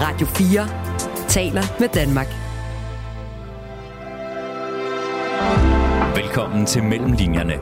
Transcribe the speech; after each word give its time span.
Radio 0.00 0.26
4 0.26 0.68
taler 1.28 1.62
med 1.80 1.88
Danmark. 1.88 2.26
Velkommen 6.16 6.66
til 6.66 6.82
Mellemlinjerne. 6.82 7.54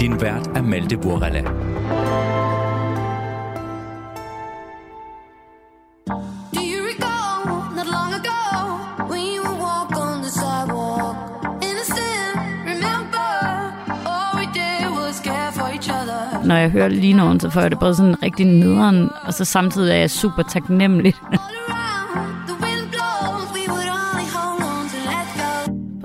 Din 0.00 0.20
vært 0.20 0.46
er 0.56 0.62
Malte 0.62 0.96
Burrella. 0.96 1.40
Do 1.40 1.46
you 6.72 6.80
recall 6.90 7.44
not 7.76 7.86
long 7.86 8.12
ago 8.20 8.38
when 9.10 9.20
you 9.34 9.42
would 9.42 9.60
walk 9.60 9.96
on 9.96 10.22
the 10.22 10.30
sidewalk? 10.30 11.16
Innocent, 11.62 12.36
remember 12.72 13.28
all 14.12 14.30
we 14.38 14.44
did 14.58 14.84
was 14.98 15.20
care 15.20 15.52
for 15.52 15.66
each 15.68 15.88
other. 15.90 16.44
Når 16.44 16.56
jeg 16.56 16.70
hører 16.70 16.88
Linoen, 16.88 17.40
så 17.40 17.50
får 17.50 17.60
jeg 17.60 17.70
det 17.70 17.78
både 17.78 17.94
sådan 17.94 18.22
rigtig 18.22 18.46
nederen, 18.46 19.10
og 19.24 19.34
så 19.34 19.44
samtidig 19.44 19.90
er 19.92 19.96
jeg 19.96 20.10
super 20.10 20.42
taknemmelig. 20.42 21.14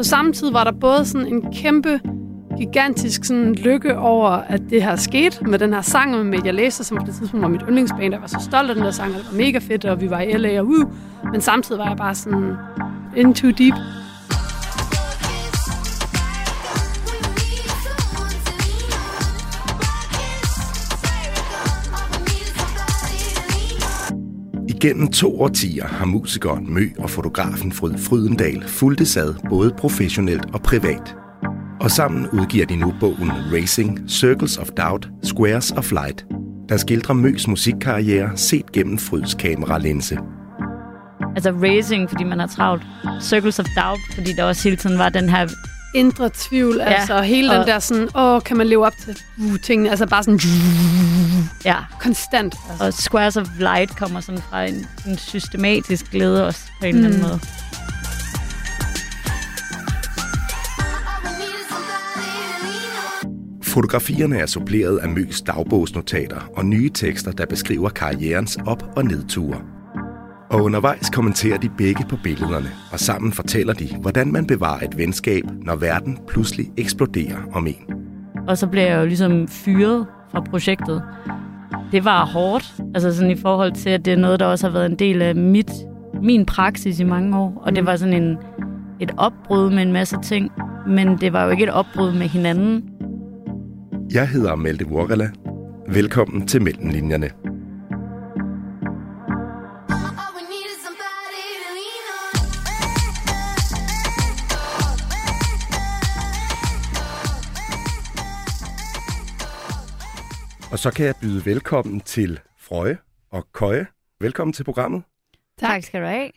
På 0.04 0.08
samme 0.08 0.34
tid 0.34 0.52
var 0.52 0.64
der 0.64 0.72
både 0.72 1.06
sådan 1.06 1.28
en 1.28 1.54
kæmpe, 1.54 2.00
gigantisk 2.58 3.24
sådan 3.24 3.56
lykke 3.56 3.98
over, 3.98 4.30
at 4.30 4.62
det 4.70 4.84
her 4.84 4.96
skete 4.96 5.44
med 5.46 5.60
den 5.60 5.74
her 5.74 5.82
sang 5.82 6.12
med 6.12 6.24
Media 6.24 6.52
Laser, 6.52 6.84
som 6.84 6.98
på 6.98 7.06
det 7.06 7.16
tidspunkt 7.16 7.42
var 7.44 7.50
mit 7.50 7.62
yndlingsband. 7.68 8.14
Jeg 8.14 8.22
var 8.22 8.28
så 8.28 8.40
stolt 8.42 8.70
af 8.70 8.76
den 8.76 8.84
der 8.84 8.92
sang, 8.92 9.14
og 9.14 9.20
det 9.20 9.28
var 9.32 9.38
mega 9.38 9.58
fedt, 9.58 9.86
og 9.86 10.02
vi 10.02 10.10
var 10.10 10.22
i 10.22 10.38
LA 10.38 10.60
og 10.60 10.66
uh, 10.68 10.94
Men 11.32 11.42
samtidig 11.42 11.80
var 11.80 11.88
jeg 11.88 11.98
bare 11.98 12.16
sådan 12.16 12.54
in 13.16 13.34
too 13.34 13.52
deep. 13.52 13.74
Igennem 24.84 25.12
to 25.12 25.42
årtier 25.42 25.88
har 25.88 26.06
musikeren 26.06 26.74
Mø 26.74 26.88
og 27.00 27.10
fotografen 27.10 27.72
Fryd 27.72 27.98
Frydendal 27.98 28.64
fulgt 28.68 29.08
sad 29.08 29.36
både 29.50 29.74
professionelt 29.78 30.46
og 30.54 30.62
privat. 30.62 31.16
Og 31.82 31.92
sammen 31.92 32.28
udgiver 32.28 32.66
de 32.66 32.76
nu 32.76 32.94
bogen 33.00 33.32
Racing, 33.54 34.00
Circles 34.08 34.58
of 34.58 34.70
Doubt, 34.70 35.10
Squares 35.24 35.72
of 35.72 35.92
Light, 35.92 36.26
der 36.70 36.78
skildrer 36.78 37.14
Møs 37.14 37.48
musikkarriere 37.48 38.38
set 38.38 38.72
gennem 38.72 38.98
Fryds 38.98 39.34
kameralinse. 39.34 40.18
Altså 41.36 41.52
racing, 41.52 42.10
fordi 42.10 42.24
man 42.24 42.40
har 42.40 42.48
travlt. 42.48 42.84
Circles 43.22 43.60
of 43.60 43.66
Doubt, 43.66 44.00
fordi 44.16 44.34
der 44.38 44.44
også 44.44 44.64
hele 44.64 44.78
tiden 44.78 44.98
var 44.98 45.10
den 45.10 45.30
her... 45.30 45.48
Indre 45.96 46.30
tvivl, 46.34 46.76
ja, 46.78 46.84
altså 46.94 47.22
hele 47.22 47.52
og- 47.52 47.58
den 47.60 47.68
der 47.68 47.80
sådan, 47.80 48.10
åh, 48.16 48.42
kan 48.42 48.58
man 48.58 48.68
leve 48.68 48.86
op 48.86 48.94
til 49.04 49.18
uh, 49.38 49.56
tingene? 49.64 49.90
Altså 49.90 50.08
bare 50.08 50.24
sådan 50.24 50.40
Ja, 51.66 51.76
konstant. 52.00 52.56
Altså. 52.70 52.86
og 52.86 52.94
Squares 52.94 53.38
of 53.38 53.48
Light 53.60 53.96
kommer 53.98 54.20
sådan 54.22 54.42
fra 54.50 54.64
en, 54.66 54.88
en 55.08 55.18
systematisk 55.18 56.12
glæde 56.12 56.48
også 56.48 56.60
på 56.80 56.86
en 56.86 56.96
eller 56.96 57.08
anden 57.10 57.22
Mm. 57.22 57.28
måde. 57.28 57.40
Fotografierne 63.64 64.38
er 64.38 64.46
suppleret 64.46 64.98
af 64.98 65.10
Møs 65.10 65.42
dagbogsnotater 65.42 66.50
og 66.58 66.66
nye 66.66 66.90
tekster, 66.90 67.32
der 67.32 67.46
beskriver 67.46 67.90
karrierens 67.90 68.58
op- 68.66 68.84
og 68.96 69.06
nedture. 69.06 69.62
Og 70.54 70.64
undervejs 70.64 71.10
kommenterer 71.10 71.58
de 71.58 71.70
begge 71.78 72.06
på 72.10 72.16
billederne, 72.24 72.70
og 72.92 73.00
sammen 73.00 73.32
fortæller 73.32 73.74
de, 73.74 73.88
hvordan 74.02 74.32
man 74.32 74.48
bevarer 74.48 74.80
et 74.80 74.98
venskab, 74.98 75.44
når 75.62 75.76
verden 75.76 76.18
pludselig 76.28 76.72
eksploderer 76.78 77.38
om 77.54 77.68
en. 77.68 77.96
Og 78.48 78.58
så 78.58 78.68
blev 78.68 78.84
jeg 78.84 79.00
jo 79.00 79.06
ligesom 79.06 79.48
fyret 79.48 80.06
fra 80.32 80.42
projektet. 80.42 81.04
Det 81.92 82.06
var 82.06 82.26
hårdt, 82.26 82.74
altså 82.96 83.16
sådan 83.16 83.32
i 83.32 83.36
forhold 83.36 83.72
til, 83.72 83.90
at 83.90 84.06
det 84.06 84.14
er 84.14 84.18
noget, 84.18 84.40
der 84.40 84.46
også 84.46 84.68
har 84.68 84.74
været 84.74 84.86
en 84.86 85.00
del 85.00 85.22
af 85.22 85.36
mit, 85.36 85.72
min 86.24 86.46
praksis 86.46 87.00
i 87.00 87.04
mange 87.04 87.38
år. 87.38 87.62
Og 87.66 87.76
det 87.76 87.86
var 87.86 87.96
sådan 87.96 88.24
en, 88.24 88.38
et 89.00 89.12
opbrud 89.18 89.70
med 89.70 89.82
en 89.82 89.92
masse 89.92 90.18
ting, 90.24 90.52
men 90.88 91.18
det 91.18 91.34
var 91.34 91.46
jo 91.46 91.50
ikke 91.50 91.64
et 91.64 91.72
opbrud 91.72 92.12
med 92.12 92.28
hinanden. 92.28 92.84
Jeg 94.14 94.28
hedder 94.28 94.56
Malte 94.56 94.86
Vorgala. 94.86 95.30
Velkommen 95.88 96.48
til 96.48 96.62
Mellemlinjerne. 96.62 97.30
Og 110.74 110.80
så 110.80 110.92
kan 110.92 111.06
jeg 111.06 111.16
byde 111.22 111.46
velkommen 111.46 112.02
til 112.02 112.40
Frøje 112.60 112.98
og 113.32 113.48
Køje. 113.52 113.88
Velkommen 114.20 114.54
til 114.54 114.64
programmet. 114.64 115.04
Tak 115.60 115.84
skal 115.84 116.02
du 116.02 116.06
have. 116.06 116.30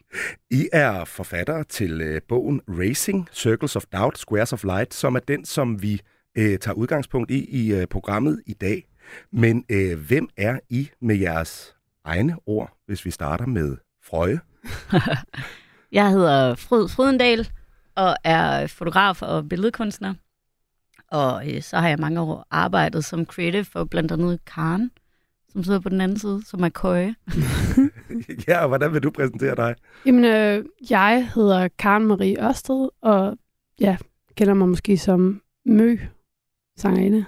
I 0.51 0.69
er 0.73 1.05
forfattere 1.05 1.65
til 1.65 2.01
øh, 2.01 2.21
bogen 2.29 2.61
Racing, 2.69 3.29
Circles 3.33 3.77
of 3.77 3.85
Doubt, 3.93 4.19
Squares 4.19 4.53
of 4.53 4.65
Light, 4.65 4.95
som 4.95 5.15
er 5.15 5.21
den, 5.21 5.45
som 5.45 5.83
vi 5.83 6.01
øh, 6.39 6.59
tager 6.59 6.75
udgangspunkt 6.75 7.31
i 7.31 7.45
i 7.45 7.75
øh, 7.75 7.87
programmet 7.87 8.43
i 8.47 8.53
dag. 8.53 8.87
Men 9.33 9.65
øh, 9.71 9.99
hvem 9.99 10.29
er 10.37 10.59
I 10.71 10.91
med 11.01 11.17
jeres 11.17 11.75
egne 12.05 12.37
ord, 12.47 12.77
hvis 12.87 13.05
vi 13.05 13.11
starter 13.11 13.47
med 13.47 13.77
Frøje? 14.05 14.41
Jeg 15.99 16.11
hedder 16.11 16.55
Fryd 16.55 16.89
Frydendal 16.89 17.49
og 17.95 18.17
er 18.25 18.67
fotograf 18.67 19.23
og 19.23 19.49
billedkunstner. 19.49 20.15
Og 21.11 21.55
øh, 21.55 21.63
så 21.63 21.77
har 21.77 21.89
jeg 21.89 21.99
mange 21.99 22.21
år 22.21 22.47
arbejdet 22.51 23.05
som 23.05 23.25
creative 23.25 23.65
for 23.65 23.85
blandt 23.85 24.13
andet 24.13 24.45
Karen, 24.45 24.91
som 25.49 25.65
sidder 25.65 25.81
på 25.81 25.89
den 25.89 26.01
anden 26.01 26.19
side, 26.19 26.43
som 26.47 26.63
er 26.63 26.69
køje. 26.69 27.15
ja, 28.49 28.63
og 28.63 28.69
hvordan 28.69 28.93
vil 28.93 29.03
du 29.03 29.11
præsentere 29.11 29.57
dig? 29.57 29.75
Jamen, 30.07 30.25
øh, 30.25 30.65
jeg 30.91 31.31
hedder 31.35 31.69
Karen 31.79 32.07
Marie 32.07 32.45
Ørsted, 32.45 32.89
og 33.03 33.39
ja, 33.81 33.97
kender 34.37 34.55
mig 34.55 34.69
måske 34.69 34.99
som 34.99 35.43
Mø, 35.67 35.97
sangerinde, 36.79 37.25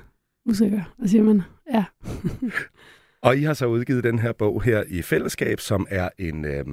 musiker, 0.46 0.82
hvad 0.98 1.08
siger 1.08 1.22
man? 1.22 1.42
Ja. 1.72 1.84
Og 3.22 3.36
I 3.36 3.42
har 3.42 3.54
så 3.54 3.66
udgivet 3.66 4.04
den 4.04 4.18
her 4.18 4.32
bog 4.32 4.62
her 4.62 4.84
i 4.88 5.02
fællesskab, 5.02 5.60
som 5.60 5.86
er 5.90 6.08
en 6.18 6.44
øh, 6.44 6.64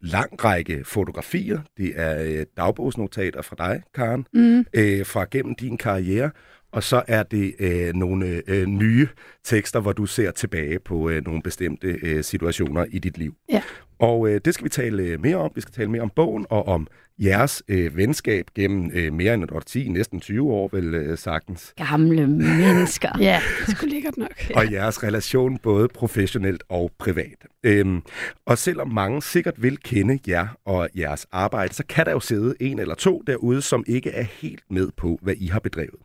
lang 0.00 0.44
række 0.44 0.84
fotografier. 0.84 1.60
Det 1.76 1.92
er 1.96 2.22
øh, 2.40 2.46
dagbogsnotater 2.56 3.42
fra 3.42 3.56
dig, 3.58 3.82
Karen, 3.94 4.26
Mm. 4.32 4.64
øh, 4.74 5.06
fra 5.06 5.26
gennem 5.30 5.54
din 5.54 5.78
karriere. 5.78 6.30
Og 6.72 6.82
så 6.82 7.02
er 7.08 7.22
det 7.22 7.54
øh, 7.58 7.94
nogle 7.94 8.42
øh, 8.46 8.66
nye 8.66 9.08
tekster, 9.44 9.80
hvor 9.80 9.92
du 9.92 10.06
ser 10.06 10.30
tilbage 10.30 10.78
på 10.78 11.10
øh, 11.10 11.24
nogle 11.24 11.42
bestemte 11.42 11.98
øh, 12.02 12.24
situationer 12.24 12.84
i 12.90 12.98
dit 12.98 13.18
liv. 13.18 13.34
Ja. 13.52 13.62
Og 13.98 14.28
øh, 14.28 14.40
det 14.44 14.54
skal 14.54 14.64
vi 14.64 14.68
tale 14.68 15.02
øh, 15.02 15.20
mere 15.20 15.36
om. 15.36 15.50
Vi 15.54 15.60
skal 15.60 15.74
tale 15.74 15.90
mere 15.90 16.02
om 16.02 16.10
bogen 16.10 16.46
og 16.50 16.68
om 16.68 16.86
jeres 17.18 17.62
øh, 17.68 17.96
venskab 17.96 18.46
gennem 18.54 18.90
øh, 18.94 19.12
mere 19.12 19.34
end 19.34 19.44
et 19.44 19.52
årti, 19.52 19.88
næsten 19.88 20.20
20 20.20 20.52
år 20.52 20.68
vel 20.72 20.94
øh, 20.94 21.18
sagtens. 21.18 21.74
Gamle 21.76 22.26
mennesker. 22.26 23.08
Ja, 23.26 23.40
det 23.66 23.76
skulle 23.76 23.94
lækkert 23.94 24.16
nok. 24.16 24.30
og 24.56 24.72
jeres 24.72 25.02
relation 25.02 25.58
både 25.58 25.88
professionelt 25.88 26.62
og 26.68 26.90
privat. 26.98 27.46
Øhm, 27.62 28.02
og 28.46 28.58
selvom 28.58 28.92
mange 28.92 29.22
sikkert 29.22 29.62
vil 29.62 29.78
kende 29.78 30.18
jer 30.28 30.48
og 30.64 30.88
jeres 30.96 31.26
arbejde, 31.32 31.74
så 31.74 31.84
kan 31.88 32.06
der 32.06 32.12
jo 32.12 32.20
sidde 32.20 32.54
en 32.60 32.78
eller 32.78 32.94
to 32.94 33.22
derude, 33.26 33.62
som 33.62 33.84
ikke 33.86 34.10
er 34.10 34.22
helt 34.22 34.62
med 34.70 34.88
på, 34.96 35.18
hvad 35.22 35.34
I 35.36 35.46
har 35.46 35.60
bedrevet. 35.60 36.00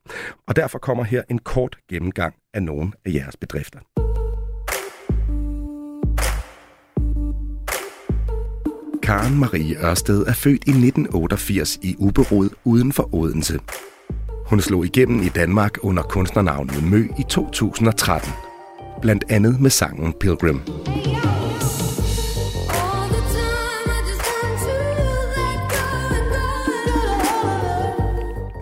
Og 0.47 0.55
derfor 0.55 0.79
kommer 0.79 1.03
her 1.03 1.23
en 1.29 1.39
kort 1.39 1.77
gennemgang 1.89 2.35
af 2.53 2.63
nogle 2.63 2.91
af 3.05 3.13
jeres 3.13 3.37
bedrifter. 3.37 4.00
Karen 9.03 9.39
Marie 9.39 9.75
Ørsted 9.85 10.25
er 10.27 10.33
født 10.33 10.63
i 10.67 10.69
1988 10.69 11.79
i 11.81 11.95
Uberod 11.99 12.49
uden 12.63 12.91
for 12.91 13.15
Odense. 13.15 13.59
Hun 14.45 14.61
slog 14.61 14.85
igennem 14.85 15.21
i 15.21 15.29
Danmark 15.29 15.77
under 15.81 16.03
kunstnernavnet 16.03 16.83
Mø 16.91 17.07
i 17.19 17.23
2013. 17.29 18.31
Blandt 19.01 19.23
andet 19.29 19.61
med 19.61 19.69
sangen 19.69 20.13
Pilgrim. 20.19 20.61
I. 20.87 21.31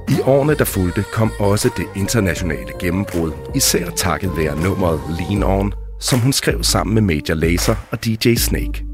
I 0.10 0.22
årene, 0.22 0.56
der 0.56 0.66
fulgte, 0.66 1.04
kom 1.14 1.32
også 1.40 1.70
det 1.78 1.86
internationale 1.96 2.72
gennembrud, 2.80 3.32
især 3.56 3.90
takket 3.90 4.38
være 4.38 4.64
nummeret 4.64 5.02
Lean 5.20 5.44
On, 5.44 5.74
som 6.00 6.20
hun 6.20 6.34
skrev 6.34 6.64
sammen 6.64 6.94
med 6.94 7.02
Major 7.02 7.36
Lazer 7.36 7.76
og 7.92 8.06
DJ 8.06 8.36
Snake. 8.36 8.89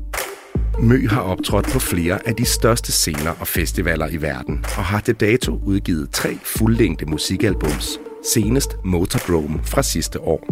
Mø 0.80 1.08
har 1.08 1.22
optrådt 1.22 1.66
på 1.74 1.80
flere 1.80 2.28
af 2.28 2.36
de 2.36 2.46
største 2.46 2.92
scener 2.92 3.32
og 3.40 3.48
festivaler 3.48 4.08
i 4.08 4.22
verden, 4.22 4.66
og 4.78 4.84
har 4.84 5.00
til 5.00 5.16
dato 5.16 5.60
udgivet 5.66 6.10
tre 6.10 6.38
fuldlængde 6.44 7.06
musikalbums, 7.06 8.00
senest 8.34 8.78
Motordrome 8.84 9.60
fra 9.64 9.84
sidste 9.84 10.22
år. 10.22 10.48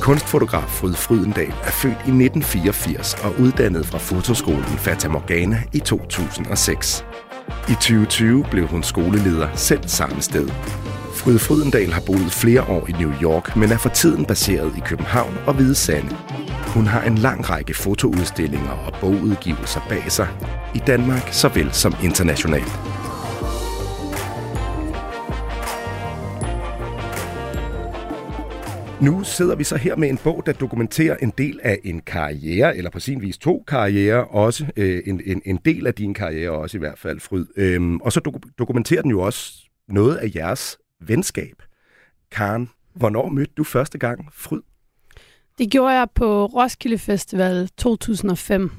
Kunstfotograf 0.00 0.68
Fryd 0.68 0.94
Frydendal 0.94 1.52
er 1.64 1.70
født 1.70 1.92
i 1.92 2.24
1984 2.24 3.14
og 3.14 3.40
uddannet 3.40 3.86
fra 3.86 3.98
fotoskolen 3.98 4.64
Fata 4.64 5.08
Morgana 5.08 5.62
i 5.72 5.78
2006. 5.78 7.04
I 7.68 7.72
2020 7.72 8.44
blev 8.50 8.66
hun 8.66 8.82
skoleleder 8.82 9.48
selv 9.54 9.88
samme 9.88 10.22
sted. 10.22 10.48
Fryde 11.24 11.38
Frydendal 11.38 11.92
har 11.92 12.02
boet 12.06 12.32
flere 12.32 12.62
år 12.68 12.88
i 12.88 12.92
New 12.92 13.12
York, 13.22 13.56
men 13.56 13.72
er 13.72 13.78
for 13.78 13.88
tiden 13.88 14.24
baseret 14.24 14.72
i 14.76 14.80
København 14.80 15.34
og 15.46 15.54
Hvide 15.54 15.74
Sande. 15.74 16.16
Hun 16.74 16.86
har 16.86 17.02
en 17.02 17.18
lang 17.18 17.50
række 17.50 17.74
fotoudstillinger 17.74 18.70
og 18.70 18.92
bogudgivelser 19.00 19.80
bag 19.88 20.12
sig, 20.12 20.28
i 20.74 20.78
Danmark 20.78 21.28
såvel 21.32 21.72
som 21.72 21.94
internationalt. 22.02 22.72
Nu 29.02 29.24
sidder 29.24 29.56
vi 29.56 29.64
så 29.64 29.76
her 29.76 29.96
med 29.96 30.08
en 30.08 30.16
bog, 30.16 30.42
der 30.46 30.52
dokumenterer 30.52 31.16
en 31.16 31.32
del 31.38 31.60
af 31.62 31.78
en 31.84 32.00
karriere, 32.00 32.76
eller 32.76 32.90
på 32.90 33.00
sin 33.00 33.22
vis 33.22 33.38
to 33.38 33.64
karriere 33.68 34.24
også 34.24 34.66
øh, 34.76 35.02
en, 35.06 35.20
en, 35.26 35.42
en 35.44 35.58
del 35.64 35.86
af 35.86 35.94
din 35.94 36.14
karriere 36.14 36.50
også 36.50 36.76
i 36.76 36.80
hvert 36.80 36.98
fald, 36.98 37.20
Fryd. 37.20 37.46
Øhm, 37.56 37.96
og 37.96 38.12
så 38.12 38.20
do- 38.28 38.54
dokumenterer 38.58 39.02
den 39.02 39.10
jo 39.10 39.20
også 39.20 39.52
noget 39.88 40.16
af 40.16 40.30
jeres 40.34 40.78
venskab. 41.08 41.62
Karen, 42.30 42.70
hvornår 42.94 43.28
mødte 43.28 43.52
du 43.56 43.64
første 43.64 43.98
gang 43.98 44.28
Fryd? 44.32 44.60
Det 45.58 45.70
gjorde 45.70 45.94
jeg 45.94 46.08
på 46.14 46.46
Roskilde 46.46 46.98
Festival 46.98 47.68
2005. 47.76 48.70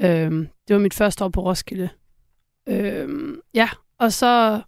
Øhm, 0.00 0.48
det 0.68 0.74
var 0.76 0.80
mit 0.82 0.94
første 0.94 1.24
år 1.24 1.28
på 1.28 1.40
Roskilde. 1.44 1.88
Øhm, 2.68 3.40
ja, 3.54 3.68
og 3.98 4.12
så... 4.12 4.60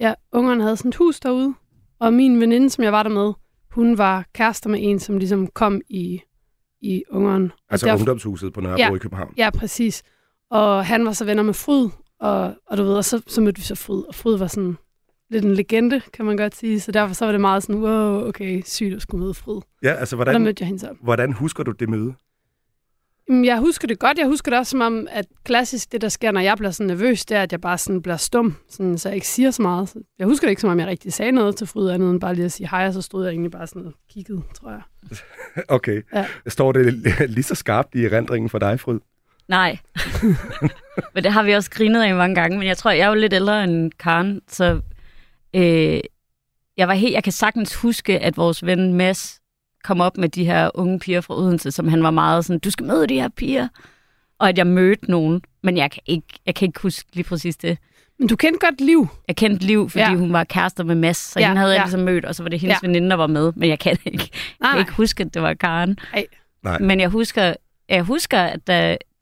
Ja, 0.00 0.14
ungerne 0.32 0.62
havde 0.62 0.76
sådan 0.76 0.88
et 0.88 0.96
hus 0.96 1.20
derude, 1.20 1.54
og 1.98 2.12
min 2.14 2.40
veninde, 2.40 2.70
som 2.70 2.84
jeg 2.84 2.92
var 2.92 3.02
der 3.02 3.10
med, 3.10 3.32
hun 3.70 3.98
var 3.98 4.26
kærester 4.34 4.70
med 4.70 4.78
en, 4.82 4.98
som 5.00 5.18
ligesom 5.18 5.46
kom 5.46 5.80
i, 5.88 6.20
i 6.80 7.02
ungeren. 7.10 7.44
Og 7.44 7.58
Altså 7.70 7.86
derfor- 7.86 7.98
ungdomshuset 7.98 8.52
på 8.52 8.60
Nørrebro 8.60 8.80
Ja. 8.82 8.94
i 8.94 8.98
København. 8.98 9.34
Ja, 9.36 9.50
præcis. 9.50 10.02
Og 10.50 10.86
han 10.86 11.04
var 11.06 11.12
så 11.12 11.24
venner 11.24 11.42
med 11.42 11.54
Fryd, 11.54 11.88
og, 12.20 12.54
og 12.66 12.76
du 12.78 12.82
ved, 12.82 12.94
og 12.94 13.04
så, 13.04 13.22
så 13.26 13.40
mødte 13.40 13.58
vi 13.58 13.64
så 13.64 13.74
Fryd, 13.74 14.02
og 14.02 14.14
Fryd 14.14 14.36
var 14.36 14.46
sådan 14.46 14.76
lidt 15.30 15.44
en 15.44 15.54
legende, 15.54 16.00
kan 16.12 16.24
man 16.24 16.36
godt 16.36 16.56
sige. 16.56 16.80
Så 16.80 16.92
derfor 16.92 17.14
så 17.14 17.24
var 17.24 17.32
det 17.32 17.40
meget 17.40 17.62
sådan, 17.62 17.76
wow, 17.82 18.28
okay, 18.28 18.62
sygt 18.66 18.94
at 18.94 19.02
skulle 19.02 19.22
møde 19.24 19.34
Fryd. 19.34 19.60
Ja, 19.82 19.92
altså 19.94 20.16
Og 20.16 20.18
der 20.18 20.24
hvordan, 20.24 20.42
mødte 20.42 20.62
jeg 20.62 20.66
hende 20.66 20.80
så. 20.80 20.88
hvordan 21.02 21.32
husker 21.32 21.62
du 21.62 21.70
det 21.70 21.88
møde? 21.88 22.14
Jamen, 23.28 23.44
Jeg 23.44 23.58
husker 23.58 23.88
det 23.88 23.98
godt. 23.98 24.18
Jeg 24.18 24.26
husker 24.26 24.50
det 24.50 24.58
også 24.58 24.70
som 24.70 24.80
om, 24.80 25.06
at 25.10 25.26
klassisk 25.44 25.92
det, 25.92 26.00
der 26.00 26.08
sker, 26.08 26.30
når 26.30 26.40
jeg 26.40 26.56
bliver 26.58 26.70
sådan 26.70 26.86
nervøs, 26.86 27.24
det 27.24 27.36
er, 27.36 27.42
at 27.42 27.52
jeg 27.52 27.60
bare 27.60 27.78
sådan 27.78 28.02
bliver 28.02 28.16
stum, 28.16 28.56
sådan, 28.70 28.98
så 28.98 29.08
jeg 29.08 29.14
ikke 29.16 29.28
siger 29.28 29.50
så 29.50 29.62
meget. 29.62 29.88
Så 29.88 29.98
Jeg 30.18 30.26
husker 30.26 30.46
det 30.46 30.50
ikke, 30.50 30.60
som 30.60 30.70
om 30.70 30.78
jeg 30.80 30.86
rigtig 30.86 31.12
sagde 31.12 31.32
noget 31.32 31.56
til 31.56 31.66
Fryd, 31.66 31.88
andet 31.88 32.10
end 32.10 32.20
bare 32.20 32.34
lige 32.34 32.44
at 32.44 32.52
sige 32.52 32.68
hej, 32.68 32.86
og 32.86 32.92
så 32.94 33.02
stod 33.02 33.24
jeg 33.24 33.30
egentlig 33.30 33.50
bare 33.50 33.66
sådan 33.66 33.86
og 33.86 33.92
kiggede, 34.10 34.42
tror 34.60 34.70
jeg. 34.70 34.80
Okay. 35.68 36.02
Ja. 36.14 36.26
Står 36.46 36.72
det 36.72 36.94
lige 37.30 37.42
så 37.44 37.54
skarpt 37.54 37.94
i 37.94 38.04
erindringen 38.04 38.48
for 38.48 38.58
dig, 38.58 38.80
Fryd? 38.80 38.98
Nej. 39.48 39.78
men 41.14 41.24
det 41.24 41.32
har 41.32 41.42
vi 41.42 41.52
også 41.52 41.70
grinet 41.70 42.02
af 42.02 42.14
mange 42.14 42.34
gange. 42.34 42.58
Men 42.58 42.68
jeg 42.68 42.76
tror, 42.76 42.90
jeg 42.90 43.00
er 43.04 43.08
jo 43.08 43.14
lidt 43.14 43.32
ældre 43.32 43.64
end 43.64 43.92
Karen, 43.98 44.40
så 44.48 44.80
øh, 45.54 46.00
jeg, 46.76 46.88
var 46.88 46.94
helt, 46.94 47.14
jeg 47.14 47.24
kan 47.24 47.32
sagtens 47.32 47.74
huske, 47.74 48.18
at 48.18 48.36
vores 48.36 48.66
ven 48.66 48.94
Mads 48.94 49.40
kom 49.84 50.00
op 50.00 50.16
med 50.16 50.28
de 50.28 50.44
her 50.44 50.70
unge 50.74 50.98
piger 50.98 51.20
fra 51.20 51.38
Odense, 51.38 51.70
som 51.70 51.88
han 51.88 52.02
var 52.02 52.10
meget 52.10 52.44
sådan, 52.44 52.58
du 52.60 52.70
skal 52.70 52.86
møde 52.86 53.06
de 53.06 53.14
her 53.14 53.28
piger. 53.28 53.68
Og 54.38 54.48
at 54.48 54.58
jeg 54.58 54.66
mødte 54.66 55.10
nogen, 55.10 55.42
men 55.62 55.76
jeg 55.76 55.90
kan 55.90 56.02
ikke, 56.06 56.26
jeg 56.46 56.54
kan 56.54 56.66
ikke 56.68 56.80
huske 56.80 57.08
lige 57.12 57.24
præcis 57.24 57.56
det. 57.56 57.78
Men 58.18 58.28
du 58.28 58.36
kendte 58.36 58.66
godt 58.66 58.80
Liv. 58.80 59.08
Jeg 59.28 59.36
kendte 59.36 59.66
Liv, 59.66 59.90
fordi 59.90 60.02
Ja. 60.04 60.14
hun 60.14 60.32
var 60.32 60.44
kærester 60.44 60.84
med 60.84 60.94
Mads, 60.94 61.16
så 61.16 61.40
Ja, 61.40 61.46
hende 61.46 61.58
havde 61.60 61.72
jeg 61.72 61.78
ja. 61.78 61.84
ligesom 61.84 62.00
mødt, 62.00 62.24
og 62.24 62.34
så 62.34 62.42
var 62.42 62.50
det 62.50 62.60
hendes 62.60 62.78
Ja. 62.82 62.86
veninde, 62.86 63.10
der 63.10 63.16
var 63.16 63.26
med, 63.26 63.52
men 63.56 63.68
jeg 63.68 63.78
kan 63.78 63.96
ikke, 64.04 64.30
jeg 64.60 64.68
kan 64.70 64.78
ikke 64.78 64.92
huske, 64.92 65.24
at 65.24 65.34
det 65.34 65.42
var 65.42 65.54
Karen. 65.54 65.98
Nej. 66.12 66.26
Nej. 66.62 66.78
Men 66.78 67.00
jeg 67.00 67.08
husker, 67.08 67.54
jeg 67.88 68.02
husker, 68.02 68.38
at 68.40 68.66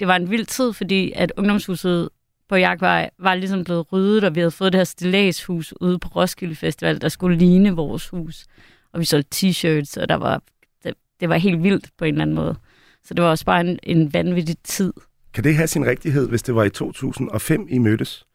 det 0.01 0.09
var 0.09 0.17
en 0.17 0.31
vild 0.31 0.47
tid, 0.47 0.73
fordi 0.73 1.13
at 1.17 1.33
ungdomshuset 1.37 2.09
på 2.49 2.57
Jagtvej 2.57 3.11
var 3.19 3.35
ligesom 3.35 3.65
blevet 3.65 3.93
ryddet, 3.93 4.25
og 4.25 4.35
vi 4.35 4.41
havde 4.41 4.51
fået 4.51 4.73
det 4.73 4.79
her 4.79 4.85
stilæshus 4.85 5.75
ude 5.81 5.99
på 5.99 6.09
Roskilde 6.09 6.55
Festival, 6.55 7.01
der 7.01 7.09
skulle 7.09 7.39
ligne 7.39 7.71
vores 7.71 8.09
hus. 8.09 8.47
Og 8.93 9.01
vi 9.01 9.05
solgte 9.05 9.37
t-shirts, 9.37 10.01
og 10.01 10.09
der 10.09 10.15
var, 10.15 10.43
det, 10.85 10.95
det 11.21 11.29
var 11.29 11.37
helt 11.37 11.63
vildt 11.63 11.91
på 11.99 12.05
en 12.05 12.15
eller 12.15 12.23
anden 12.23 12.37
måde. 12.37 12.57
Så 13.05 13.15
det 13.15 13.25
var 13.25 13.31
også 13.31 13.45
bare 13.45 13.61
en, 13.61 13.79
en 13.83 14.15
vanvittig 14.15 14.57
tid. 14.65 14.93
Kan 15.35 15.45
det 15.45 15.55
have 15.55 15.67
sin 15.67 15.87
rigtighed, 15.87 16.29
hvis 16.29 16.43
det 16.43 16.55
var 16.55 16.65
i 16.65 16.71
2005, 16.71 17.67
I 17.71 17.79
mødtes? 17.79 18.27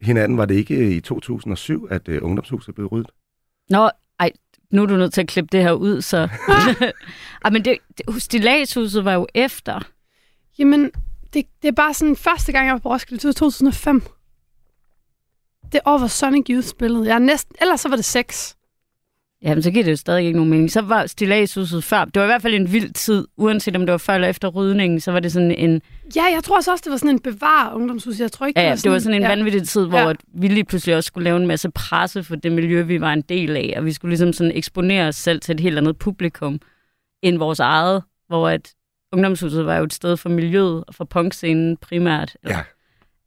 Hinanden 0.00 0.38
var 0.38 0.44
det 0.44 0.54
ikke 0.54 0.96
i 0.96 1.00
2007, 1.00 1.88
at 1.90 2.08
uh, 2.08 2.14
ungdomshuset 2.22 2.74
blev 2.74 2.86
ryddet? 2.86 3.10
Nå, 3.70 3.90
ej, 4.18 4.32
nu 4.70 4.82
er 4.82 4.86
du 4.86 4.96
nødt 4.96 5.12
til 5.12 5.20
at 5.20 5.28
klippe 5.28 5.48
det 5.52 5.62
her 5.62 5.72
ud, 5.72 6.02
så... 6.02 6.16
ej, 7.44 7.50
men 7.50 7.64
det, 7.64 7.78
det, 7.98 8.22
stilladshuset 8.22 9.04
var 9.04 9.14
jo 9.14 9.26
efter. 9.34 9.80
Jamen, 10.58 10.90
det, 11.34 11.44
det 11.62 11.68
er 11.68 11.72
bare 11.72 11.94
sådan, 11.94 12.16
første 12.16 12.52
gang 12.52 12.66
jeg 12.66 12.72
var 12.72 12.78
på 12.78 12.90
Roskilde, 12.90 13.20
det 13.20 13.26
var 13.26 13.32
2005. 13.32 14.02
Det 15.72 15.80
år, 15.86 15.98
hvor 15.98 16.06
Sonic 16.06 16.46
Youth 16.50 16.66
spillede. 16.66 17.06
Jeg 17.06 17.14
er 17.14 17.18
næsten, 17.18 17.56
ellers 17.60 17.80
så 17.80 17.88
var 17.88 17.96
det 17.96 18.04
6. 18.04 18.56
Jamen, 19.42 19.62
så 19.62 19.70
giver 19.70 19.84
det 19.84 19.90
jo 19.90 19.96
stadig 19.96 20.26
ikke 20.26 20.36
nogen 20.36 20.50
mening. 20.50 20.70
Så 20.70 20.80
var 20.80 21.06
stilladshuset 21.06 21.84
før. 21.84 22.04
Det 22.04 22.16
var 22.16 22.22
i 22.22 22.26
hvert 22.26 22.42
fald 22.42 22.54
en 22.54 22.72
vild 22.72 22.92
tid. 22.92 23.26
Uanset 23.36 23.76
om 23.76 23.86
det 23.86 23.92
var 23.92 23.98
før 23.98 24.14
eller 24.14 24.28
efter 24.28 24.48
rydningen, 24.48 25.00
så 25.00 25.12
var 25.12 25.20
det 25.20 25.32
sådan 25.32 25.50
en... 25.50 25.82
Ja, 26.16 26.24
jeg 26.34 26.44
tror 26.44 26.56
også, 26.56 26.80
det 26.84 26.90
var 26.90 26.96
sådan 26.96 27.10
en 27.10 27.18
bevar 27.20 27.72
ungdomshus. 27.74 28.20
Jeg 28.20 28.32
tror 28.32 28.46
ikke, 28.46 28.60
Ja, 28.60 28.76
det 28.76 28.90
var 28.90 28.98
sådan 28.98 29.14
en 29.14 29.22
ja. 29.22 29.28
vanvittig 29.28 29.68
tid, 29.68 29.86
hvor 29.86 29.98
ja. 29.98 30.12
vi 30.34 30.48
lige 30.48 30.64
pludselig 30.64 30.96
også 30.96 31.06
skulle 31.06 31.24
lave 31.24 31.36
en 31.36 31.46
masse 31.46 31.70
presse 31.70 32.24
for 32.24 32.36
det 32.36 32.52
miljø, 32.52 32.82
vi 32.82 33.00
var 33.00 33.12
en 33.12 33.22
del 33.22 33.56
af. 33.56 33.74
Og 33.76 33.84
vi 33.84 33.92
skulle 33.92 34.10
ligesom 34.10 34.32
sådan 34.32 34.52
eksponere 34.54 35.08
os 35.08 35.16
selv 35.16 35.40
til 35.40 35.54
et 35.54 35.60
helt 35.60 35.78
andet 35.78 35.98
publikum 35.98 36.60
end 37.22 37.38
vores 37.38 37.60
eget. 37.60 38.02
Hvor 38.28 38.48
at 38.48 38.74
ungdomshuset 39.12 39.66
var 39.66 39.76
jo 39.76 39.84
et 39.84 39.92
sted 39.92 40.16
for 40.16 40.28
miljøet 40.28 40.84
og 40.88 40.94
for 40.94 41.04
punkscenen 41.04 41.76
primært. 41.76 42.36
Ja. 42.48 42.60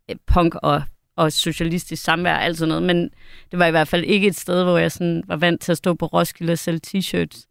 øh, 0.10 0.16
punk 0.28 0.56
og, 0.56 0.84
og 1.16 1.32
socialistisk 1.32 2.04
samvær 2.04 2.34
og 2.36 2.44
alt 2.44 2.58
sådan 2.58 2.68
noget, 2.70 2.84
men 2.84 3.10
det 3.52 3.60
var 3.60 3.66
i 3.66 3.72
hvert 3.72 3.88
fald 3.88 4.04
ikke 4.04 4.28
et 4.28 4.36
sted, 4.40 4.64
hvor 4.64 4.78
jeg 4.78 4.92
sådan 4.92 5.24
var 5.28 5.36
vant 5.36 5.62
til 5.62 5.72
at 5.72 5.78
stå 5.78 5.94
på 5.94 6.06
Roskilde 6.06 6.52
og 6.54 6.60
sælge 6.60 6.80
t-shirts 6.88 7.48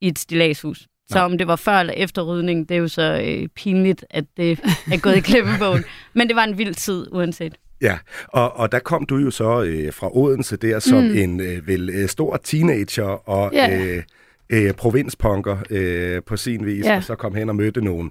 i 0.00 0.08
et 0.08 0.18
stilladshus. 0.18 0.86
Så 1.10 1.18
om 1.18 1.38
det 1.38 1.46
var 1.46 1.56
før 1.56 1.72
eller 1.80 1.92
efter 1.96 2.22
rydning, 2.22 2.68
det 2.68 2.74
er 2.74 2.78
jo 2.78 2.88
så 2.88 3.22
øh, 3.24 3.48
pinligt, 3.48 4.04
at 4.10 4.24
det 4.36 4.50
er 4.92 5.00
gået 5.00 5.16
i 5.16 5.20
klemmebogen. 5.20 5.84
Men 6.14 6.28
det 6.28 6.36
var 6.36 6.44
en 6.44 6.58
vild 6.58 6.74
tid, 6.74 7.06
uanset. 7.12 7.54
Ja, 7.82 7.98
og, 8.28 8.56
og 8.56 8.72
der 8.72 8.78
kom 8.78 9.06
du 9.06 9.16
jo 9.16 9.30
så 9.30 9.62
øh, 9.62 9.92
fra 9.92 10.16
Odense 10.16 10.56
der 10.56 10.78
som 10.78 11.02
Mm. 11.04 11.16
en 11.16 11.40
øh, 11.40 11.66
vel 11.66 11.90
øh, 11.90 12.08
stor 12.08 12.36
teenager 12.36 13.28
og 13.28 13.50
Ja. 13.54 13.78
øh, 13.80 14.02
øh, 14.50 14.74
provinspunker 14.74 15.56
øh, 15.70 16.22
på 16.22 16.36
sin 16.36 16.66
vis, 16.66 16.84
Ja. 16.84 16.96
og 16.96 17.04
så 17.04 17.14
kom 17.14 17.34
hen 17.34 17.48
og 17.48 17.56
mødte 17.56 17.80
nogle 17.84 18.10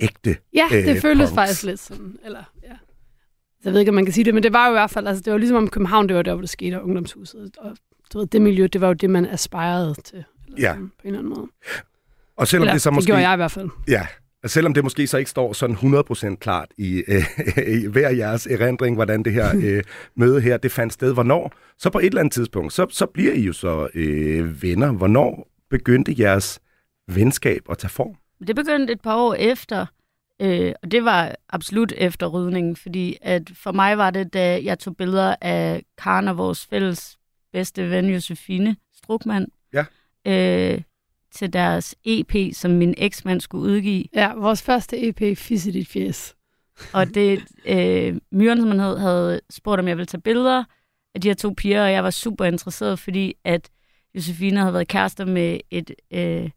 ægte 0.00 0.36
Ja, 0.54 0.66
det 0.70 0.88
øh, 0.96 1.00
føltes 1.00 1.28
punks. 1.30 1.34
faktisk 1.40 1.62
lidt 1.62 1.80
sådan. 1.80 2.16
Eller, 2.24 2.42
ja. 2.62 2.72
Jeg 3.64 3.72
ved 3.72 3.80
ikke, 3.80 3.90
om 3.90 3.94
man 3.94 4.04
kan 4.04 4.14
sige 4.14 4.24
det, 4.24 4.34
men 4.34 4.42
det 4.42 4.52
var 4.52 4.66
jo 4.66 4.72
i 4.72 4.74
hvert 4.74 4.90
fald, 4.90 5.06
altså 5.06 5.22
det 5.22 5.32
var 5.32 5.38
ligesom 5.38 5.56
om 5.56 5.68
København, 5.70 6.08
det 6.08 6.16
var 6.16 6.22
der, 6.22 6.32
hvor 6.34 6.40
det 6.40 6.50
skete, 6.50 6.74
og 6.80 6.84
ungdomshuset. 6.84 7.56
Og 7.58 7.76
du 8.12 8.18
ved, 8.18 8.26
det 8.26 8.42
miljø, 8.42 8.66
det 8.72 8.80
var 8.80 8.86
jo 8.86 8.92
det, 8.92 9.10
man 9.10 9.26
aspirerede 9.26 9.94
til. 10.04 10.24
Eller 10.46 10.60
Ja. 10.60 10.72
sådan, 10.72 10.88
på 10.88 10.94
en 11.02 11.06
eller 11.08 11.18
anden 11.18 11.34
måde. 11.34 11.46
Og 12.36 12.48
selvom 12.48 12.62
Eller, 12.62 12.72
det 12.72 12.82
så 12.82 12.90
det 12.90 12.94
måske... 12.94 13.06
gjorde 13.06 13.22
jeg 13.22 13.32
i 13.34 13.36
hvert 13.36 13.50
fald. 13.50 13.68
Ja, 13.88 14.06
selvom 14.46 14.74
det 14.74 14.84
måske 14.84 15.06
så 15.06 15.18
ikke 15.18 15.30
står 15.30 15.52
sådan 15.52 15.76
100% 15.76 16.36
klart 16.36 16.68
i, 16.78 17.02
øh, 17.08 17.22
i 17.68 17.86
hver 17.86 18.10
jeres 18.10 18.46
erindring, 18.46 18.96
hvordan 18.96 19.22
det 19.22 19.32
her 19.32 19.56
øh, 19.62 19.82
møde 20.16 20.40
her, 20.40 20.56
det 20.56 20.72
fandt 20.72 20.92
sted. 20.92 21.12
Hvornår? 21.14 21.52
Så 21.78 21.90
på 21.90 21.98
et 21.98 22.04
eller 22.06 22.20
andet 22.20 22.32
tidspunkt, 22.32 22.72
så, 22.72 22.86
så 22.90 23.06
bliver 23.06 23.32
I 23.32 23.40
jo 23.40 23.52
så 23.52 23.88
øh, 23.94 24.62
venner. 24.62 24.92
Hvornår 24.92 25.48
begyndte 25.70 26.14
jeres 26.18 26.60
venskab 27.08 27.60
at 27.70 27.78
tage 27.78 27.90
form? 27.90 28.14
Det 28.46 28.56
begyndte 28.56 28.92
et 28.92 29.00
par 29.00 29.16
år 29.16 29.34
efter, 29.34 29.86
øh, 30.42 30.72
og 30.82 30.90
det 30.90 31.04
var 31.04 31.34
absolut 31.50 31.92
efter 31.96 32.26
rydningen, 32.26 32.76
fordi 32.76 33.16
at 33.22 33.50
for 33.54 33.72
mig 33.72 33.98
var 33.98 34.10
det, 34.10 34.32
da 34.34 34.60
jeg 34.64 34.78
tog 34.78 34.96
billeder 34.96 35.34
af 35.40 35.82
Karen 35.98 36.28
og 36.28 36.36
vores 36.38 36.66
fælles 36.66 37.16
bedste 37.52 37.90
ven, 37.90 38.06
Josefine 38.10 38.76
Strukman, 38.96 39.46
Ja. 39.72 39.84
øh, 40.26 40.80
til 41.34 41.52
deres 41.52 41.94
EP, 42.04 42.54
som 42.54 42.70
min 42.70 42.94
eksmand 42.98 43.40
skulle 43.40 43.64
udgive. 43.72 44.04
Ja, 44.14 44.34
vores 44.34 44.62
første 44.62 45.08
EP, 45.08 45.38
Fisse 45.38 45.72
dit 45.72 45.88
fjes. 45.88 46.34
Og 46.92 47.14
det, 47.14 47.42
øh, 47.66 48.16
Myren, 48.32 48.60
som 48.60 48.68
han 48.68 48.80
hed, 48.80 48.98
havde 48.98 49.40
spurgt, 49.50 49.80
om 49.80 49.88
jeg 49.88 49.96
ville 49.96 50.06
tage 50.06 50.20
billeder 50.20 50.64
af 51.14 51.20
de 51.20 51.28
her 51.28 51.34
to 51.34 51.54
piger, 51.56 51.84
og 51.84 51.92
jeg 51.92 52.04
var 52.04 52.10
super 52.10 52.44
interesseret, 52.44 52.98
fordi 52.98 53.34
at 53.44 53.70
Josefine 54.14 54.60
havde 54.60 54.74
været 54.74 54.88
kærester 54.88 55.24
med 55.24 55.60
et, 55.70 55.90
øh, 56.10 56.50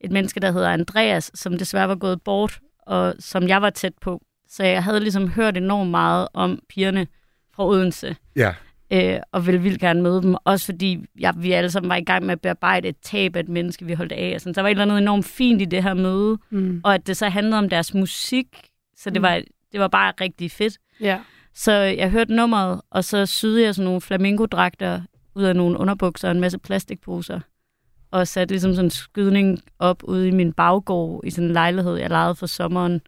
et 0.00 0.12
menneske, 0.12 0.40
der 0.40 0.52
hedder 0.52 0.68
Andreas, 0.68 1.30
som 1.34 1.58
desværre 1.58 1.88
var 1.88 1.94
gået 1.94 2.22
bort, 2.22 2.60
og 2.86 3.14
som 3.18 3.48
jeg 3.48 3.62
var 3.62 3.70
tæt 3.70 3.92
på. 4.00 4.20
Så 4.48 4.64
jeg 4.64 4.84
havde 4.84 5.00
ligesom 5.00 5.28
hørt 5.28 5.56
enormt 5.56 5.90
meget 5.90 6.28
om 6.34 6.58
pigerne 6.68 7.06
fra 7.54 7.66
Odense, 7.66 8.16
Ja, 8.36 8.54
øh, 8.90 9.18
og 9.32 9.46
ville 9.46 9.60
vildt 9.62 9.80
gerne 9.80 10.02
møde 10.02 10.22
dem. 10.22 10.36
Også 10.44 10.66
fordi 10.66 11.04
jeg, 11.18 11.34
vi 11.36 11.52
alle 11.52 11.70
sammen 11.70 11.88
var 11.88 11.96
i 11.96 12.04
gang 12.04 12.24
med 12.26 12.32
at 12.32 12.40
bearbejde 12.40 12.88
et 12.88 12.96
tab 13.02 13.36
af 13.36 13.40
et 13.40 13.48
menneske, 13.48 13.84
vi 13.86 13.92
holdt 13.94 14.12
af. 14.12 14.32
Og 14.34 14.40
sådan. 14.40 14.54
Så 14.54 14.58
der 14.58 14.62
var 14.62 14.68
et 14.68 14.70
eller 14.70 14.82
andet 14.84 14.98
enormt 14.98 15.24
fint 15.26 15.62
i 15.62 15.64
det 15.64 15.82
her 15.82 15.94
møde, 15.94 16.38
Mm. 16.50 16.80
og 16.84 16.94
at 16.94 17.06
det 17.06 17.16
så 17.16 17.28
handlede 17.28 17.58
om 17.58 17.68
deres 17.68 17.94
musik, 17.94 18.46
så 18.96 19.10
det, 19.10 19.20
Mm. 19.20 19.22
var, 19.22 19.42
det 19.72 19.80
var 19.80 19.88
bare 19.88 20.12
rigtig 20.20 20.50
fedt. 20.50 20.78
Ja. 21.00 21.20
Så 21.54 21.72
jeg 21.72 22.10
hørte 22.10 22.34
nummeret, 22.34 22.80
og 22.90 23.04
så 23.04 23.26
syede 23.26 23.62
jeg 23.62 23.74
sådan 23.74 23.84
nogle 23.84 24.00
flamingodragter 24.00 25.00
ud 25.34 25.42
af 25.44 25.56
nogle 25.56 25.78
underbukser 25.78 26.28
og 26.28 26.34
en 26.34 26.40
masse 26.40 26.58
plastikposer. 26.58 27.40
Og 28.10 28.28
satte 28.28 28.52
ligesom 28.54 28.74
sådan 28.74 28.84
en 28.86 28.90
skydning 28.90 29.58
op 29.78 30.02
ude 30.04 30.28
i 30.28 30.30
min 30.30 30.52
baggård 30.52 31.24
i 31.24 31.30
sådan 31.30 31.46
en 31.46 31.52
lejlighed, 31.52 31.96
jeg 31.96 32.10
lejede 32.10 32.34
for 32.34 32.46
sommeren 32.46 33.00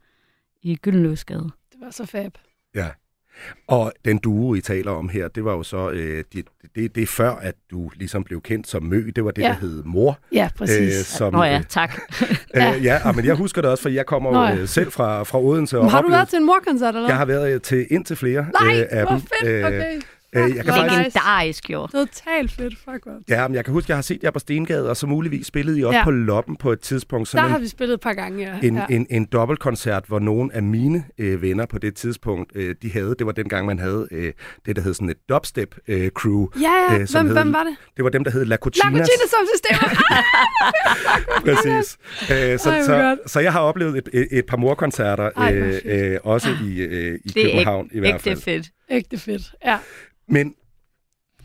i 0.63 0.77
Gyldenløsgade. 0.77 1.51
Det 1.73 1.81
var 1.81 1.91
så 1.91 2.07
fab. 2.07 2.39
ja. 2.75 2.89
Og 3.69 3.93
den 4.05 4.19
duo, 4.19 4.55
I 4.55 4.61
taler 4.61 4.91
om 4.93 5.09
her, 5.09 5.29
det 5.29 5.45
var 5.45 5.53
jo 5.53 5.63
så, 5.63 5.91
øh, 5.91 6.25
det, 6.35 6.45
det, 6.75 6.95
det 6.95 7.03
er 7.03 7.07
før, 7.07 7.31
at 7.31 7.55
du 7.71 7.91
ligesom 7.97 8.25
blev 8.25 8.41
kendt 8.41 8.69
som 8.69 8.83
Mø. 8.83 9.11
Det 9.17 9.25
var 9.25 9.31
det, 9.31 9.43
Ja. 9.43 9.49
der 9.49 9.55
hed 9.55 9.83
Mor. 9.85 10.19
Ja, 10.33 10.49
præcis. 10.59 11.07
som, 11.07 11.33
Nå 11.33 11.43
ja, 11.45 11.63
tak. 11.69 12.01
Øh, 12.57 12.85
ja, 12.85 12.99
ah, 13.05 13.17
men 13.17 13.25
jeg 13.25 13.35
husker 13.35 13.63
det 13.63 13.71
også, 13.71 13.83
for 13.83 13.89
jeg 13.89 14.07
kommer 14.07 14.33
Nå 14.33 14.39
jo 14.41 14.47
ja. 14.47 14.57
øh, 14.57 14.69
selv 14.69 14.93
fra, 14.93 15.23
fra 15.23 15.41
Odense. 15.43 15.79
Og 15.79 15.85
Men 15.85 15.91
har 15.91 15.99
du 15.99 16.05
oplevede- 16.07 16.17
været 16.19 16.29
til 16.29 16.37
en 16.39 16.47
morkoncert, 16.47 16.95
eller 16.95 17.09
Jeg 17.09 17.17
har 17.17 17.25
været 17.25 17.55
øh, 17.55 17.61
til 17.61 17.87
ind 17.91 18.05
til 18.05 18.17
flere 18.17 18.47
Nej, 18.63 18.79
øh, 18.81 18.87
af 18.91 19.03
hvor 19.03 19.11
dem. 19.11 19.21
fedt, 19.21 19.65
okay. 19.65 19.95
Øh, 19.97 20.03
jeg 20.35 20.55
kan 20.55 20.65
Hvor 20.65 20.73
faktisk. 20.75 20.97
Legendarisk 20.99 21.71
jo. 21.71 21.87
Totalt 21.87 22.53
fedt, 22.53 22.75
fuck 22.79 23.01
godt. 23.05 23.23
ja, 23.29 23.49
men 23.49 23.55
jeg 23.55 23.65
kan 23.65 23.75
huske, 23.75 23.91
jeg 23.91 23.97
har 23.97 24.03
set 24.03 24.23
jer 24.23 24.31
på 24.31 24.39
Stengade, 24.39 24.91
og 24.91 24.97
så 24.97 25.07
muligvis 25.07 25.47
spillede 25.47 25.79
I 25.79 25.85
også 25.85 25.99
Ja. 25.99 26.05
på 26.05 26.11
Loppen 26.11 26.57
på 26.57 26.73
et 26.73 26.81
tidspunkt. 26.81 27.27
Der 27.33 27.39
Sådan 27.39 27.51
har 27.51 27.57
en, 27.57 27.63
vi 27.63 27.69
spillet 27.69 27.95
et 27.95 28.01
par 28.01 28.13
gange, 28.13 28.39
ja. 28.63 28.67
en, 28.69 28.77
ja. 28.77 28.87
en, 28.91 29.07
en 29.11 29.25
dobbeltkoncert, 29.25 30.05
hvor 30.09 30.19
nogle 30.19 30.55
af 30.55 30.63
mine 30.63 31.05
øh, 31.19 31.43
venner 31.43 31.67
på 31.67 31.79
det 31.79 31.95
tidspunkt, 31.95 32.53
øh, 32.55 32.75
de 32.83 32.93
havde, 32.93 33.15
det 33.19 33.27
var 33.27 33.33
dengang, 33.33 33.67
man 33.67 33.79
havde 33.79 34.09
øh, 34.11 34.33
det, 34.67 34.77
der 34.77 34.83
hed 34.83 34.95
sådan 34.95 35.11
et 35.11 35.17
dubstep-crew. 35.33 36.61
Ja, 36.63 36.93
ja. 36.95 36.99
øh, 37.01 37.07
som 37.07 37.27
Hvem, 37.27 37.37
hed- 37.37 37.45
hvem 37.45 37.53
var 37.53 37.63
det? 37.65 37.77
Det 37.97 38.05
var 38.05 38.11
dem, 38.11 38.25
der 38.25 38.31
hed 38.31 38.45
La 38.45 38.49
La 38.49 38.57
Cucinas. 38.57 38.91
Cucina 38.93 39.29
som 39.31 39.47
systemet. 39.55 39.99
Præcis. 41.47 41.99
Øh, 42.31 42.59
så, 42.59 42.71
Ej, 42.71 42.77
hvor 42.77 42.85
så, 42.85 43.17
så 43.27 43.41
jeg 43.41 43.53
har 43.53 43.61
oplevet 43.61 43.99
et, 43.99 44.09
et, 44.13 44.29
et 44.31 44.47
par 44.47 44.57
morkoncerter, 44.57 45.31
Ej, 45.37 45.55
øh, 45.55 45.81
øh, 45.85 46.19
også 46.25 46.49
i, 46.65 46.79
øh, 46.81 47.19
i 47.25 47.29
Det 47.29 47.43
er 47.45 47.51
København 47.51 47.89
i 47.93 47.99
hvert 47.99 48.21
fald. 48.21 48.41
fedt. 48.43 48.67
Ægte 48.91 49.19
fedt, 49.19 49.55
ja. 49.65 49.79
Men 50.29 50.55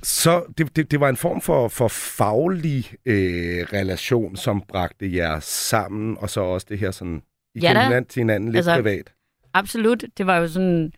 så 0.03 0.43
det, 0.57 0.75
det, 0.75 0.91
det 0.91 0.99
var 0.99 1.09
en 1.09 1.17
form 1.17 1.41
for, 1.41 1.67
for 1.67 1.87
faglig 1.87 2.91
øh, 3.05 3.65
relation, 3.73 4.35
som 4.35 4.61
bragte 4.67 5.15
jer 5.15 5.39
sammen, 5.39 6.17
og 6.19 6.29
så 6.29 6.41
også 6.41 6.67
det 6.69 6.79
her 6.79 6.91
sådan, 6.91 7.21
I 7.55 7.59
Ja 7.59 7.67
hinanden 7.83 8.05
til 8.05 8.19
hinanden 8.19 8.49
lidt 8.49 8.57
Altså, 8.57 8.75
privat. 8.75 9.13
Absolut. 9.53 10.03
Det 10.17 10.27
var 10.27 10.37
jo 10.37 10.47
sådan, 10.47 10.91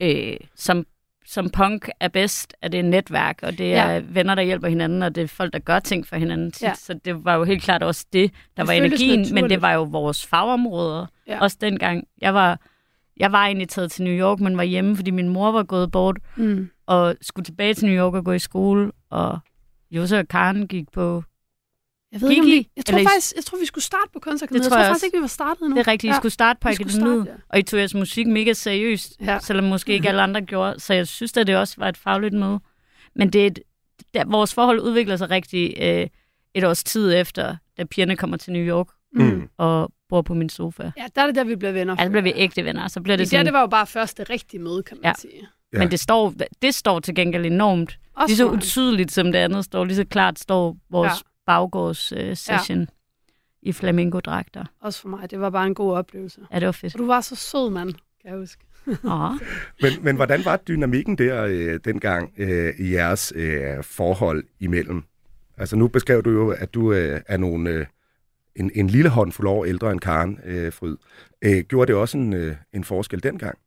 øh, 0.00 0.36
som, 0.56 0.86
som 1.26 1.50
punk 1.50 1.88
er 2.00 2.08
bedst, 2.08 2.54
at 2.62 2.72
det 2.72 2.78
er 2.80 2.84
netværk, 2.84 3.38
og 3.42 3.58
det 3.58 3.74
er 3.74 3.92
Ja. 3.92 4.02
venner, 4.08 4.34
der 4.34 4.42
hjælper 4.42 4.68
hinanden, 4.68 5.02
og 5.02 5.14
det 5.14 5.22
er 5.22 5.28
folk, 5.28 5.52
der 5.52 5.58
gør 5.58 5.78
ting 5.78 6.06
for 6.06 6.16
hinanden 6.16 6.52
tit. 6.52 6.62
Ja. 6.62 6.74
Så 6.74 6.94
det 7.04 7.24
var 7.24 7.34
jo 7.34 7.44
helt 7.44 7.62
klart 7.62 7.82
også 7.82 8.06
det, 8.12 8.30
der 8.56 8.62
Det 8.62 8.66
var 8.66 8.72
energien, 8.72 9.34
men 9.34 9.50
det 9.50 9.62
var 9.62 9.72
jo 9.72 9.82
vores 9.82 10.26
fagområder. 10.26 11.06
Ja. 11.26 11.40
Også 11.40 11.56
dengang. 11.60 12.04
Jeg 12.20 12.34
var, 12.34 12.60
jeg 13.16 13.32
var 13.32 13.46
egentlig 13.46 13.68
taget 13.68 13.90
til 13.92 14.04
New 14.04 14.12
York, 14.12 14.40
men 14.40 14.56
var 14.56 14.62
hjemme, 14.62 14.96
fordi 14.96 15.10
min 15.10 15.28
mor 15.28 15.50
var 15.52 15.62
gået 15.62 15.90
bort, 15.90 16.16
Mm. 16.36 16.68
og 16.86 17.16
skulle 17.22 17.44
tilbage 17.44 17.74
til 17.74 17.86
New 17.86 17.94
York 17.96 18.14
og 18.14 18.24
gå 18.24 18.32
i 18.32 18.38
skole, 18.38 18.92
og 19.10 19.38
Jose 19.90 20.18
og 20.18 20.28
Karen 20.28 20.68
gik 20.68 20.84
på 20.92 21.22
Jeg 22.12 22.20
ved 22.20 22.30
ikke, 22.30 22.42
vi, 22.42 22.68
jeg 22.76 22.84
tror 22.84 22.98
Eller 22.98 23.10
faktisk, 23.10 23.36
jeg 23.36 23.44
tror, 23.44 23.58
vi 23.58 23.66
skulle 23.66 23.84
starte 23.84 24.10
på 24.12 24.18
kunstakademiet. 24.20 24.64
Jeg 24.64 24.70
tror 24.72 24.78
jeg 24.78 24.86
faktisk 24.88 25.04
ikke, 25.04 25.16
vi 25.18 25.20
var 25.20 25.26
startet 25.26 25.60
endnu. 25.62 25.76
Det 25.76 25.86
er 25.86 25.90
rigtigt, 25.90 26.08
I 26.10 26.12
Ja. 26.12 26.16
skulle 26.18 26.32
starte 26.32 26.58
på 26.60 26.68
akademiet, 26.68 27.26
ja. 27.26 27.32
og 27.48 27.58
I 27.58 27.62
tog 27.62 27.78
jeres 27.78 27.94
musik 27.94 28.26
mega 28.26 28.52
seriøst, 28.52 29.16
Ja. 29.20 29.38
selvom 29.38 29.64
måske 29.64 29.92
ikke 29.92 30.08
alle 30.10 30.22
andre 30.22 30.40
gjorde. 30.42 30.80
Så 30.80 30.94
jeg 30.94 31.06
synes, 31.08 31.36
at 31.36 31.46
det 31.46 31.56
også 31.56 31.74
var 31.78 31.88
et 31.88 31.96
fagligt 31.96 32.34
møde. 32.34 32.60
Men 33.16 33.30
det 33.30 33.42
er 33.42 33.46
et, 33.46 33.58
der, 34.14 34.24
vores 34.24 34.54
forhold 34.54 34.80
udvikler 34.80 35.16
sig 35.16 35.30
rigtig 35.30 35.74
øh, 35.82 36.06
et 36.54 36.64
års 36.64 36.84
tid 36.84 37.14
efter, 37.14 37.56
da 37.78 37.84
pigerne 37.84 38.16
kommer 38.16 38.36
til 38.36 38.52
New 38.52 38.62
York 38.62 38.86
Mm. 39.14 39.48
og 39.56 39.92
bor 40.08 40.22
på 40.22 40.34
min 40.34 40.48
sofa. 40.48 40.82
Ja, 40.96 41.06
der 41.16 41.22
er 41.22 41.26
det 41.26 41.34
der, 41.34 41.44
vi 41.44 41.56
bliver 41.56 41.72
venner. 41.72 41.96
Altså 41.96 42.10
bliver 42.10 42.22
vi 42.22 42.32
ægte 42.36 42.64
venner, 42.64 42.88
så 42.88 43.00
bliver 43.00 43.16
det 43.16 43.26
det, 43.26 43.30
der, 43.30 43.36
sådan... 43.36 43.46
det 43.46 43.52
var 43.52 43.60
jo 43.60 43.66
bare 43.66 43.86
første 43.86 44.24
rigtige 44.24 44.60
møde, 44.60 44.82
kan 44.82 44.96
man 45.02 45.04
Ja. 45.10 45.12
sige. 45.18 45.46
Ja. 45.72 45.78
Men 45.78 45.90
det 45.90 46.00
står, 46.00 46.34
det 46.62 46.74
står 46.74 47.00
til 47.00 47.14
gengæld 47.14 47.46
enormt. 47.46 47.98
Også 48.14 48.30
Lige 48.30 48.36
så 48.36 48.46
utydeligt 48.50 49.12
som 49.12 49.32
det 49.32 49.38
andet 49.38 49.64
står, 49.64 49.84
lige 49.84 49.96
så 49.96 50.04
klart 50.04 50.38
står 50.38 50.76
vores 50.90 51.12
ja. 51.12 51.28
baggårds 51.46 52.12
øh, 52.12 52.36
session 52.36 52.80
ja. 52.80 52.86
i 53.62 53.72
flamingo-dragter. 53.72 54.64
Også 54.80 55.00
for 55.00 55.08
mig. 55.08 55.30
Det 55.30 55.40
var 55.40 55.50
bare 55.50 55.66
en 55.66 55.74
god 55.74 55.92
oplevelse. 55.94 56.40
Ja, 56.52 56.58
det 56.58 56.66
var 56.66 56.72
fedt. 56.72 56.94
Og 56.94 56.98
du 56.98 57.06
var 57.06 57.20
så 57.20 57.36
sød, 57.36 57.70
mand, 57.70 57.92
kan 57.92 58.30
jeg 58.30 58.38
huske. 58.38 58.64
Men, 59.82 59.92
men 60.02 60.16
hvordan 60.16 60.44
var 60.44 60.56
dynamikken 60.56 61.18
der 61.18 61.44
øh, 61.44 61.80
dengang 61.84 62.32
øh, 62.38 62.74
i 62.78 62.92
jeres 62.92 63.32
øh, 63.36 63.84
forhold 63.84 64.44
imellem? 64.60 65.02
Altså 65.56 65.76
nu 65.76 65.88
beskrev 65.88 66.22
du 66.22 66.30
jo, 66.30 66.50
at 66.50 66.74
du 66.74 66.92
øh, 66.92 67.20
er 67.26 67.36
nogle, 67.36 67.70
øh, 67.70 67.86
en, 68.56 68.70
en 68.74 68.86
lille 68.86 69.08
håndfuld 69.10 69.48
år 69.48 69.64
ældre 69.64 69.92
end 69.92 70.00
Karen 70.00 70.38
øh, 70.44 70.72
Fryd. 70.72 70.96
Øh, 71.42 71.64
gjorde 71.68 71.92
det 71.92 72.00
også 72.00 72.18
en, 72.18 72.32
øh, 72.32 72.56
en 72.72 72.84
forskel 72.84 73.22
dengang? 73.22 73.58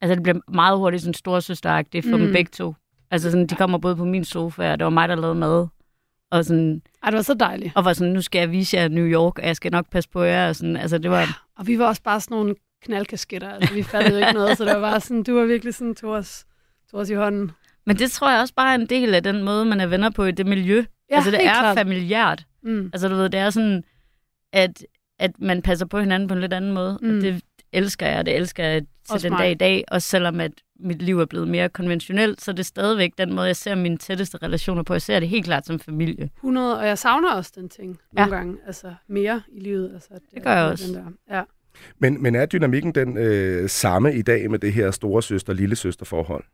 Altså, 0.00 0.14
det 0.14 0.22
blev 0.22 0.40
meget 0.48 0.78
hurtigt 0.78 1.02
sådan 1.02 1.14
storsøsteragtigt 1.14 2.06
for 2.10 2.16
mm. 2.16 2.22
Dem 2.22 2.32
begge 2.32 2.50
to. 2.52 2.74
Altså, 3.10 3.30
sådan, 3.30 3.46
de 3.46 3.54
kommer 3.54 3.78
både 3.78 3.96
på 3.96 4.04
min 4.04 4.24
sofa, 4.24 4.72
og 4.72 4.78
det 4.78 4.84
var 4.84 4.90
mig, 4.90 5.08
der 5.08 5.14
lavede 5.14 5.34
mad. 5.34 5.66
Og, 6.30 6.44
sådan, 6.44 6.82
Ej, 7.02 7.10
det 7.10 7.16
var 7.16 7.22
så 7.22 7.34
dejligt. 7.34 7.72
og 7.76 7.84
var 7.84 7.92
sådan, 7.92 8.12
nu 8.12 8.22
skal 8.22 8.38
jeg 8.38 8.50
vise 8.50 8.76
jer 8.76 8.88
New 8.88 9.04
York, 9.04 9.38
og 9.38 9.46
jeg 9.46 9.56
skal 9.56 9.72
nok 9.72 9.90
passe 9.90 10.10
på 10.10 10.22
jer. 10.22 10.48
Og 10.48 10.56
sådan, 10.56 10.76
altså, 10.76 10.98
det 10.98 11.10
var, 11.10 11.42
Og 11.58 11.66
vi 11.66 11.78
var 11.78 11.86
også 11.86 12.02
bare 12.02 12.20
sådan 12.20 12.34
nogle 12.34 12.54
knaldkasketter. 12.84 13.50
Altså, 13.50 13.74
vi 13.74 13.82
fattede 13.82 14.20
ikke 14.20 14.32
noget, 14.32 14.58
så 14.58 14.64
det 14.64 14.74
var 14.74 14.80
bare 14.80 15.00
sådan, 15.00 15.22
du 15.22 15.38
var 15.38 15.44
virkelig 15.44 15.74
sådan, 15.74 15.94
tog 15.94 16.10
os, 16.10 16.44
tog 16.90 17.00
os 17.00 17.10
i 17.10 17.14
hånden. 17.14 17.50
men 17.86 17.96
det 17.96 18.10
tror 18.10 18.30
jeg 18.30 18.40
også 18.40 18.54
bare 18.54 18.70
er 18.70 18.74
en 18.74 18.86
del 18.86 19.14
af 19.14 19.22
den 19.22 19.42
måde, 19.42 19.64
man 19.64 19.80
er 19.80 19.86
venner 19.86 20.10
på 20.10 20.24
i 20.24 20.30
det 20.30 20.46
miljø. 20.46 20.84
Ja, 21.10 21.16
altså, 21.16 21.30
det 21.30 21.46
er 21.46 21.52
klart. 21.52 21.78
familiært. 21.78 22.46
Mm. 22.64 22.90
Altså, 22.92 23.08
du 23.08 23.14
ved, 23.14 23.28
det 23.30 23.40
er 23.40 23.50
sådan, 23.50 23.84
at, 24.52 24.86
at 25.18 25.30
man 25.38 25.62
passer 25.62 25.86
på 25.86 25.98
hinanden 26.00 26.28
på 26.28 26.34
en 26.34 26.40
lidt 26.40 26.52
anden 26.52 26.72
måde. 26.72 26.98
Mm. 27.02 27.08
Og 27.16 27.22
det 27.22 27.42
elsker 27.72 28.06
jeg, 28.06 28.18
og 28.18 28.26
det 28.26 28.36
elsker 28.36 28.64
jeg 28.64 28.80
til 28.80 29.12
Også 29.12 29.28
den 29.28 29.32
mig. 29.32 29.38
dag 29.38 29.50
i 29.50 29.54
dag. 29.54 29.84
Også 29.88 30.08
selvom 30.08 30.40
at 30.40 30.52
mit 30.80 31.02
liv 31.02 31.20
er 31.20 31.24
blevet 31.24 31.48
mere 31.48 31.68
konventionelt, 31.68 32.40
så 32.40 32.50
er 32.50 32.54
det 32.54 32.66
stadigvæk 32.66 33.12
den 33.18 33.32
måde, 33.34 33.46
jeg 33.46 33.56
ser 33.56 33.74
mine 33.74 33.96
tætteste 33.96 34.38
relationer 34.42 34.82
på. 34.82 34.94
Jeg 34.94 35.02
ser 35.02 35.20
det 35.20 35.28
helt 35.28 35.44
klart 35.44 35.66
som 35.66 35.78
familie. 35.80 36.30
100, 36.36 36.78
og 36.78 36.86
jeg 36.86 36.98
savner 36.98 37.34
også 37.34 37.52
den 37.56 37.68
ting 37.68 37.98
Ja. 38.16 38.20
nogle 38.20 38.36
gange. 38.36 38.56
Altså 38.66 38.94
mere 39.08 39.42
i 39.52 39.60
livet. 39.60 39.90
Altså, 39.94 40.08
at, 40.10 40.20
Det 40.34 40.42
gør 40.42 40.52
jeg 40.56 40.64
øh, 40.64 40.70
også. 40.70 40.86
Den 40.86 40.94
der. 40.94 41.36
Ja. 41.36 41.42
Men, 41.98 42.22
men 42.22 42.34
er 42.34 42.46
dynamikken 42.46 42.94
den 42.94 43.16
øh, 43.18 43.68
samme 43.68 44.14
i 44.14 44.22
dag 44.22 44.50
med 44.50 44.58
det 44.58 44.72
her 44.72 44.90
store 44.90 45.22
søster-lille 45.22 45.76
søster 45.76 46.04
forhold? 46.04 46.44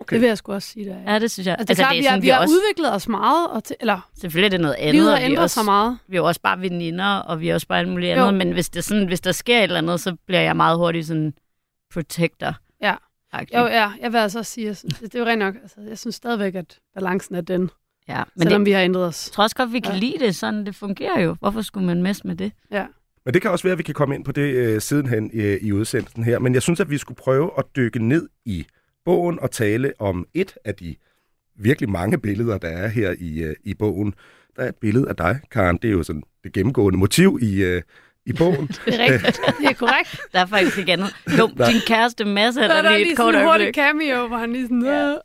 Okay. 0.00 0.14
Det 0.14 0.20
vil 0.20 0.26
jeg 0.28 0.38
sgu 0.38 0.52
også 0.52 0.68
sige, 0.68 0.86
der 0.86 0.94
er. 0.96 1.12
Ja, 1.12 1.18
det 1.18 1.30
synes 1.30 1.46
jeg. 1.46 1.56
Altså, 1.58 1.74
det 1.74 1.80
er 1.80 1.84
klart, 1.84 1.96
vi, 1.96 2.04
har, 2.04 2.20
vi 2.20 2.28
har 2.28 2.42
udviklet 2.48 2.92
os 2.94 3.08
meget, 3.08 3.48
og 3.50 3.64
til, 3.64 3.76
eller 3.80 4.10
Selvfølgelig 4.20 4.46
er 4.46 4.50
det 4.50 4.60
noget 4.60 4.74
andet. 4.74 4.94
livet 4.94 5.10
har 5.10 5.18
er 5.18 5.24
ændret 5.24 5.50
sig 5.50 5.64
meget. 5.64 5.98
Vi 6.08 6.16
er 6.16 6.20
jo 6.20 6.26
også 6.26 6.40
bare 6.40 6.60
veninder, 6.60 7.06
og 7.16 7.40
vi 7.40 7.48
er 7.48 7.54
også 7.54 7.66
bare 7.66 7.78
alt 7.78 7.88
muligt 7.88 8.12
andet. 8.12 8.26
Jo. 8.26 8.30
Men 8.30 8.52
hvis, 8.52 8.68
det 8.68 8.78
er 8.78 8.82
sådan, 8.82 9.06
hvis 9.06 9.20
der 9.20 9.32
sker 9.32 9.58
et 9.58 9.62
eller 9.62 9.78
andet, 9.78 10.00
så 10.00 10.16
bliver 10.26 10.40
jeg 10.40 10.56
meget 10.56 10.78
hurtigt 10.78 11.06
sådan 11.06 11.34
protector. 11.92 12.54
Ja. 12.82 12.94
Jo, 13.34 13.66
ja, 13.66 13.90
jeg 14.00 14.12
vil 14.12 14.18
altså 14.18 14.38
også 14.38 14.52
sige, 14.52 14.70
at 14.70 14.82
det, 14.88 15.00
det 15.00 15.14
er 15.14 15.18
jo 15.18 15.24
rent 15.26 15.38
nok. 15.38 15.54
Altså, 15.62 15.76
jeg 15.88 15.98
synes 15.98 16.14
stadigvæk, 16.14 16.54
at 16.54 16.78
balancen 16.94 17.34
er 17.34 17.40
den, 17.40 17.70
ja. 18.08 18.16
Men 18.18 18.24
Men 18.36 18.42
selvom 18.46 18.60
det, 18.60 18.66
vi 18.66 18.72
har 18.72 18.80
ændret 18.82 19.04
os. 19.04 19.28
jeg 19.28 19.32
tror 19.32 19.44
også 19.44 19.56
godt, 19.56 19.72
vi 19.72 19.80
kan 19.80 19.92
Ja. 19.92 19.98
lide 19.98 20.18
det. 20.18 20.36
Sådan, 20.36 20.66
det 20.66 20.74
fungerer 20.74 21.20
jo. 21.20 21.36
Hvorfor 21.40 21.62
skulle 21.62 21.86
man 21.86 22.02
messe 22.02 22.26
med 22.26 22.36
det? 22.36 22.52
Ja. 22.70 22.86
Men 23.24 23.34
det 23.34 23.42
kan 23.42 23.50
også 23.50 23.62
være, 23.62 23.72
at 23.72 23.78
vi 23.78 23.82
kan 23.82 23.94
komme 23.94 24.14
ind 24.14 24.24
på 24.24 24.32
det 24.32 24.42
øh, 24.54 24.80
sidenhen 24.80 25.30
øh, 25.34 25.58
i 25.62 25.72
udsendelsen 25.72 26.24
her. 26.24 26.38
Men 26.38 26.54
jeg 26.54 26.62
synes, 26.62 26.80
at 26.80 26.90
vi 26.90 26.98
skulle 26.98 27.16
prøve 27.16 27.50
at 27.58 27.64
dykke 27.76 27.98
ned 28.08 28.28
i 28.44 28.66
bogen 29.06 29.38
og 29.40 29.50
tale 29.50 29.92
om 29.98 30.26
et 30.34 30.54
af 30.64 30.74
de 30.74 30.96
virkelig 31.58 31.90
mange 31.90 32.18
billeder, 32.18 32.58
der 32.58 32.68
er 32.68 32.88
her 32.88 33.14
i, 33.18 33.42
øh, 33.42 33.54
i 33.64 33.74
bogen. 33.74 34.14
Der 34.56 34.62
er 34.62 34.68
et 34.68 34.76
billede 34.80 35.08
af 35.08 35.16
dig, 35.16 35.40
Karen. 35.50 35.78
Det 35.82 35.88
er 35.88 35.92
jo 35.92 36.02
sådan 36.02 36.22
det 36.44 36.52
gennemgående 36.52 36.98
motiv 36.98 37.38
i, 37.42 37.62
øh, 37.64 37.82
i 38.26 38.32
bogen. 38.32 38.66
Det 38.86 38.94
er 39.00 39.12
rigtigt. 39.12 39.40
det 39.60 39.66
er 39.70 39.72
korrekt. 39.74 40.20
Der 40.32 40.40
er 40.40 40.46
faktisk 40.46 40.78
ikke 40.78 40.92
andet. 40.92 41.14
Jo, 41.38 41.46
Nej. 41.56 41.70
din 41.72 41.80
kæreste 41.86 42.24
masse 42.24 42.60
Der 42.60 42.68
der 42.68 42.74
er 42.74 42.82
der 42.82 42.90
lige 42.90 42.98
lige 43.02 43.12
et 43.12 43.16
kort 43.16 43.34
sådan 43.34 43.40
en 43.40 43.46
hurtig 43.48 43.64
øjeblik. 43.64 43.74
cameo, 43.74 44.26
hvor 44.26 44.36
han 44.36 44.52
lige 44.52 44.64
sådan... 44.64 44.82
Ja. 44.84 45.08
Ja. 45.10 45.16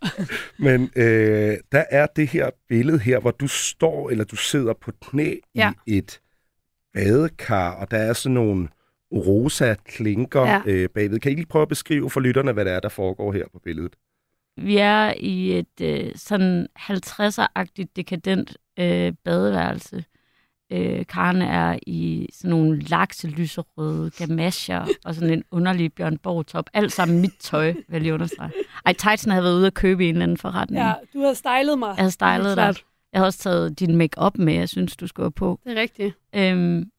Men 0.60 0.90
øh, 0.96 1.58
der 1.72 1.84
er 1.92 2.08
det 2.16 2.28
her 2.28 2.50
billede 2.70 3.00
her, 3.00 3.20
hvor 3.20 3.32
du 3.32 3.48
står, 3.48 4.10
eller 4.10 4.24
du 4.24 4.36
sidder 4.36 4.74
på 4.82 4.92
knæ 5.10 5.36
Ja. 5.56 5.72
i 5.88 5.98
et 5.98 6.20
badekar, 6.94 7.72
og 7.72 7.92
der 7.92 7.98
er 7.98 8.14
sådan 8.14 8.34
nogle 8.34 8.68
rosa 9.12 9.76
klinker 9.86 10.42
Ja. 10.42 10.62
øh, 10.66 10.90
bagved. 10.90 11.20
Kan 11.20 11.32
I 11.32 11.36
lige 11.36 11.46
prøve 11.46 11.62
at 11.62 11.68
beskrive 11.70 12.10
for 12.10 12.20
lytterne, 12.20 12.52
hvad 12.52 12.66
det 12.66 12.74
er, 12.74 12.80
der 12.80 12.90
foregår 12.90 13.32
her 13.34 13.44
på 13.54 13.60
billedet? 13.60 13.94
Vi 14.58 14.78
er 14.78 15.14
i 15.20 15.58
et 15.60 15.82
øh, 15.82 16.12
sådan 16.16 16.68
50'er-agtigt 16.80 17.92
dekadent 17.96 18.58
øh, 18.80 19.14
badeværelse. 19.26 20.04
Øh, 20.72 21.06
Karen 21.06 21.42
er 21.42 21.80
i 21.88 22.30
sådan 22.34 22.50
nogle 22.50 22.80
lakselyserøde 22.82 24.12
gamasjer 24.18 24.86
og 25.06 25.16
sådan 25.16 25.30
en 25.34 25.44
underlig 25.52 25.94
Bjørn 25.94 26.18
Borg-top. 26.18 26.66
Alt 26.74 26.92
sammen 26.92 27.22
mit 27.22 27.34
tøj, 27.40 27.68
vil 27.72 27.84
jeg 27.92 28.02
lige 28.02 28.14
understrege. 28.14 28.52
Ej, 28.86 28.94
Tightsen 28.94 29.32
havde 29.32 29.44
været 29.44 29.56
ude 29.56 29.68
at 29.68 29.74
købe 29.74 30.06
i 30.06 30.10
en 30.10 30.16
eller 30.16 30.24
anden 30.24 30.38
forretning. 30.38 30.84
ja, 30.84 30.94
du 31.14 31.20
har 31.22 31.34
stylet 31.34 31.80
mig. 31.80 31.94
Jeg 31.98 32.06
har 32.06 32.10
stylet 32.10 32.58
dig. 32.58 32.76
Jeg 33.14 33.20
har 33.22 33.26
også 33.26 33.40
taget 33.40 33.80
din 33.80 33.96
make-up 33.96 34.38
med, 34.38 34.54
jeg 34.54 34.70
synes, 34.70 34.96
du 34.96 35.08
skulle 35.08 35.32
på. 35.32 35.60
Det 35.64 35.78
er 35.78 35.82
rigtigt. 35.82 36.16
Øhm, 36.36 36.90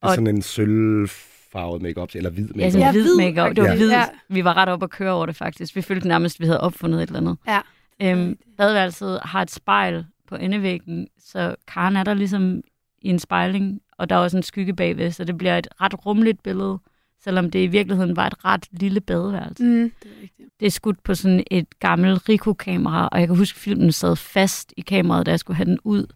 Det 0.00 0.04
er 0.04 0.08
Og- 0.08 0.14
sådan 0.14 0.26
en 0.36 0.42
sølvfarvet 0.42 1.82
makeup 1.82 2.10
eller 2.14 2.30
hvid 2.30 2.48
makeup. 2.54 2.80
Ja, 2.80 2.92
hvid 2.92 3.02
hvid 3.02 3.16
make-up. 3.16 3.56
Det 3.56 3.64
var 3.64 3.70
Ja. 3.70 3.76
hvid. 3.76 3.90
Ja. 3.90 4.04
Vi 4.28 4.44
var 4.44 4.56
ret 4.56 4.68
op 4.68 4.82
at 4.82 4.90
køre 4.90 5.12
over 5.12 5.26
det, 5.26 5.36
faktisk. 5.36 5.76
Vi 5.76 5.82
følte 5.82 6.08
nærmest, 6.08 6.36
at 6.36 6.40
vi 6.40 6.46
havde 6.46 6.60
opfundet 6.60 7.02
et 7.02 7.06
eller 7.06 7.20
andet. 7.20 7.36
Ja. 7.48 7.60
Øhm, 8.02 8.38
badeværelset 8.58 9.20
har 9.22 9.42
et 9.42 9.50
spejl 9.50 10.04
på 10.28 10.34
endevæggen, 10.36 11.08
så 11.18 11.54
Karen 11.68 11.96
er 11.96 12.04
der 12.04 12.14
ligesom 12.14 12.60
i 13.02 13.08
en 13.08 13.18
spejling, 13.18 13.80
og 13.98 14.10
der 14.10 14.16
er 14.16 14.20
også 14.20 14.36
en 14.36 14.42
skygge 14.42 14.74
bagved, 14.76 15.10
så 15.10 15.24
det 15.24 15.38
bliver 15.38 15.58
et 15.58 15.68
ret 15.80 16.06
rummeligt 16.06 16.42
billede, 16.42 16.78
selvom 17.24 17.50
det 17.50 17.58
i 17.62 17.66
virkeligheden 17.66 18.16
var 18.16 18.26
et 18.26 18.44
ret 18.44 18.66
lille 18.70 19.00
badeværelse. 19.00 19.64
Mm. 19.64 19.92
Det 20.02 20.10
er 20.18 20.22
rigtigt. 20.22 20.48
Det 20.60 20.66
er 20.66 20.70
skudt 20.70 21.02
på 21.02 21.14
sådan 21.14 21.44
et 21.50 21.78
gammelt 21.80 22.28
Ricoh-kamera, 22.28 23.08
og 23.12 23.20
jeg 23.20 23.28
kan 23.28 23.36
huske, 23.36 23.56
at 23.56 23.60
filmen 23.60 23.92
sad 23.92 24.16
fast 24.16 24.74
i 24.76 24.80
kameraet, 24.80 25.26
da 25.26 25.30
jeg 25.30 25.40
skulle 25.40 25.56
have 25.56 25.64
den 25.70 25.78
ud. 25.84 26.06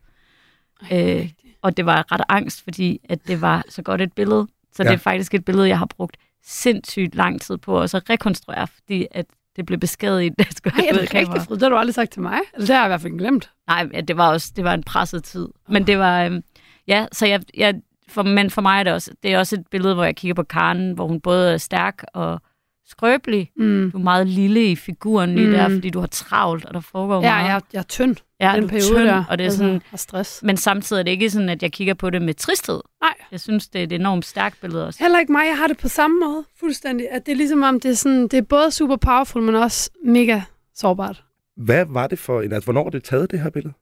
Øh. 0.92 1.30
Og 1.62 1.76
det 1.76 1.86
var 1.86 2.12
ret 2.12 2.20
angst, 2.28 2.62
fordi 2.64 3.00
at 3.08 3.18
det 3.26 3.40
var 3.40 3.64
så 3.68 3.82
godt 3.82 4.00
et 4.00 4.12
billede. 4.12 4.46
Så 4.72 4.82
ja. 4.82 4.88
Det 4.88 4.94
er 4.94 4.98
faktisk 4.98 5.34
et 5.34 5.44
billede, 5.44 5.68
jeg 5.68 5.78
har 5.78 5.86
brugt 5.86 6.16
sindssygt 6.44 7.14
lang 7.14 7.40
tid 7.40 7.56
på 7.58 7.80
også 7.80 7.96
at 7.96 8.10
rekonstruere, 8.10 8.66
fordi 8.66 9.06
at 9.10 9.26
det 9.56 9.66
blev 9.66 9.78
beskadiget, 9.78 10.38
da 10.38 10.44
jeg 10.44 10.52
skulle 10.52 10.76
Nej, 10.76 10.86
er 10.86 10.88
have 10.88 10.92
det 10.94 10.98
ud 11.00 11.02
af 11.02 11.08
kameraet. 11.08 11.28
rigtigt, 11.28 11.48
Fryd? 11.48 11.56
Det 11.56 11.62
har 11.62 11.68
du 11.70 11.76
aldrig 11.76 11.94
sagt 11.94 12.12
til 12.12 12.22
mig. 12.22 12.38
Eller 12.54 12.66
det 12.66 12.74
har 12.76 12.82
jeg 12.82 12.88
i 12.88 12.90
hvert 12.90 13.00
fald 13.00 13.18
glemt. 13.18 13.50
Nej, 13.66 13.88
ja, 13.92 14.00
det 14.00 14.16
var 14.16 14.28
også 14.32 14.52
det 14.56 14.64
var 14.64 14.74
en 14.74 14.82
presset 14.82 15.24
tid. 15.24 15.48
Men 15.68 15.86
det 15.86 15.98
var, 15.98 16.24
øhm, 16.24 16.42
ja, 16.88 17.06
så 17.12 17.26
jeg, 17.26 17.40
jeg, 17.56 17.74
for, 18.08 18.22
men 18.22 18.50
for 18.50 18.62
mig 18.62 18.78
er 18.78 18.82
det 18.82 18.92
også, 18.92 19.10
det 19.22 19.32
er 19.34 19.38
også 19.38 19.56
et 19.56 19.66
billede, 19.70 19.94
hvor 19.94 20.04
jeg 20.04 20.16
kigger 20.16 20.34
på 20.34 20.42
Karen, 20.42 20.92
hvor 20.92 21.06
hun 21.06 21.20
både 21.20 21.52
er 21.52 21.56
stærk 21.58 22.04
og 22.14 22.40
skrøbelig. 22.86 23.50
Mm. 23.56 23.90
Du 23.92 23.98
er 23.98 24.02
meget 24.02 24.26
lille 24.26 24.64
i 24.70 24.76
figuren 24.76 25.34
lige 25.34 25.46
Mm. 25.46 25.52
der, 25.52 25.68
fordi 25.68 25.90
du 25.90 26.00
har 26.00 26.06
travlt, 26.06 26.64
og 26.64 26.74
der 26.74 26.80
foregår 26.80 27.14
Ja, 27.14 27.20
meget. 27.34 27.48
jeg, 27.48 27.60
jeg 27.72 27.78
er 27.78 27.82
tynd 27.82 28.16
ja, 28.40 28.52
den 28.54 28.60
du 28.60 28.66
er 28.66 28.68
periode 28.70 28.94
tynd, 28.94 29.08
der. 29.08 29.24
og 29.30 29.38
det 29.38 29.44
er 29.44 29.46
altså, 29.46 29.58
sådan, 29.58 29.82
har 29.90 29.96
stress. 29.96 30.42
men 30.42 30.56
samtidig 30.56 31.00
er 31.00 31.04
det 31.04 31.10
ikke 31.10 31.30
sådan, 31.30 31.48
at 31.48 31.62
jeg 31.62 31.72
kigger 31.72 31.94
på 31.94 32.10
det 32.10 32.22
med 32.22 32.34
tristhed. 32.34 32.80
Nej. 33.00 33.14
Jeg 33.32 33.40
synes, 33.40 33.68
det 33.68 33.78
er 33.78 33.82
et 33.84 33.92
enormt 33.92 34.24
stærkt 34.24 34.60
billede 34.60 34.86
også. 34.86 35.02
Heller 35.02 35.18
ikke 35.20 35.32
mig. 35.32 35.44
Jeg 35.46 35.56
har 35.58 35.66
det 35.66 35.78
på 35.78 35.88
samme 35.88 36.20
måde. 36.20 36.44
Fuldstændig. 36.60 37.10
At 37.10 37.26
det 37.26 37.32
er 37.32 37.36
ligesom 37.36 37.62
om, 37.62 37.80
det 37.80 37.90
er, 37.90 37.94
sådan, 37.94 38.22
det 38.22 38.34
er 38.34 38.42
både 38.42 38.70
super 38.70 38.96
powerful, 38.96 39.42
men 39.42 39.54
også 39.54 39.90
mega 40.04 40.40
sårbart. 40.74 41.24
Hvad 41.56 41.84
var 41.88 42.06
det 42.06 42.18
for 42.18 42.42
en... 42.42 42.52
Altså, 42.52 42.66
hvornår 42.66 42.86
er 42.86 42.90
det 42.90 43.04
taget, 43.04 43.30
det 43.30 43.40
her 43.40 43.50
billede? 43.50 43.74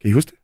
Kan 0.00 0.10
I 0.10 0.12
huske 0.12 0.30
det? 0.30 0.38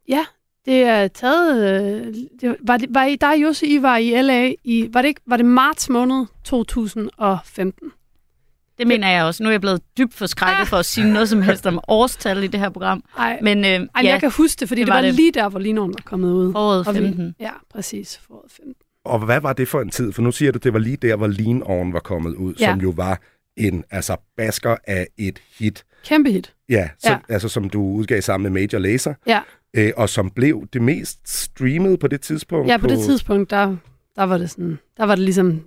Det 0.69 0.83
er 0.83 1.09
taget... 1.09 1.83
Øh, 1.83 2.15
det, 2.41 2.57
var, 2.67 2.77
det, 2.77 2.87
var 2.91 3.05
I, 3.05 3.17
der 3.17 3.33
Josse, 3.33 3.67
I 3.67 3.83
var 3.83 3.97
i 3.97 4.23
LA 4.23 4.53
i... 4.65 4.89
Var 4.93 5.03
det, 5.03 5.09
ikke, 5.09 5.21
var 5.27 5.37
det 5.37 5.47
marts 5.47 5.89
måned 5.89 6.27
2015? 6.45 7.91
Det 8.79 8.87
mener 8.87 9.09
jeg 9.09 9.25
også. 9.25 9.43
Nu 9.43 9.49
er 9.49 9.53
jeg 9.53 9.61
blevet 9.61 9.83
dybt 9.99 10.15
forskrækket 10.15 10.69
for 10.69 10.77
at 10.77 10.85
sige 10.87 11.13
noget 11.13 11.29
som 11.29 11.43
helst 11.43 11.67
om 11.67 11.81
årstal 11.89 12.45
i 12.45 12.47
det 12.47 12.61
her 12.61 12.69
program. 12.71 13.05
Ej, 13.19 13.39
Men 13.43 13.59
øh, 13.59 13.65
Ej, 13.65 13.79
ja, 13.97 14.09
jeg 14.09 14.21
kan 14.21 14.31
huske 14.31 14.61
det, 14.61 14.69
fordi 14.69 14.81
det 14.81 14.87
det, 14.87 14.95
var 14.95 15.01
det 15.03 15.15
lige 15.15 15.33
der, 15.33 15.49
hvor 15.49 15.59
Linoen 15.59 15.91
var 15.95 16.03
kommet 16.05 16.33
ud. 16.33 16.53
foråret 16.53 16.87
Og 16.89 16.95
vi- 16.95 16.99
15. 17.01 17.35
Ja, 17.41 17.51
præcis. 17.71 18.21
Foråret 18.27 18.51
15. 18.53 18.75
Og 19.05 19.19
hvad 19.19 19.41
var 19.41 19.53
det 19.53 19.69
for 19.69 19.81
en 19.81 19.91
tid? 19.91 20.13
For 20.13 20.23
nu 20.23 20.33
siger 20.33 20.53
du, 20.53 20.59
det 20.59 20.73
var 20.73 20.79
lige 20.79 20.97
der, 20.97 21.17
hvor 21.17 21.27
Lean 21.27 21.63
On 21.67 21.93
var 21.93 22.01
kommet 22.01 22.35
ud, 22.35 22.55
Ja. 22.61 22.71
som 22.71 22.81
jo 22.81 22.91
var 22.97 23.21
en 23.57 23.85
altså 23.91 24.17
basker 24.37 24.77
af 24.87 25.07
et 25.19 25.39
hit. 25.59 25.85
Kæmpe 26.05 26.31
hit. 26.31 26.55
Ja, 26.69 26.89
så, 26.99 27.11
Ja. 27.11 27.19
altså 27.29 27.49
som 27.49 27.71
du 27.71 27.83
udgav 27.83 28.21
sammen 28.21 28.53
med 28.53 28.61
Major 28.61 28.79
Lazer, 28.79 29.15
Ja. 29.27 29.41
Øh, 29.75 29.93
og 29.97 30.09
som 30.09 30.31
blev 30.31 30.67
det 30.73 30.83
mest 30.83 31.19
streamede 31.25 31.99
på 31.99 32.09
det 32.09 32.21
tidspunkt. 32.21 32.69
Ja, 32.69 32.77
på 32.77 32.87
det 32.87 32.99
tidspunkt, 32.99 33.51
der, 33.51 33.77
der 34.17 34.23
var 34.25 34.39
det 34.39 34.51
sådan... 34.51 34.79
Der 34.97 35.05
var 35.07 35.15
det 35.15 35.25
ligesom 35.25 35.63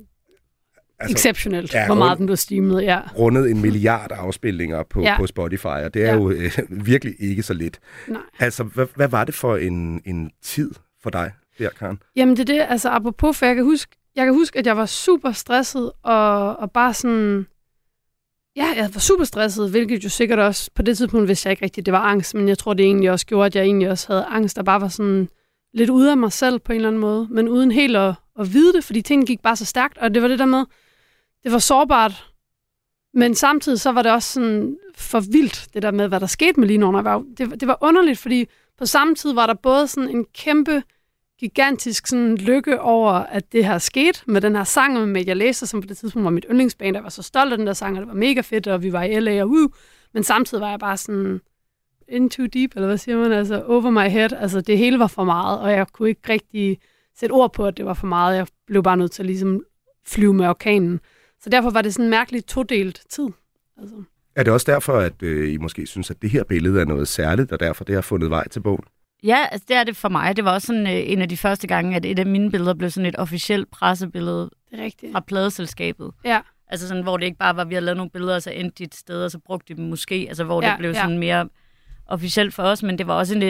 altså, 1.00 1.16
exceptionelt, 1.16 1.74
ja, 1.74 1.86
hvor 1.86 1.96
meget 1.96 2.12
rund- 2.12 2.18
den 2.18 2.26
blev 2.26 2.38
streamet. 2.38 2.82
Ja. 2.84 3.00
rundet 3.18 3.52
en 3.52 3.62
milliard 3.66 4.12
afspilninger 4.12 4.84
på. 4.84 5.02
Ja. 5.02 5.18
på 5.18 5.28
Spotify, 5.28 5.66
og 5.66 5.94
det 5.94 6.04
er 6.04 6.08
Ja. 6.08 6.14
jo 6.16 6.30
øh, 6.32 6.52
virkelig 6.70 7.16
ikke 7.20 7.44
så 7.44 7.54
lidt. 7.54 7.80
Nej. 8.08 8.22
Altså, 8.40 8.64
hvad, 8.64 8.86
hvad 8.96 9.08
var 9.08 9.24
det 9.26 9.36
for 9.36 9.56
en, 9.58 10.02
en 10.06 10.32
tid 10.42 10.72
for 11.04 11.10
dig 11.10 11.32
der, 11.60 11.70
Karen? 11.70 12.00
Jamen 12.16 12.36
det 12.38 12.50
er 12.50 12.54
det, 12.56 12.66
altså 12.70 12.90
apropos, 12.90 13.38
for 13.38 13.46
jeg 13.46 13.56
kan 13.56 13.64
huske, 13.64 13.96
jeg 14.16 14.26
kan 14.26 14.34
huske, 14.34 14.60
at 14.60 14.66
jeg 14.68 14.78
var 14.78 14.86
super 14.86 15.32
stresset, 15.32 15.92
og, 16.04 16.56
og 16.60 16.72
bare 16.72 16.94
sådan, 16.94 17.46
ja, 18.56 18.74
jeg 18.76 18.90
var 18.94 19.00
super 19.00 19.24
stresset, 19.24 19.70
hvilket 19.70 20.04
jo 20.04 20.10
sikkert 20.10 20.40
også, 20.40 20.72
på 20.76 20.82
det 20.82 20.98
tidspunkt 20.98 21.28
vidste 21.28 21.48
jeg 21.48 21.52
ikke 21.52 21.66
rigtigt, 21.66 21.86
det 21.86 21.92
var 21.92 22.02
angst, 22.02 22.36
men 22.36 22.48
jeg 22.48 22.58
tror, 22.58 22.74
det 22.74 22.86
egentlig 22.86 23.12
også 23.12 23.26
gjorde, 23.26 23.46
at 23.46 23.56
jeg 23.56 23.64
egentlig 23.64 23.90
også 23.90 24.08
havde 24.08 24.26
angst, 24.26 24.56
der 24.56 24.64
bare 24.64 24.82
var 24.82 24.88
sådan 24.88 25.30
lidt 25.74 25.90
ude 25.90 26.12
af 26.12 26.18
mig 26.18 26.32
selv 26.32 26.60
på 26.60 26.72
en 26.72 26.76
eller 26.76 26.88
anden 26.88 27.02
måde, 27.02 27.28
men 27.32 27.50
uden 27.50 27.72
helt 27.72 27.98
at, 27.98 28.14
at 28.40 28.54
vide 28.54 28.74
det, 28.74 28.84
fordi 28.84 29.02
tingene 29.02 29.28
gik 29.28 29.42
bare 29.42 29.56
så 29.56 29.66
stærkt, 29.66 29.98
og 29.98 30.14
det 30.14 30.22
var 30.22 30.28
det 30.28 30.40
der 30.40 30.46
med, 30.46 30.66
det 31.44 31.52
var 31.52 31.60
sårbart, 31.60 32.32
men 33.14 33.36
samtidig 33.36 33.80
så 33.80 33.92
var 33.92 34.02
det 34.02 34.12
også 34.12 34.34
sådan 34.34 34.78
for 34.96 35.20
vildt, 35.20 35.68
det 35.74 35.82
der 35.82 35.92
med, 35.92 36.08
hvad 36.08 36.20
der 36.20 36.28
skete 36.28 36.60
med 36.60 36.68
Line 36.68 36.86
Under. 36.86 37.24
Det, 37.38 37.60
det 37.60 37.68
var 37.68 37.78
underligt, 37.82 38.20
fordi 38.20 38.46
på 38.78 38.86
samme 38.86 39.16
tid 39.16 39.34
var 39.34 39.48
der 39.48 39.54
både 39.54 39.88
sådan 39.88 40.10
en 40.10 40.26
kæmpe 40.26 40.84
gigantisk 41.42 42.08
sådan 42.08 42.36
lykke 42.36 42.82
over, 42.82 43.12
at 43.12 43.52
det 43.52 43.66
her 43.66 43.78
skete 43.78 44.20
med 44.26 44.42
den 44.42 44.56
her 44.56 44.64
sang 44.64 44.94
med 44.94 45.06
Media 45.06 45.34
Laser, 45.34 45.66
som 45.66 45.82
på 45.82 45.88
det 45.88 45.98
tidspunkt 45.98 46.24
var 46.24 46.30
mit 46.30 46.46
yndlingsband. 46.50 46.96
Jeg 46.96 47.04
var 47.04 47.10
så 47.10 47.24
stolt 47.24 47.52
af 47.52 47.58
den 47.58 47.68
der 47.68 47.74
sang, 47.74 47.96
og 47.96 48.02
det 48.02 48.08
var 48.08 48.14
mega 48.14 48.42
fedt, 48.42 48.68
og 48.68 48.84
vi 48.84 48.94
var 48.94 49.04
i 49.04 49.20
LA 49.20 49.44
og 49.44 49.50
woo. 49.50 49.70
Men 50.14 50.24
samtidig 50.24 50.62
var 50.62 50.70
jeg 50.70 50.80
bare 50.80 50.98
sådan 50.98 51.42
in 52.08 52.30
too 52.30 52.46
deep, 52.46 52.72
eller 52.76 52.88
hvad 52.88 52.98
siger 52.98 53.18
man, 53.18 53.32
altså 53.32 53.64
over 53.64 53.90
my 53.90 54.10
head. 54.10 54.34
Altså 54.34 54.62
det 54.62 54.78
hele 54.78 55.00
var 55.00 55.08
for 55.08 55.24
meget, 55.24 55.60
og 55.60 55.72
jeg 55.72 55.88
kunne 55.88 56.10
ikke 56.10 56.22
rigtig 56.30 56.80
sætte 57.20 57.34
ord 57.34 57.54
på, 57.54 57.66
at 57.66 57.78
det 57.78 57.86
var 57.86 57.94
for 57.94 58.08
meget. 58.08 58.38
Jeg 58.38 58.48
blev 58.68 58.84
bare 58.84 58.98
nødt 58.98 59.12
til 59.12 59.22
at 59.22 59.26
ligesom 59.26 59.64
flyve 60.08 60.34
med 60.34 60.48
orkanen. 60.48 61.00
Så 61.42 61.50
derfor 61.50 61.70
var 61.70 61.82
det 61.82 61.94
sådan 61.94 62.06
en 62.06 62.10
mærkelig 62.10 62.46
todelt 62.46 63.02
tid. 63.10 63.28
Altså. 63.78 63.96
Er 64.36 64.44
det 64.44 64.54
også 64.54 64.72
derfor, 64.72 64.94
at 64.94 65.24
øh, 65.24 65.54
I 65.54 65.58
måske 65.58 65.88
synes, 65.88 66.12
at 66.12 66.22
det 66.22 66.30
her 66.30 66.44
billede 66.44 66.82
er 66.82 66.86
noget 66.86 67.08
særligt, 67.08 67.52
og 67.52 67.60
derfor 67.60 67.84
det 67.84 67.96
har 67.96 68.02
fundet 68.02 68.30
vej 68.30 68.48
til 68.48 68.60
bogen? 68.60 68.84
Ja, 69.24 69.46
altså 69.52 69.66
det 69.68 69.76
er 69.76 69.84
det 69.84 69.96
for 69.98 70.10
mig. 70.10 70.36
Det 70.36 70.46
var 70.46 70.54
også 70.54 70.68
sådan 70.68 70.88
øh, 70.88 70.94
en 71.12 71.22
af 71.22 71.30
de 71.30 71.38
første 71.38 71.68
gange, 71.68 71.96
at 71.96 72.06
et 72.06 72.20
af 72.20 72.26
mine 72.26 72.52
billeder 72.52 72.74
blev 72.74 72.90
sådan 72.90 73.06
et 73.06 73.16
officielt 73.16 73.72
pressebillede 73.72 74.50
Det 74.72 74.80
er 74.80 74.84
rigtigt. 74.84 75.12
fra 75.12 75.20
pladeselskabet. 75.20 76.12
Ja. 76.26 76.40
Altså 76.68 76.88
sådan, 76.88 77.04
hvor 77.04 77.18
det 77.18 77.26
ikke 77.26 77.38
bare 77.38 77.56
var, 77.56 77.62
at 77.62 77.70
vi 77.70 77.74
havde 77.76 77.86
lavet 77.86 77.98
nogle 77.98 78.10
billeder, 78.12 78.36
og 78.36 78.42
så 78.42 78.52
endte 78.52 78.76
de 78.78 78.84
et 78.84 78.96
sted, 78.96 79.24
og 79.24 79.32
så 79.32 79.40
brugte 79.40 79.74
de 79.74 79.78
dem 79.82 79.90
måske. 79.90 80.26
Altså 80.28 80.44
hvor 80.44 80.64
Ja, 80.64 80.70
det 80.70 80.78
blev 80.78 80.90
ja. 80.92 81.02
sådan 81.02 81.18
mere 81.18 81.50
officielt 82.08 82.54
for 82.54 82.64
os, 82.64 82.84
men 82.84 82.98
det 82.98 83.08
var 83.08 83.14
også 83.14 83.36
en 83.36 83.44
øh, 83.44 83.50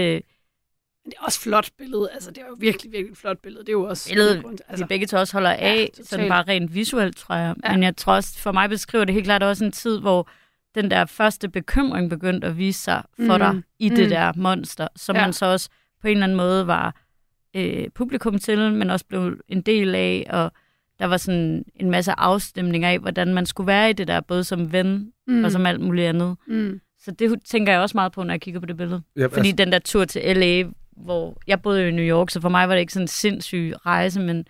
Men 1.05 1.11
det 1.11 1.13
er 1.19 1.25
også 1.25 1.39
flot 1.41 1.69
billede. 1.77 2.09
Altså, 2.13 2.29
det 2.31 2.37
er 2.37 2.45
jo 2.49 2.55
virkelig, 2.59 2.91
virkelig 2.91 3.17
flot 3.17 3.37
billede. 3.37 3.61
Det 3.63 3.69
er 3.69 3.73
jo 3.73 3.83
også... 3.83 4.09
billede, 4.09 4.35
en 4.37 4.41
grund 4.43 4.57
til- 4.57 4.65
altså, 4.69 4.85
vi 4.85 4.87
begge 4.87 5.07
to 5.07 5.17
også 5.17 5.33
holder 5.33 5.49
af, 5.51 5.75
Ja, 5.79 5.85
totalt. 5.85 6.07
sådan 6.07 6.29
bare 6.29 6.43
rent 6.43 6.73
visuelt, 6.75 7.17
tror 7.17 7.35
jeg. 7.35 7.55
Ja. 7.65 7.71
Men 7.71 7.83
jeg 7.83 7.97
tror 7.97 8.13
også, 8.13 8.39
for 8.39 8.51
mig 8.51 8.69
beskriver 8.69 9.05
det 9.05 9.13
helt 9.13 9.25
klart 9.25 9.43
også 9.43 9.65
en 9.65 9.71
tid, 9.71 9.99
hvor 9.99 10.29
den 10.75 10.91
der 10.91 11.05
første 11.05 11.49
bekymring 11.49 12.09
begyndte 12.09 12.47
at 12.47 12.57
vise 12.57 12.81
sig 12.81 13.03
for 13.25 13.33
Mm. 13.33 13.39
dig 13.39 13.61
i 13.79 13.89
det 13.89 14.03
Mm. 14.03 14.09
der 14.09 14.31
monster, 14.35 14.87
som 14.95 15.15
Ja. 15.15 15.21
man 15.21 15.33
så 15.33 15.45
også 15.45 15.69
på 16.01 16.07
en 16.07 16.11
eller 16.13 16.23
anden 16.23 16.37
måde 16.37 16.67
var 16.67 16.95
øh, 17.55 17.89
publikum 17.95 18.39
til, 18.39 18.71
men 18.73 18.89
også 18.89 19.05
blev 19.05 19.37
en 19.47 19.61
del 19.61 19.95
af, 19.95 20.27
og 20.29 20.51
der 20.99 21.05
var 21.05 21.17
sådan 21.17 21.65
en 21.75 21.89
masse 21.91 22.11
afstemninger 22.19 22.89
af, 22.89 22.99
hvordan 22.99 23.33
man 23.33 23.45
skulle 23.45 23.67
være 23.67 23.89
i 23.89 23.93
det 23.93 24.07
der, 24.07 24.21
både 24.21 24.43
som 24.43 24.71
ven 24.71 25.11
mm. 25.27 25.43
og 25.43 25.51
som 25.51 25.65
alt 25.65 25.81
muligt 25.81 26.07
andet. 26.07 26.37
Mm. 26.47 26.81
Så 26.99 27.11
det 27.11 27.39
tænker 27.45 27.71
jeg 27.73 27.81
også 27.81 27.97
meget 27.97 28.11
på, 28.11 28.23
når 28.23 28.33
jeg 28.33 28.41
kigger 28.41 28.59
på 28.59 28.65
det 28.65 28.77
billede. 28.77 29.01
Ja, 29.17 29.25
Fordi 29.25 29.51
den 29.51 29.71
der 29.71 29.79
tur 29.79 30.05
til 30.05 30.37
LA, 30.37 30.63
hvor 30.97 31.37
jeg 31.47 31.61
boede 31.61 31.81
jo 31.81 31.87
i 31.87 31.91
New 31.91 32.05
York, 32.05 32.29
så 32.29 32.41
for 32.41 32.49
mig 32.49 32.69
var 32.69 32.75
det 32.75 32.79
ikke 32.79 32.93
sådan 32.93 33.03
en 33.03 33.07
sindssyg 33.07 33.73
rejse, 33.85 34.19
men 34.19 34.45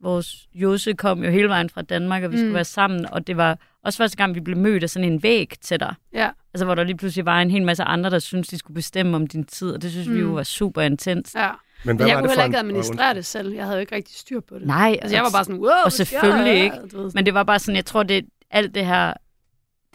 vores 0.00 0.48
Jose 0.54 0.92
kom 0.94 1.24
jo 1.24 1.30
hele 1.30 1.48
vejen 1.48 1.70
fra 1.70 1.82
Danmark, 1.82 2.22
og 2.22 2.30
vi 2.30 2.36
mm. 2.36 2.40
skulle 2.40 2.54
være 2.54 2.64
sammen, 2.64 3.06
og 3.12 3.26
det 3.26 3.36
var 3.36 3.58
også 3.84 3.96
første 3.96 4.16
gang, 4.16 4.34
vi 4.34 4.40
blev 4.40 4.56
mødt 4.56 4.82
af 4.82 4.90
sådan 4.90 5.12
en 5.12 5.22
væg 5.22 5.52
til 5.62 5.80
dig. 5.80 5.94
Ja. 6.14 6.28
Altså, 6.54 6.64
hvor 6.64 6.74
der 6.74 6.84
lige 6.84 6.96
pludselig 6.96 7.26
var 7.26 7.40
en 7.40 7.50
hel 7.50 7.62
masse 7.62 7.82
andre, 7.82 8.10
der 8.10 8.18
syntes, 8.18 8.48
de 8.48 8.58
skulle 8.58 8.74
bestemme 8.74 9.16
om 9.16 9.26
din 9.26 9.44
tid, 9.44 9.70
og 9.74 9.82
det 9.82 9.90
synes 9.90 10.08
mm. 10.08 10.14
vi 10.14 10.20
jo 10.20 10.28
Mm. 10.28 10.34
var 10.34 10.42
super 10.42 10.82
intens. 10.82 11.34
ja. 11.34 11.50
Men, 11.86 11.96
Men 11.96 12.08
jeg 12.08 12.14
var 12.16 12.20
kunne 12.22 12.28
det 12.28 12.34
for 12.36 12.42
heller 12.42 12.58
ikke 12.58 12.68
en- 12.70 12.76
administrere 12.76 13.14
det 13.14 13.26
selv. 13.26 13.52
Jeg 13.54 13.64
havde 13.64 13.76
jo 13.76 13.80
ikke 13.80 13.94
rigtig 13.94 14.14
styr 14.16 14.40
på 14.48 14.58
det. 14.58 14.66
Nej, 14.66 14.96
Altså, 15.02 15.16
jeg 15.16 15.22
var 15.24 15.30
bare 15.30 15.44
sådan, 15.44 15.60
wow, 15.60 15.70
og 15.84 15.92
selvfølgelig 15.92 16.46
der? 16.46 16.52
ikke. 16.62 16.76
Men 17.14 17.26
det 17.26 17.34
var 17.34 17.42
bare 17.44 17.58
sådan, 17.58 17.76
jeg 17.76 17.84
tror, 17.84 18.02
det 18.02 18.24
alt 18.50 18.74
det 18.74 18.86
her, 18.86 19.12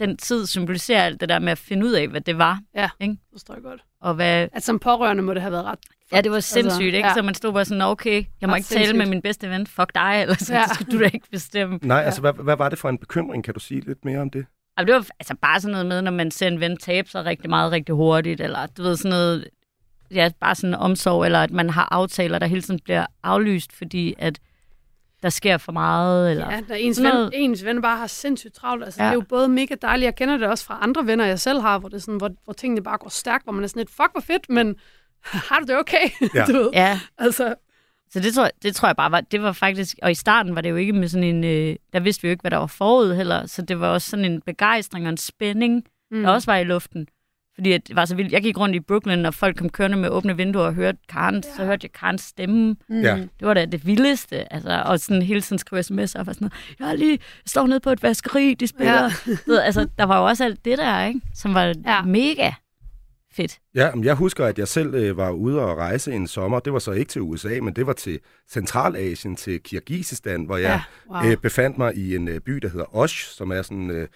den 0.00 0.16
tid 0.16 0.46
symboliserer 0.46 1.02
alt 1.02 1.20
det 1.20 1.28
der 1.28 1.38
med 1.38 1.52
at 1.52 1.58
finde 1.58 1.86
ud 1.86 1.92
af, 1.92 2.08
hvad 2.08 2.20
det 2.20 2.38
var, 2.38 2.60
det 3.00 3.18
forstår 3.32 3.54
jeg 3.54 3.62
godt. 3.62 3.80
og 4.00 4.14
hvad, 4.14 4.48
At 4.52 4.62
som 4.62 4.78
pårørende 4.78 5.22
må 5.22 5.34
det 5.34 5.42
have 5.42 5.52
været 5.52 5.64
ret... 5.64 5.78
Ja, 6.12 6.20
det 6.20 6.30
var 6.32 6.40
sindssygt, 6.40 6.94
ikke? 6.94 7.08
ja. 7.08 7.14
Så 7.14 7.22
man 7.22 7.34
stod 7.34 7.52
bare 7.52 7.64
sådan, 7.64 7.82
okay, 7.82 8.24
jeg 8.40 8.48
må 8.48 8.54
Ret 8.54 8.58
ikke 8.58 8.66
tale 8.68 8.80
med 8.80 8.86
sindssygt. 8.88 9.10
min 9.10 9.22
bedste 9.22 9.50
ven, 9.50 9.66
fuck 9.66 9.94
dig, 9.94 10.18
eller 10.22 10.34
så, 10.34 10.52
Ja. 10.54 10.60
ja. 10.60 10.66
så 10.68 10.74
skal 10.74 10.86
du 10.86 10.98
da 11.00 11.04
ikke 11.04 11.26
bestemme. 11.30 11.78
Nej, 11.82 12.02
altså, 12.02 12.20
hvad, 12.20 12.32
hvad 12.32 12.56
var 12.56 12.68
det 12.68 12.78
for 12.78 12.88
en 12.88 12.98
bekymring? 12.98 13.44
Kan 13.44 13.54
du 13.54 13.60
sige 13.60 13.80
lidt 13.80 14.04
mere 14.04 14.20
om 14.20 14.30
det? 14.30 14.46
Altså, 14.76 14.86
det 14.86 14.94
var 14.94 15.06
altså 15.20 15.34
bare 15.42 15.60
sådan 15.60 15.72
noget 15.72 15.86
med, 15.86 16.02
når 16.02 16.10
man 16.10 16.30
ser 16.30 16.48
en 16.48 16.60
ven 16.60 16.76
tabe 16.76 17.08
sig 17.08 17.24
rigtig 17.24 17.50
meget, 17.50 17.72
rigtig 17.72 17.94
hurtigt, 17.94 18.40
eller 18.40 18.66
du 18.66 18.82
ved 18.82 18.96
sådan 18.96 19.10
noget, 19.10 19.48
ja, 20.10 20.30
bare 20.40 20.54
sådan 20.54 20.74
omsorg, 20.74 21.24
eller 21.24 21.42
at 21.42 21.50
man 21.50 21.70
har 21.70 21.88
aftaler, 21.90 22.38
der 22.38 22.46
hele 22.46 22.62
tiden 22.62 22.80
bliver 22.84 23.06
aflyst, 23.22 23.72
fordi 23.72 24.14
at 24.18 24.38
der 25.22 25.28
sker 25.28 25.58
for 25.58 25.72
meget, 25.72 26.30
eller... 26.30 26.52
Ja, 26.52 26.60
når 26.68 26.74
ens 26.74 26.98
ven, 27.02 27.04
noget. 27.04 27.30
ens 27.34 27.64
ven 27.64 27.82
bare 27.82 27.96
har 27.96 28.06
sindssygt 28.06 28.54
travlt. 28.54 28.84
Altså, 28.84 29.02
ja. 29.02 29.04
Ja. 29.04 29.10
Det 29.10 29.16
er 29.16 29.22
jo 29.22 29.26
både 29.28 29.48
mega 29.48 29.74
dejligt. 29.82 30.04
Jeg 30.04 30.14
kender 30.14 30.36
det 30.36 30.48
også 30.48 30.64
fra 30.64 30.78
andre 30.82 31.06
venner, 31.06 31.24
jeg 31.24 31.40
selv 31.40 31.60
har, 31.60 31.78
hvor, 31.78 31.88
det 31.88 31.96
er 31.96 32.00
sådan, 32.00 32.18
hvor, 32.18 32.30
hvor 32.44 32.52
tingene 32.52 32.82
bare 32.82 32.98
går 32.98 33.08
stærkt, 33.08 33.44
hvor 33.44 33.52
man 33.52 33.64
er 33.64 33.68
sådan 33.68 33.80
lidt, 33.80 33.90
fuck, 33.90 34.12
hvor 34.12 34.20
fedt, 34.20 34.50
men 34.50 34.76
har 35.48 35.58
du 35.58 35.64
det 35.66 35.76
okay? 35.78 36.10
Ja. 36.34 36.44
du 36.44 36.52
ved. 36.52 36.70
Ja, 36.72 37.00
Altså, 37.18 37.54
så 38.10 38.20
det 38.20 38.34
tror, 38.34 38.50
det 38.62 38.76
tror 38.76 38.88
jeg 38.88 38.96
bare 38.96 39.10
var, 39.10 39.20
det 39.20 39.42
var 39.42 39.52
faktisk, 39.52 39.96
og 40.02 40.10
i 40.10 40.14
starten 40.14 40.54
var 40.54 40.60
det 40.60 40.70
jo 40.70 40.76
ikke 40.76 40.92
med 40.92 41.08
sådan 41.08 41.24
en, 41.24 41.44
øh, 41.44 41.76
der 41.92 42.00
vidste 42.00 42.22
vi 42.22 42.28
jo 42.28 42.30
ikke, 42.30 42.40
hvad 42.40 42.50
der 42.50 42.56
var 42.56 42.66
forud 42.66 43.14
heller, 43.14 43.46
så 43.46 43.62
det 43.62 43.80
var 43.80 43.88
også 43.88 44.10
sådan 44.10 44.24
en 44.24 44.40
begejstring 44.40 45.06
og 45.06 45.10
en 45.10 45.16
spænding, 45.16 45.84
mm. 46.10 46.22
der 46.22 46.30
også 46.30 46.50
var 46.50 46.56
i 46.56 46.64
luften. 46.64 47.06
Fordi 47.54 47.72
at 47.72 47.88
det 47.88 47.96
var 47.96 48.04
så 48.04 48.14
vildt. 48.16 48.32
Jeg 48.32 48.42
gik 48.42 48.58
rundt 48.58 48.76
i 48.76 48.80
Brooklyn, 48.80 49.24
og 49.24 49.34
folk 49.34 49.56
kom 49.56 49.68
kørende 49.68 49.96
med 49.96 50.08
åbne 50.08 50.36
vinduer 50.36 50.64
og 50.64 50.74
hørte 50.74 50.98
Karen, 51.08 51.34
ja. 51.34 51.56
så 51.56 51.64
hørte 51.64 51.84
jeg 51.84 51.92
Karens 51.92 52.22
stemme. 52.22 52.76
Mm. 52.88 53.00
Ja. 53.00 53.16
Det 53.16 53.48
var 53.48 53.54
da 53.54 53.64
det 53.64 53.86
vildeste. 53.86 54.52
Altså, 54.52 54.82
og 54.86 55.00
sådan 55.00 55.22
hele 55.22 55.40
tiden 55.40 55.58
skrive 55.58 55.80
sms'er 55.80 56.18
og 56.18 56.26
var 56.26 56.32
sådan 56.32 56.34
noget, 56.40 56.52
jeg, 56.80 56.98
lige, 56.98 57.18
står 57.46 57.66
nede 57.66 57.80
på 57.80 57.90
et 57.90 58.02
vaskeri, 58.02 58.54
de 58.54 58.66
spiller. 58.66 59.10
Ja. 59.48 59.60
Altså, 59.60 59.88
der 59.98 60.04
var 60.04 60.18
jo 60.18 60.26
også 60.26 60.44
alt 60.44 60.64
det 60.64 60.78
der, 60.78 61.04
ikke? 61.04 61.20
som 61.34 61.54
var 61.54 61.74
ja. 61.86 62.02
mega 62.02 62.50
fedt. 63.36 63.58
Ja, 63.74 63.94
men 63.94 64.04
jeg 64.04 64.14
husker, 64.14 64.46
at 64.46 64.58
jeg 64.58 64.68
selv 64.68 64.94
øh, 64.94 65.16
var 65.16 65.30
ude 65.30 65.60
og 65.60 65.76
rejse 65.78 66.12
en 66.12 66.26
sommer. 66.26 66.60
Det 66.60 66.72
var 66.72 66.78
så 66.78 66.92
ikke 66.92 67.08
til 67.08 67.22
USA, 67.22 67.58
men 67.62 67.74
det 67.76 67.86
var 67.86 67.92
til 67.92 68.20
Centralasien, 68.50 69.36
til 69.36 69.60
Kirgisistan, 69.62 70.44
hvor 70.44 70.56
jeg 70.56 70.80
Ja, 71.10 71.14
wow. 71.22 71.30
øh, 71.30 71.36
befandt 71.36 71.78
mig 71.78 71.94
i 71.96 72.16
en 72.16 72.28
øh, 72.28 72.40
by, 72.40 72.52
der 72.52 72.68
hedder 72.68 72.96
Osh, 72.96 73.26
som 73.30 73.50
er 73.50 73.62
sådan 73.62 73.90
øh, 73.90 74.08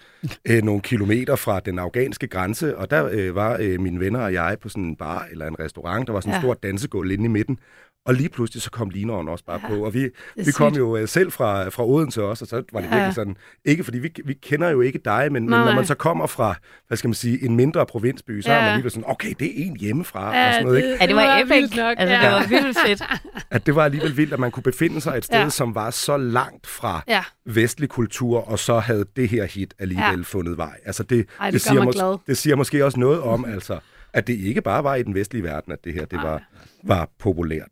øh, 0.49 0.63
nogle 0.63 0.81
kilometer 0.81 1.35
fra 1.35 1.59
den 1.59 1.79
afghanske 1.79 2.27
grænse. 2.27 2.77
Og 2.77 2.89
der 2.89 3.09
øh, 3.11 3.35
var 3.35 3.57
øh, 3.61 3.79
mine 3.79 3.99
venner 3.99 4.19
og 4.19 4.33
jeg 4.33 4.57
på 4.61 4.69
sådan 4.69 4.83
en 4.83 4.95
bar 4.95 5.27
eller 5.31 5.47
en 5.47 5.59
restaurant. 5.59 6.07
Der 6.07 6.13
var 6.13 6.19
sådan 6.19 6.31
en 6.31 6.35
Ja. 6.35 6.41
stor 6.41 6.53
dansegulv 6.53 7.11
inde 7.11 7.25
i 7.25 7.27
midten. 7.27 7.59
Og 8.05 8.13
lige 8.13 8.29
pludselig 8.29 8.61
så 8.61 8.71
kom 8.71 8.89
lineren 8.89 9.27
også 9.29 9.45
bare 9.45 9.59
Ja, 9.63 9.67
på, 9.69 9.85
og 9.85 9.93
vi, 9.93 10.09
vi 10.35 10.43
sygt. 10.43 10.55
kom 10.55 10.73
jo 10.75 10.97
øh, 10.97 11.07
selv 11.07 11.31
fra, 11.31 11.69
fra 11.69 11.85
Odense 11.85 12.23
også, 12.23 12.43
og 12.45 12.49
så 12.49 12.63
var 12.73 12.81
det 12.81 12.87
Ja. 12.87 12.95
virkelig 12.95 13.15
sådan, 13.15 13.37
ikke 13.65 13.83
fordi 13.83 13.99
vi, 13.99 14.09
vi 14.25 14.33
kender 14.33 14.69
jo 14.69 14.81
ikke 14.81 14.99
dig, 15.05 15.27
men, 15.31 15.43
men 15.49 15.49
når 15.59 15.75
man 15.75 15.85
så 15.85 15.95
kommer 15.95 16.27
fra, 16.27 16.55
hvad 16.87 16.97
skal 16.97 17.07
man 17.07 17.13
sige, 17.15 17.45
en 17.45 17.55
mindre 17.55 17.85
provinsby, 17.85 18.41
så 18.41 18.51
Ja. 18.51 18.57
er 18.57 18.71
man 18.71 18.81
lige 18.81 18.89
sådan, 18.89 19.03
okay, 19.09 19.33
det 19.39 19.47
er 19.47 19.65
en 19.65 19.75
hjemmefra, 19.77 20.29
og 20.29 20.35
Ja, 20.35 20.51
sådan 20.51 20.65
noget, 20.65 20.77
ikke? 20.77 20.97
Ja, 21.01 21.05
det 21.07 21.15
var, 21.15 21.37
epic. 21.39 21.49
vildt 21.55 21.75
nok. 21.75 21.95
Altså, 21.99 22.15
ja. 22.15 22.21
det 22.21 22.31
var 22.31 22.47
vildt 22.47 22.77
fedt. 22.87 23.01
At 23.51 23.65
det 23.65 23.75
var 23.75 23.83
alligevel 23.85 24.17
vildt, 24.17 24.33
at 24.33 24.39
man 24.39 24.51
kunne 24.51 24.63
befinde 24.63 25.01
sig 25.01 25.17
et 25.17 25.25
sted, 25.25 25.39
Ja. 25.39 25.49
som 25.49 25.75
var 25.75 25.89
så 25.89 26.17
langt 26.17 26.67
fra 26.67 27.03
Ja, 27.07 27.23
vestlig 27.45 27.89
kultur, 27.89 28.49
og 28.49 28.59
så 28.59 28.79
havde 28.79 29.05
det 29.15 29.29
her 29.29 29.45
hit 29.45 29.73
alligevel 29.79 30.17
Ja. 30.19 30.23
fundet 30.23 30.57
vej. 30.57 30.77
Altså 30.85 31.03
det, 31.03 31.25
Ej, 31.39 31.45
det 31.45 31.53
gør 31.53 31.57
siger 31.71 31.83
mig 31.83 31.93
glad. 31.93 32.17
det 32.27 32.37
siger 32.37 32.55
måske 32.55 32.85
også 32.85 32.99
noget 32.99 33.21
om, 33.21 33.45
altså, 33.45 33.79
at 34.15 34.27
det 34.27 34.33
ikke 34.39 34.61
bare 34.61 34.83
var 34.83 34.95
i 34.95 35.03
den 35.03 35.13
vestlige 35.15 35.43
verden, 35.43 35.71
at 35.73 35.83
det 35.83 35.93
her 35.93 36.05
det 36.05 36.19
var, 36.23 36.41
var 36.83 37.09
populært. 37.19 37.69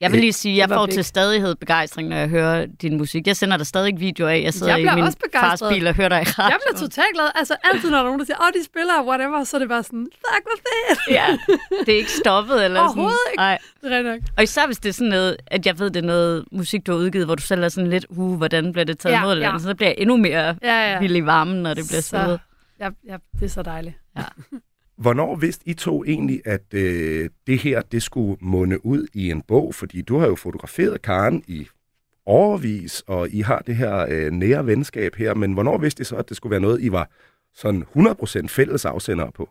Jeg 0.00 0.12
vil 0.12 0.20
lige 0.20 0.32
sige, 0.32 0.52
at 0.62 0.68
jeg 0.70 0.76
får 0.76 0.86
til 0.86 1.04
stadighed 1.04 1.54
begejstring, 1.54 2.08
når 2.08 2.16
jeg 2.16 2.28
hører 2.28 2.66
din 2.66 2.96
musik. 2.96 3.26
Jeg 3.26 3.36
sender 3.36 3.56
dig 3.56 3.66
stadig 3.66 4.00
videoer 4.00 4.30
af. 4.30 4.40
Jeg 4.44 4.54
sidder 4.54 4.72
Jeg 4.72 4.80
i 4.80 4.82
bliver 4.82 4.94
min 4.94 5.04
også 5.04 5.18
begejstret. 5.18 5.58
fars 5.68 5.74
bil 5.74 5.86
og 5.86 5.94
hører 5.94 6.08
dig 6.08 6.20
i 6.22 6.24
radio. 6.24 6.52
jeg 6.52 6.58
bliver 6.66 6.80
totalt 6.80 7.06
glad. 7.14 7.24
Altså 7.34 7.56
altid, 7.64 7.90
når 7.90 8.02
nogen, 8.02 8.18
der 8.18 8.24
siger, 8.26 8.36
åh, 8.42 8.60
de 8.60 8.64
spiller 8.64 9.02
whatever, 9.08 9.44
så 9.44 9.56
er 9.56 9.58
det 9.58 9.68
bare 9.68 9.82
sådan, 9.82 10.06
fuck, 10.12 10.42
hvor 10.42 10.56
fedt. 10.66 11.00
Ja, 11.10 11.38
det 11.86 11.92
er 11.94 11.96
ikke 11.98 12.10
stoppet. 12.10 12.64
Eller 12.64 12.80
Overhovedet 12.80 13.18
sådan. 13.26 13.32
ikke. 13.32 13.40
Nej. 13.40 13.58
Det 13.82 13.92
er 14.08 14.12
nok. 14.14 14.20
Og 14.36 14.42
især 14.42 14.66
hvis 14.66 14.78
det 14.78 14.88
er 14.88 14.92
sådan 14.92 15.08
noget, 15.08 15.36
at 15.46 15.66
jeg 15.66 15.78
ved, 15.78 15.90
det 15.90 16.02
er 16.02 16.06
noget 16.06 16.44
musik, 16.52 16.86
du 16.86 16.92
har 16.92 16.98
udgivet, 16.98 17.26
hvor 17.26 17.34
du 17.34 17.42
selv 17.42 17.62
er 17.64 17.68
sådan 17.68 17.90
lidt, 17.90 18.06
uh, 18.08 18.36
hvordan 18.36 18.72
bliver 18.72 18.84
det 18.84 18.98
taget 18.98 19.12
Ja, 19.14 19.20
imod? 19.22 19.32
Eller 19.32 19.52
ja. 19.52 19.58
Så 19.58 19.74
bliver 19.74 19.88
jeg 19.88 19.96
endnu 19.98 20.16
mere 20.16 20.56
Ja, 20.62 20.92
ja. 20.92 20.98
vild 21.00 21.16
i 21.16 21.26
varmen, 21.26 21.62
når 21.62 21.74
det 21.74 21.84
bliver 21.88 22.00
Så- 22.02 22.08
siddet. 22.08 22.40
Ja, 22.80 22.88
ja, 23.08 23.16
det 23.40 23.44
er 23.44 23.48
så 23.48 23.62
dejligt. 23.62 23.94
Hvornår 24.96 25.36
vidste 25.36 25.68
I 25.68 25.74
to 25.74 26.04
egentlig, 26.04 26.42
at 26.44 26.74
øh, 26.74 27.30
det 27.46 27.58
her 27.58 27.82
det 27.82 28.02
skulle 28.02 28.36
munde 28.40 28.86
ud 28.86 29.06
i 29.14 29.30
en 29.30 29.42
bog? 29.42 29.74
Fordi 29.74 30.02
du 30.02 30.18
har 30.18 30.26
jo 30.26 30.34
fotograferet 30.34 31.02
Karen 31.02 31.44
i 31.46 31.66
overvis, 32.26 33.02
og 33.06 33.30
I 33.30 33.40
har 33.40 33.58
det 33.58 33.76
her 33.76 34.06
øh, 34.10 34.32
nære 34.32 34.66
venskab 34.66 35.14
her, 35.14 35.34
men 35.34 35.52
hvornår 35.52 35.78
vidste 35.78 36.00
I 36.00 36.04
så, 36.04 36.16
at 36.16 36.28
det 36.28 36.36
skulle 36.36 36.50
være 36.50 36.60
noget, 36.60 36.82
I 36.82 36.92
var 36.92 37.10
sådan 37.54 37.84
100% 37.96 38.46
fælles 38.46 38.84
afsendere 38.84 39.32
på? 39.32 39.48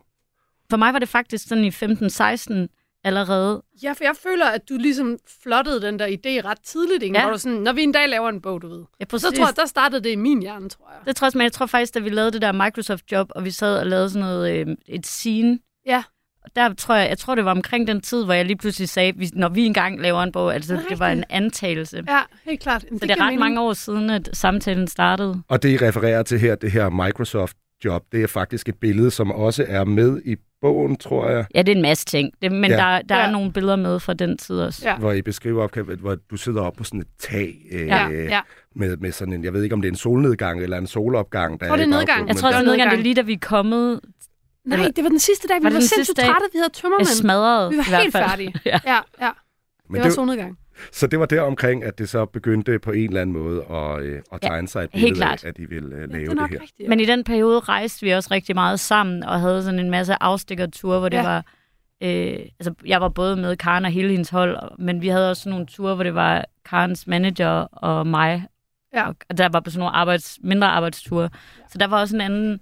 For 0.70 0.76
mig 0.76 0.92
var 0.92 0.98
det 0.98 1.08
faktisk 1.08 1.48
sådan 1.48 1.64
i 1.64 1.68
15-16 1.68 2.85
allerede. 3.06 3.62
Ja, 3.82 3.92
for 3.92 4.04
jeg 4.04 4.14
føler, 4.22 4.46
at 4.46 4.68
du 4.68 4.76
ligesom 4.76 5.18
flottede 5.42 5.82
den 5.82 5.98
der 5.98 6.06
idé 6.06 6.48
ret 6.48 6.58
tidligt, 6.64 7.02
ikke? 7.02 7.16
Ja. 7.18 7.22
Hvor 7.24 7.32
du 7.32 7.38
sådan, 7.38 7.58
når 7.58 7.72
vi 7.72 7.82
en 7.82 7.92
dag 7.92 8.08
laver 8.08 8.28
en 8.28 8.40
bog, 8.40 8.62
du 8.62 8.68
ved. 8.68 8.78
Ja, 9.00 9.04
Så 9.04 9.08
præcis. 9.10 9.38
tror 9.38 9.46
jeg, 9.46 9.56
der 9.56 9.66
startede 9.66 10.04
det 10.04 10.10
i 10.10 10.16
min 10.16 10.40
hjerne, 10.42 10.68
tror 10.68 10.86
jeg. 10.90 11.06
Det 11.06 11.16
tror 11.16 11.26
jeg, 11.26 11.32
men 11.34 11.42
jeg 11.42 11.52
tror 11.52 11.66
faktisk, 11.66 11.94
da 11.94 11.98
vi 11.98 12.08
lavede 12.08 12.30
det 12.32 12.42
der 12.42 12.52
Microsoft-job, 12.52 13.26
og 13.30 13.44
vi 13.44 13.50
sad 13.50 13.78
og 13.78 13.86
lavede 13.86 14.10
sådan 14.10 14.28
noget, 14.28 14.52
øh, 14.68 14.76
et 14.86 15.06
scene, 15.06 15.58
Ja. 15.86 16.02
og 16.44 16.50
der 16.56 16.74
tror 16.74 16.94
jeg, 16.94 17.08
jeg 17.08 17.18
tror, 17.18 17.34
det 17.34 17.44
var 17.44 17.50
omkring 17.50 17.86
den 17.86 18.00
tid, 18.00 18.24
hvor 18.24 18.34
jeg 18.34 18.44
lige 18.44 18.56
pludselig 18.56 18.88
sagde, 18.88 19.12
hvis, 19.12 19.34
når 19.34 19.48
vi 19.48 19.64
engang 19.66 20.00
laver 20.00 20.22
en 20.22 20.32
bog, 20.32 20.54
altså 20.54 20.74
Det 20.74 20.84
er 20.84 20.88
det 20.88 20.98
var 20.98 21.08
en 21.08 21.18
rigtigt. 21.18 21.32
antagelse. 21.32 22.04
Ja, 22.08 22.20
helt 22.44 22.60
klart. 22.60 22.84
Jamen, 22.84 22.98
Så 23.00 23.06
det 23.06 23.12
er 23.18 23.26
ret 23.26 23.38
mange 23.38 23.60
år 23.60 23.72
siden, 23.72 24.10
at 24.10 24.30
samtalen 24.32 24.88
startede. 24.88 25.42
Og 25.48 25.62
det, 25.62 25.68
I 25.68 25.76
refererer 25.86 26.22
til 26.22 26.38
her, 26.38 26.54
det 26.54 26.70
her 26.72 26.88
Microsoft-job, 26.90 28.04
det 28.12 28.22
er 28.22 28.26
faktisk 28.26 28.68
et 28.68 28.74
billede, 28.80 29.10
som 29.10 29.30
også 29.32 29.64
er 29.68 29.84
med 29.84 30.20
i 30.24 30.36
bogen, 30.60 30.96
tror 30.96 31.28
jeg, 31.30 31.46
Ja, 31.54 31.62
det 31.62 31.72
er 31.72 31.76
en 31.76 31.82
masse 31.82 32.04
ting, 32.04 32.32
det, 32.42 32.52
men 32.52 32.70
Ja. 32.70 32.76
der, 32.76 33.02
der 33.02 33.14
er 33.14 33.24
Ja. 33.26 33.30
nogle 33.30 33.52
billeder 33.52 33.76
med 33.76 34.00
fra 34.00 34.14
den 34.14 34.38
tid 34.38 34.56
også. 34.60 34.88
Ja. 34.88 34.96
hvor 34.96 35.12
I 35.12 35.22
beskriver 35.22 35.62
opgaven, 35.64 35.98
hvor 36.00 36.16
du 36.30 36.36
sidder 36.36 36.62
oppe 36.62 36.78
på 36.78 36.84
sådan 36.84 37.00
et 37.00 37.06
tag 37.18 37.54
øh, 37.72 37.86
Ja, 37.86 38.08
ja. 38.08 38.40
Med, 38.74 38.96
med 38.96 39.12
sådan 39.12 39.32
en, 39.34 39.44
jeg 39.44 39.52
ved 39.52 39.62
ikke, 39.62 39.72
om 39.74 39.80
det 39.82 39.88
er 39.88 39.92
en 39.92 39.96
solnedgang 39.96 40.62
eller 40.62 40.78
en 40.78 40.86
solopgang. 40.86 41.60
Der 41.60 41.66
tror, 41.68 41.76
det 41.76 41.82
er 41.82 41.86
nedgang. 41.86 42.06
baggrunden, 42.06 42.28
Jeg 42.28 42.36
tror, 42.36 42.48
Det 42.48 42.56
er 42.58 42.62
nedgang, 42.62 42.90
det 42.90 42.98
er 42.98 43.02
lige 43.02 43.14
da 43.14 43.22
vi 43.22 43.32
er 43.32 43.38
kommet 43.42 44.00
Nej, 44.64 44.90
det 44.96 45.04
var 45.04 45.10
den 45.10 45.18
sidste 45.18 45.48
dag. 45.48 45.56
Vi 45.60 45.64
Var 45.64 45.70
var, 45.70 45.80
sindssygt 45.80 45.96
sidste 46.06 46.22
dag? 46.22 46.26
trætte. 46.30 46.46
Vi 46.52 46.58
havde 46.58 46.64
jeg 46.68 46.72
tømmermænd. 46.72 47.06
smadret. 47.06 47.72
Vi 47.72 47.76
var 47.76 47.84
i 47.84 47.88
hvert 47.88 48.02
helt 48.02 48.12
færdige. 48.16 48.54
ja. 48.64 48.78
Ja, 48.86 48.98
ja. 49.20 49.30
Men 49.88 49.94
Det 49.94 49.98
var 49.98 50.04
det, 50.04 50.12
solnedgang. 50.12 50.58
Så 50.92 51.06
det 51.06 51.18
var 51.20 51.26
der 51.26 51.40
omkring, 51.40 51.84
at 51.84 51.98
det 51.98 52.08
så 52.08 52.24
begyndte 52.26 52.78
på 52.78 52.90
en 52.92 53.08
eller 53.08 53.20
anden 53.22 53.36
måde 53.36 53.64
at, 53.70 54.02
øh, 54.02 54.22
at 54.32 54.38
Ja, 54.42 54.48
tegne 54.48 54.68
sig 54.68 54.84
et 54.84 54.90
helt 54.92 55.04
billede 55.04 55.24
af, 55.24 55.38
klart. 55.38 55.44
at 55.44 55.56
de 55.56 55.68
ville 55.68 55.94
øh, 55.96 56.00
Ja, 56.00 56.06
lave 56.06 56.12
det 56.18 56.24
er 56.24 56.28
det, 56.28 56.36
nok 56.36 56.50
her. 56.50 56.60
rigtigt. 56.60 56.88
Men 56.88 57.00
i 57.00 57.04
den 57.04 57.24
periode 57.24 57.60
rejste 57.60 58.06
vi 58.06 58.10
også 58.10 58.28
rigtig 58.30 58.54
meget 58.54 58.80
sammen, 58.80 59.22
og 59.24 59.40
havde 59.40 59.62
sådan 59.62 59.80
en 59.80 59.90
masse 59.90 60.22
afstikkerture, 60.22 60.98
hvor 60.98 61.08
det 61.08 61.16
Ja. 61.16 61.22
var... 61.22 61.44
Øh, 62.02 62.38
altså, 62.60 62.74
jeg 62.86 63.00
var 63.00 63.08
både 63.08 63.36
med 63.36 63.56
Karen 63.56 63.84
og 63.84 63.90
hele 63.90 64.10
hendes 64.10 64.28
hold, 64.30 64.58
men 64.78 65.02
vi 65.02 65.08
havde 65.08 65.30
også 65.30 65.42
sådan 65.42 65.50
nogle 65.50 65.66
ture, 65.66 65.94
hvor 65.94 66.04
det 66.04 66.14
var 66.14 66.44
Karens 66.64 67.06
manager 67.06 67.48
og 67.72 68.06
mig. 68.06 68.44
Ja. 68.94 69.08
Og, 69.08 69.16
og 69.30 69.38
der 69.38 69.48
var 69.48 69.60
på 69.60 69.70
sådan 69.70 69.78
nogle 69.78 69.96
arbejds, 69.96 70.38
mindre 70.42 70.68
arbejdsture. 70.68 71.28
Så 71.70 71.78
der 71.78 71.86
var 71.86 72.00
også 72.00 72.16
en 72.16 72.20
anden, 72.20 72.60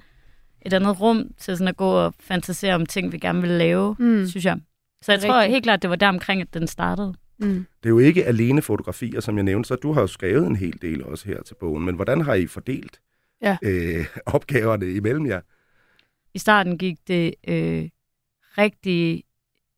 et 0.67 0.73
andet 0.73 1.01
rum 1.01 1.27
til 1.39 1.57
sådan 1.57 1.69
at 1.69 1.77
gå 1.77 1.91
og 1.91 2.15
fantasere 2.21 2.75
om 2.75 2.87
ting, 2.87 3.13
vi 3.13 3.19
gerne 3.19 3.41
ville 3.41 3.59
lave, 3.59 3.97
Mm. 3.99 4.27
synes 4.27 4.45
jeg. 4.45 4.57
Så 5.03 5.13
jeg 5.13 5.21
Det 5.21 5.29
tror 5.29 5.37
rigtigt. 5.39 5.53
helt 5.53 5.65
klart, 5.65 5.83
det 5.83 5.91
var 5.91 5.97
der 5.97 6.09
omkring, 6.09 6.41
at 6.41 6.55
den 6.55 6.67
startede. 6.67 7.15
Mm. 7.39 7.67
Det 7.83 7.87
er 7.87 7.91
jo 7.91 7.99
ikke 7.99 8.25
alene 8.25 8.63
fotografier, 8.63 9.21
som 9.21 9.37
jeg 9.37 9.45
nævnte, 9.45 9.67
så 9.69 9.75
du 9.77 9.93
har 9.93 10.01
jo 10.01 10.07
skrevet 10.07 10.47
en 10.47 10.57
hel 10.57 10.79
del 10.83 11.05
også 11.05 11.29
her 11.29 11.43
til 11.43 11.55
bogen. 11.55 11.85
Men 11.85 11.95
hvordan 11.95 12.21
har 12.21 12.35
I 12.35 12.47
fordelt 12.47 13.01
Ja. 13.43 13.57
øh, 13.63 14.07
opgaverne 14.27 14.91
imellem 14.93 15.27
jer? 15.27 15.41
I 16.35 16.39
starten 16.39 16.79
gik 16.79 16.99
det 17.09 17.35
øh, 17.49 17.89
rigtig 18.59 19.25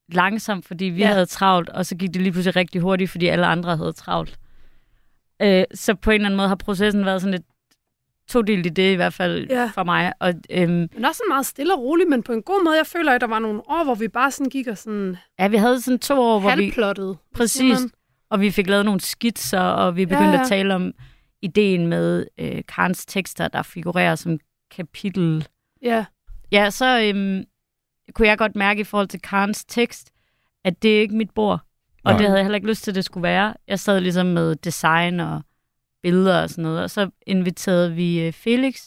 langsomt, 0.09 0.67
fordi 0.67 0.85
vi 0.85 1.01
Ja. 1.01 1.07
havde 1.13 1.27
travlt, 1.27 1.69
og 1.69 1.87
så 1.87 1.97
gik 1.97 2.15
det 2.15 2.23
lige 2.23 2.33
pludselig 2.33 2.57
rigtig 2.57 2.81
hurtigt, 2.81 3.11
fordi 3.11 3.27
alle 3.27 3.47
andre 3.47 3.77
havde 3.77 3.93
travlt. 3.93 4.39
Øh, 5.43 5.65
så 5.75 5.95
på 5.95 6.11
en 6.11 6.15
eller 6.15 6.27
anden 6.27 6.37
måde 6.37 6.49
har 6.49 6.55
processen 6.57 7.05
været 7.05 7.21
sådan 7.21 7.33
lidt 7.33 7.47
todelt 8.29 8.67
i 8.67 8.69
det 8.69 8.93
i 8.93 8.95
hvert 8.95 9.15
fald 9.15 9.47
Ja. 9.51 9.71
for 9.75 9.85
mig. 9.85 10.13
Og, 10.21 10.35
øhm, 10.51 10.71
Men 10.71 11.05
også 11.05 11.19
sådan 11.19 11.29
meget 11.29 11.47
stille 11.47 11.75
og 11.75 11.81
roligt, 11.81 12.11
men 12.11 12.23
på 12.23 12.33
en 12.33 12.43
god 12.43 12.65
måde. 12.65 12.77
Jeg 12.77 12.87
føler, 12.87 13.13
at 13.13 13.21
der 13.21 13.27
var 13.27 13.39
nogle 13.39 13.61
år, 13.71 13.85
hvor 13.85 13.95
vi 13.95 14.09
bare 14.09 14.31
sådan 14.31 14.51
gik 14.51 14.67
og 14.67 14.79
sådan 14.79 15.17
ja, 15.39 15.49
vi 15.49 15.57
havde 15.57 15.81
sådan 15.81 15.99
to 15.99 16.21
år, 16.21 16.41
hvor 16.41 16.57
vi, 16.57 16.63
halvplottede. 16.63 17.17
Præcis. 17.35 17.79
og 18.31 18.41
vi 18.41 18.51
fik 18.51 18.67
lavet 18.69 18.85
nogle 18.85 19.01
skitser, 19.01 19.61
og 19.61 19.97
vi 19.97 20.07
begyndte 20.07 20.25
ja. 20.31 20.35
ja. 20.35 20.41
at 20.43 20.49
tale 20.49 20.75
om 20.75 20.93
ideen 21.43 21.87
med 21.87 22.27
øh, 22.39 22.63
Karens 22.69 23.07
tekster, 23.07 23.49
der 23.49 23.63
figurerer 23.63 24.15
som 24.15 24.39
kapitel 24.77 25.47
Ja, 25.83 26.05
Ja, 26.53 26.71
så 26.71 27.01
øhm, 27.01 27.45
kunne 28.15 28.29
jeg 28.29 28.39
godt 28.39 28.57
mærke 28.57 28.81
i 28.81 28.85
forhold 28.85 29.09
til 29.09 29.21
Karens 29.21 29.65
tekst, 29.65 30.11
at 30.65 30.83
det 30.83 30.97
er 30.97 31.01
ikke 31.01 31.17
mit 31.17 31.31
bord. 31.31 31.61
Og 32.05 32.13
Nej. 32.13 32.19
det 32.19 32.27
havde 32.27 32.39
jeg 32.39 32.45
heller 32.45 32.57
ikke 32.57 32.69
lyst 32.69 32.85
til, 32.85 32.91
at 32.91 32.95
det 32.95 33.05
skulle 33.05 33.23
være. 33.23 33.55
Jeg 33.69 33.81
sad 33.81 34.01
ligesom 34.01 34.27
med 34.27 34.57
design 34.57 35.21
og 35.21 35.43
billeder 36.07 36.43
og 36.43 36.51
sådan 36.51 36.63
noget. 36.63 36.83
Og 36.83 36.91
så 36.91 37.11
inviterede 37.27 37.93
vi 37.95 38.21
øh, 38.21 38.33
Felix. 38.33 38.81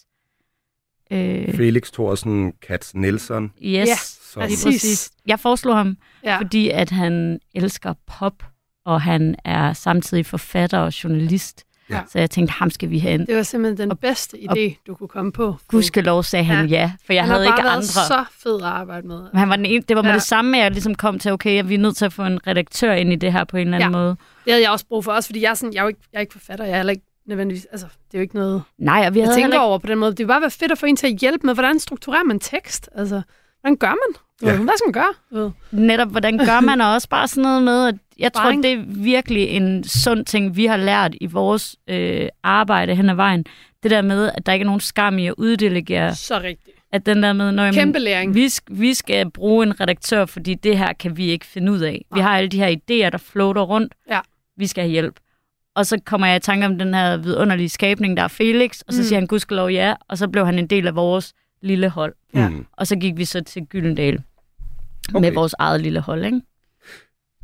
Øh, 1.12 1.54
Felix 1.56 1.92
Thorsen, 1.92 2.54
Katz 2.68 2.94
Nielsen. 2.94 3.44
yes, 3.62 3.88
Ja, 3.88 3.96
som, 4.34 4.42
præcis. 4.42 4.64
præcis. 4.66 5.12
Jeg 5.26 5.40
foreslog 5.40 5.76
ham, 5.78 5.98
ja. 6.24 6.32
ja. 6.32 6.38
fordi 6.38 6.70
at 6.70 6.90
han 6.90 7.40
elsker 7.56 7.94
pop, 8.08 8.44
og 8.86 9.02
han 9.02 9.36
er 9.46 9.74
samtidig 9.74 10.26
forfatter 10.26 10.80
og 10.80 11.04
journalist. 11.04 11.64
Ja. 11.90 12.02
Så 12.12 12.20
jeg 12.20 12.30
tænkte, 12.32 12.52
ham 12.54 12.70
skal 12.70 12.90
vi 12.90 13.00
have 13.00 13.14
ind. 13.14 13.28
Det 13.28 13.36
var 13.36 13.44
simpelthen 13.44 13.90
den 13.90 13.98
bedste 13.98 14.38
idé, 14.38 14.84
du 14.88 14.96
kunne 14.96 15.08
komme 15.08 15.32
på. 15.32 15.58
Gudskelov 15.68 16.24
sagde 16.24 16.46
han 16.46 16.68
ja, 16.68 16.92
for 17.06 17.14
jeg 17.14 17.24
han 17.24 17.30
havde 17.32 17.44
har 17.46 17.52
bare 17.52 17.58
ikke 17.60 17.64
været 17.66 17.76
andre. 17.76 17.86
så 17.88 18.24
fed 18.44 18.56
at 18.62 18.68
arbejde 18.68 19.08
med. 19.08 19.18
Men 19.22 19.40
han 19.40 19.50
var 19.50 19.56
den 19.56 19.66
ene, 19.66 19.84
det 19.88 19.96
var 19.96 20.02
med 20.02 20.10
Ja. 20.10 20.14
ja. 20.14 20.16
det 20.20 20.24
samme, 20.28 20.58
at 20.58 20.64
jeg 20.64 20.72
ligesom 20.72 20.96
kom 20.96 21.20
til, 21.20 21.32
okay, 21.32 21.64
vi 21.66 21.74
er 21.74 21.78
nødt 21.80 21.96
til 21.98 22.06
at 22.06 22.14
få 22.14 22.24
en 22.24 22.48
redaktør 22.48 22.94
ind 22.94 23.14
i 23.14 23.16
det 23.16 23.34
her 23.34 23.44
på 23.44 23.58
en 23.58 23.68
eller 23.68 23.78
anden 23.78 23.92
Ja. 23.94 23.98
ja. 23.98 24.04
måde. 24.04 24.16
Det 24.46 24.54
havde 24.54 24.64
jeg 24.64 24.72
også 24.72 24.86
brug 24.86 25.04
for, 25.04 25.12
også 25.12 25.30
fordi 25.30 25.42
jeg 25.42 25.50
er, 25.50 25.54
sådan, 25.54 25.74
jeg 25.74 25.80
er, 25.80 25.84
jo 25.84 25.88
ikke, 25.88 26.00
jeg 26.14 26.18
er 26.18 26.22
ikke 26.22 26.34
forfatter. 26.34 26.66
Jeg 26.66 26.72
er 26.74 26.78
heller 26.78 26.92
ikke 26.92 27.06
nødvendigvis, 27.30 27.68
altså, 27.72 27.88
det 27.88 28.14
er 28.14 28.20
jo 28.20 28.22
ikke 28.22 28.36
noget, 28.36 28.64
Nej, 28.78 29.04
og 29.08 29.14
vi 29.14 29.20
jeg 29.20 29.26
havde 29.28 29.36
tænker 29.36 29.46
heller 29.46 29.56
ikke, 29.56 29.66
over 29.66 29.78
på 29.78 29.88
den 29.88 29.98
måde. 29.98 30.12
Det 30.12 30.20
vil 30.20 30.28
bare 30.28 30.42
være 30.42 30.52
fedt 30.52 30.72
at 30.72 30.78
få 30.78 30.86
en 30.86 30.96
til 30.96 31.08
at 31.08 31.14
hjælpe 31.14 31.46
med, 31.48 31.54
hvordan 31.54 31.80
strukturerer 31.80 32.24
man 32.24 32.40
tekst? 32.40 32.90
Altså, 32.96 33.22
hvordan 33.62 33.78
gør 33.78 33.88
man? 33.88 34.16
Ja. 34.42 34.58
Hvad 34.64 34.74
skal 34.78 34.88
man 34.88 34.94
gøre? 34.94 35.14
Ved? 35.32 35.52
netop, 35.72 36.08
hvordan 36.12 36.38
gør 36.38 36.60
man, 36.60 36.82
og 36.82 36.94
også 36.94 37.10
bare 37.10 37.28
sådan 37.28 37.42
noget 37.44 37.64
med, 37.64 37.88
at 37.88 37.96
jeg 38.20 38.34
tror, 38.34 38.52
det 38.52 38.66
er 38.66 38.84
virkelig 38.88 39.48
en 39.50 39.84
sund 39.84 40.26
ting, 40.26 40.56
vi 40.56 40.66
har 40.66 40.78
lært 40.78 41.16
i 41.22 41.26
vores 41.26 41.76
øh, 41.88 42.28
arbejde 42.44 42.96
hen 42.96 43.10
ad 43.10 43.16
vejen. 43.16 43.46
Det 43.84 43.92
der 43.92 44.02
med, 44.02 44.32
at 44.36 44.46
der 44.46 44.54
ikke 44.54 44.64
er 44.64 44.66
nogen 44.66 44.82
skam 44.82 45.18
i 45.18 45.28
at 45.28 45.34
uddelegere. 45.38 46.16
Så 46.16 46.40
rigtigt. 46.40 46.78
At 46.92 47.06
den 47.06 47.24
der 47.24 47.34
med, 47.34 47.52
når 47.52 47.64
jamen, 47.64 47.80
Kæmpe 47.80 48.00
læring. 48.00 48.36
vi, 48.36 48.50
vi 48.70 48.94
skal 48.94 49.32
bruge 49.32 49.66
en 49.66 49.82
redaktør, 49.82 50.26
fordi 50.26 50.54
det 50.54 50.78
her 50.78 50.94
kan 50.94 51.18
vi 51.18 51.26
ikke 51.30 51.46
finde 51.46 51.72
ud 51.72 51.80
af. 51.80 52.06
Vi 52.14 52.20
Nej. 52.20 52.22
har 52.30 52.38
alle 52.38 52.50
de 52.50 52.58
her 52.58 52.68
idéer, 52.70 53.10
der 53.10 53.18
floater 53.18 53.62
rundt. 53.62 53.94
Ja. 54.10 54.20
Vi 54.58 54.68
skal 54.68 54.82
have 54.82 54.92
hjælp. 54.92 55.16
Og 55.80 55.86
så 55.86 55.98
kommer 56.06 56.28
jeg 56.28 56.36
i 56.36 56.40
tanke 56.40 56.66
om 56.66 56.78
den 56.78 56.94
her 56.94 57.18
vidunderlige 57.18 57.70
skabning, 57.70 58.18
der 58.18 58.24
er 58.24 58.28
Felix, 58.28 58.80
og 58.88 58.94
så 58.94 59.00
Mm. 59.00 59.04
siger 59.04 59.20
han 59.20 59.28
gudskelov 59.28 59.70
ja, 59.70 59.94
og 60.10 60.18
så 60.18 60.28
blev 60.28 60.46
han 60.46 60.60
en 60.60 60.68
del 60.68 60.88
af 60.88 60.96
vores 60.96 61.34
lille 61.62 61.90
hold. 61.90 62.14
Ja. 62.36 62.50
Mm. 62.50 62.66
Og 62.78 62.88
så 62.88 62.96
gik 62.96 63.18
vi 63.18 63.26
så 63.26 63.42
til 63.42 63.66
Gyldendal 63.66 64.24
okay. 65.16 65.22
med 65.22 65.32
vores 65.32 65.56
eget 65.60 65.82
lille 65.82 66.00
hold, 66.00 66.26
ikke? 66.26 66.42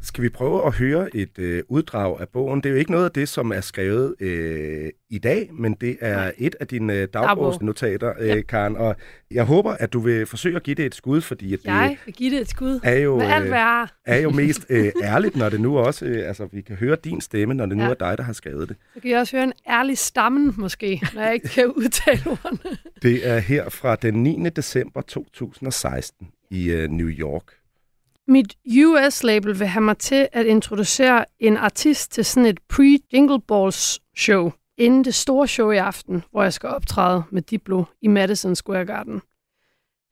Skal 0.05 0.23
vi 0.23 0.29
prøve 0.29 0.65
at 0.65 0.73
høre 0.73 1.15
et 1.15 1.39
øh, 1.39 1.63
uddrag 1.67 2.19
af 2.21 2.29
bogen? 2.29 2.61
Det 2.61 2.65
er 2.69 2.73
jo 2.73 2.79
ikke 2.79 2.91
noget 2.91 3.05
af 3.05 3.11
det, 3.11 3.29
som 3.29 3.51
er 3.51 3.61
skrevet 3.61 4.15
øh, 4.19 4.89
i 5.09 5.17
dag, 5.17 5.49
men 5.53 5.73
det 5.81 5.97
er 6.01 6.31
et 6.37 6.55
af 6.59 6.67
dine 6.67 6.93
øh, 6.93 7.07
dagbogsnotater, 7.13 8.13
øh, 8.19 8.27
Ja. 8.27 8.41
Karen. 8.41 8.75
Og 8.77 8.95
jeg 9.31 9.43
håber, 9.43 9.71
at 9.71 9.93
du 9.93 9.99
vil 9.99 10.25
forsøge 10.25 10.55
at 10.55 10.63
give 10.63 10.75
det 10.75 10.85
et 10.85 10.95
skud, 10.95 11.21
fordi 11.21 11.53
at 11.53 11.59
det 11.59 11.65
Jeg 11.67 11.97
vil 12.05 12.13
give 12.13 12.31
det 12.35 12.41
et 12.41 12.49
skud. 12.49 12.79
er 12.83 12.99
jo, 12.99 13.19
alt, 13.19 13.45
øh, 13.45 13.51
har. 13.51 13.95
er 14.05 14.17
jo 14.19 14.29
mest 14.29 14.65
øh, 14.69 14.91
ærligt, 15.03 15.35
når 15.35 15.49
det 15.49 15.61
nu 15.61 15.77
også, 15.77 16.05
øh, 16.05 16.27
altså 16.27 16.47
vi 16.51 16.61
kan 16.61 16.75
høre 16.75 16.97
din 17.03 17.21
stemme, 17.21 17.53
når 17.53 17.65
det 17.65 17.77
nu 17.77 17.83
Ja. 17.83 17.89
er 17.89 17.93
dig, 17.93 18.17
der 18.17 18.23
har 18.23 18.33
skrevet 18.33 18.69
det. 18.69 18.77
Så 18.93 18.99
kan 18.99 19.11
jeg 19.11 19.19
også 19.19 19.35
høre 19.35 19.43
en 19.43 19.53
ærlig 19.69 19.97
stammen, 19.97 20.53
måske, 20.57 21.01
når 21.13 21.21
jeg 21.21 21.33
ikke 21.33 21.47
kan 21.49 21.67
udtale 21.67 22.21
ordene. 22.43 22.77
Det 23.01 23.27
er 23.29 23.37
her 23.39 23.69
fra 23.69 23.95
den 23.95 24.23
9. 24.23 24.49
december 24.55 25.01
2016 25.01 26.27
i 26.51 26.71
øh, 26.71 26.89
New 26.89 27.07
York. 27.09 27.43
Mit 28.27 28.57
US-label 28.67 29.59
vil 29.59 29.67
have 29.67 29.83
mig 29.83 29.97
til 29.97 30.27
at 30.31 30.45
introducere 30.45 31.25
en 31.39 31.57
artist 31.57 32.11
til 32.11 32.25
sådan 32.25 32.45
et 32.45 32.59
pre-Jingle 32.73 33.39
Balls 33.47 33.99
show, 34.17 34.51
inden 34.77 35.03
det 35.03 35.15
store 35.15 35.47
show 35.47 35.71
i 35.71 35.77
aften, 35.77 36.23
hvor 36.31 36.43
jeg 36.43 36.53
skal 36.53 36.69
optræde 36.69 37.23
med 37.31 37.41
Diplo 37.41 37.83
i 38.01 38.07
Madison 38.07 38.55
Square 38.55 38.85
Garden. 38.85 39.21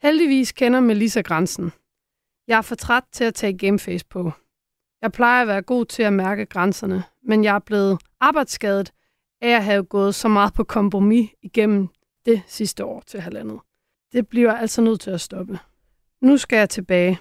Heldigvis 0.01 0.51
kender 0.51 0.79
Melissa 0.79 1.21
grænsen. 1.21 1.71
Jeg 2.47 2.57
er 2.57 2.61
for 2.61 2.75
træt 2.75 3.03
til 3.11 3.23
at 3.23 3.33
tage 3.33 3.57
gameface 3.57 4.05
på. 4.05 4.31
Jeg 5.01 5.11
plejer 5.11 5.41
at 5.41 5.47
være 5.47 5.61
god 5.61 5.85
til 5.85 6.03
at 6.03 6.13
mærke 6.13 6.45
grænserne, 6.45 7.03
men 7.23 7.43
jeg 7.43 7.55
er 7.55 7.59
blevet 7.59 7.99
arbejdsskadet 8.19 8.93
af 9.41 9.49
at 9.49 9.63
have 9.63 9.83
gået 9.83 10.15
så 10.15 10.27
meget 10.27 10.53
på 10.53 10.63
kompromis 10.63 11.29
igennem 11.41 11.87
det 12.25 12.41
sidste 12.47 12.85
år 12.85 13.03
til 13.07 13.19
halvandet. 13.21 13.59
Det 14.11 14.27
bliver 14.27 14.53
altså 14.53 14.81
nødt 14.81 15.01
til 15.01 15.11
at 15.11 15.21
stoppe. 15.21 15.59
Nu 16.21 16.37
skal 16.37 16.57
jeg 16.57 16.69
tilbage. 16.69 17.19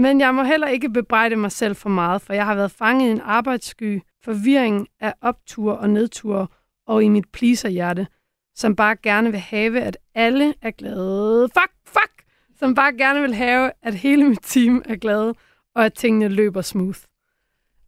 Men 0.00 0.20
jeg 0.20 0.34
må 0.34 0.42
heller 0.42 0.68
ikke 0.68 0.90
bebrejde 0.90 1.36
mig 1.36 1.52
selv 1.52 1.76
for 1.76 1.88
meget, 1.88 2.22
for 2.22 2.32
jeg 2.32 2.46
har 2.46 2.54
været 2.54 2.70
fanget 2.70 3.08
i 3.08 3.10
en 3.10 3.20
arbejdssky, 3.20 4.02
forvirring 4.24 4.88
af 5.00 5.14
optur 5.20 5.72
og 5.72 5.90
nedtur 5.90 6.52
og 6.86 7.04
i 7.04 7.08
mit 7.08 7.28
pleaserhjerte, 7.32 8.06
som 8.54 8.76
bare 8.76 8.96
gerne 8.96 9.30
vil 9.30 9.40
have, 9.40 9.80
at 9.80 9.96
alle 10.14 10.54
er 10.62 10.70
glade. 10.70 11.48
Fuck, 11.48 11.72
fuck! 11.86 12.24
Som 12.58 12.74
bare 12.74 12.92
gerne 12.92 13.20
vil 13.20 13.34
have, 13.34 13.72
at 13.82 13.94
hele 13.94 14.28
mit 14.28 14.38
team 14.42 14.82
er 14.84 14.96
glade, 14.96 15.34
og 15.74 15.84
at 15.84 15.94
tingene 15.94 16.28
løber 16.28 16.62
smooth. 16.62 17.00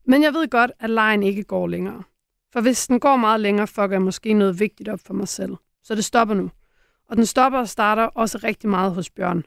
Men 0.06 0.22
jeg 0.22 0.34
ved 0.34 0.48
godt, 0.48 0.72
at 0.80 0.90
lejen 0.90 1.22
ikke 1.22 1.42
går 1.42 1.66
længere. 1.66 2.02
For 2.52 2.60
hvis 2.60 2.86
den 2.86 3.00
går 3.00 3.16
meget 3.16 3.40
længere, 3.40 3.66
fucker 3.66 3.90
jeg 3.90 4.02
måske 4.02 4.32
noget 4.32 4.60
vigtigt 4.60 4.88
op 4.88 5.00
for 5.06 5.14
mig 5.14 5.28
selv. 5.28 5.56
Så 5.82 5.94
det 5.94 6.04
stopper 6.04 6.34
nu. 6.34 6.50
Og 7.08 7.16
den 7.16 7.26
stopper 7.26 7.58
og 7.58 7.68
starter 7.68 8.04
også 8.04 8.38
rigtig 8.44 8.70
meget 8.70 8.94
hos 8.94 9.10
Bjørn. 9.10 9.44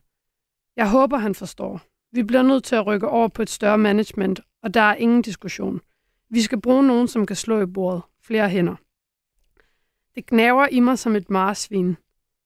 Jeg 0.75 0.89
håber, 0.89 1.17
han 1.17 1.35
forstår. 1.35 1.81
Vi 2.15 2.23
bliver 2.23 2.41
nødt 2.41 2.63
til 2.63 2.75
at 2.75 2.85
rykke 2.85 3.07
over 3.07 3.27
på 3.27 3.41
et 3.41 3.49
større 3.49 3.77
management, 3.77 4.41
og 4.61 4.73
der 4.73 4.81
er 4.81 4.95
ingen 4.95 5.21
diskussion. 5.21 5.81
Vi 6.29 6.41
skal 6.41 6.61
bruge 6.61 6.87
nogen, 6.87 7.07
som 7.07 7.25
kan 7.25 7.35
slå 7.35 7.61
i 7.61 7.65
bordet. 7.65 8.01
Flere 8.21 8.49
hænder. 8.49 8.75
Det 10.15 10.25
gnaver 10.25 10.67
i 10.67 10.79
mig 10.79 10.99
som 10.99 11.15
et 11.15 11.29
marsvin. 11.29 11.97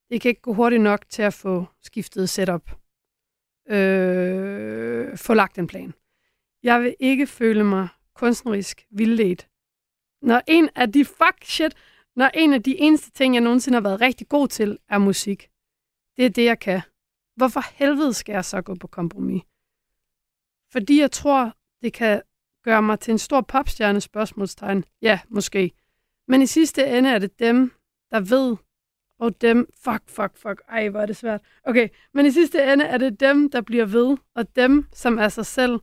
Det 0.10 0.22
kan 0.22 0.30
ikke 0.30 0.42
gå 0.42 0.54
hurtigt 0.54 0.82
nok 0.82 1.10
til 1.10 1.22
at 1.22 1.34
få 1.34 1.66
skiftet 1.82 2.30
setup. 2.30 2.72
Øh, 3.70 5.18
få 5.18 5.34
lagt 5.34 5.58
en 5.58 5.68
plan. 5.68 5.94
Jeg 6.64 6.82
vil 6.82 6.96
ikke 7.00 7.28
føle 7.28 7.64
mig 7.64 7.88
kunstnerisk 8.14 8.86
vildledt. 8.92 9.48
Når 10.22 10.42
en 10.48 10.70
af 10.76 10.92
de 10.92 11.06
fuck 11.06 11.44
shit, 11.44 11.76
når 12.16 12.30
en 12.34 12.54
af 12.54 12.64
de 12.64 12.80
eneste 12.80 13.12
ting, 13.12 13.34
jeg 13.34 13.42
nogensinde 13.42 13.76
har 13.76 13.82
været 13.82 14.02
rigtig 14.02 14.28
god 14.28 14.48
til, 14.48 14.78
er 14.90 14.98
musik. 14.98 15.50
Det 16.18 16.26
er 16.26 16.30
det, 16.30 16.46
jeg 16.46 16.60
kan. 16.60 16.82
Hvorfor 17.36 17.62
helvede 17.76 18.14
skal 18.14 18.34
jeg 18.34 18.46
så 18.46 18.62
gå 18.62 18.76
på 18.76 18.88
kompromis? 18.88 19.42
Fordi 20.72 21.00
jeg 21.00 21.12
tror, 21.12 21.54
det 21.82 21.94
kan 21.94 22.22
gøre 22.64 22.82
mig 22.82 23.00
til 23.00 23.12
en 23.12 23.18
stor 23.18 23.42
popstjerne 23.42 24.02
spørgsmålstegn. 24.02 24.84
Ja, 25.02 25.20
måske. 25.30 25.72
Men 26.28 26.42
i 26.42 26.46
sidste 26.46 26.86
ende 26.86 27.10
er 27.10 27.20
det 27.20 27.40
dem, 27.40 27.72
der 28.12 28.20
ved, 28.20 28.58
og 29.20 29.42
dem, 29.42 29.70
fuck, 29.84 30.02
fuck, 30.08 30.38
fuck, 30.38 30.62
ej, 30.70 30.90
hvor 30.90 31.00
er 31.00 31.06
det 31.06 31.16
svært. 31.16 31.42
Okay, 31.64 31.90
men 32.14 32.26
i 32.26 32.32
sidste 32.32 32.74
ende 32.74 32.86
er 32.86 32.98
det 32.98 33.20
dem, 33.20 33.50
der 33.50 33.62
bliver 33.62 33.86
ved, 33.86 34.18
og 34.36 34.56
dem, 34.56 34.86
som 34.94 35.20
er 35.20 35.30
sig 35.30 35.46
selv, 35.46 35.80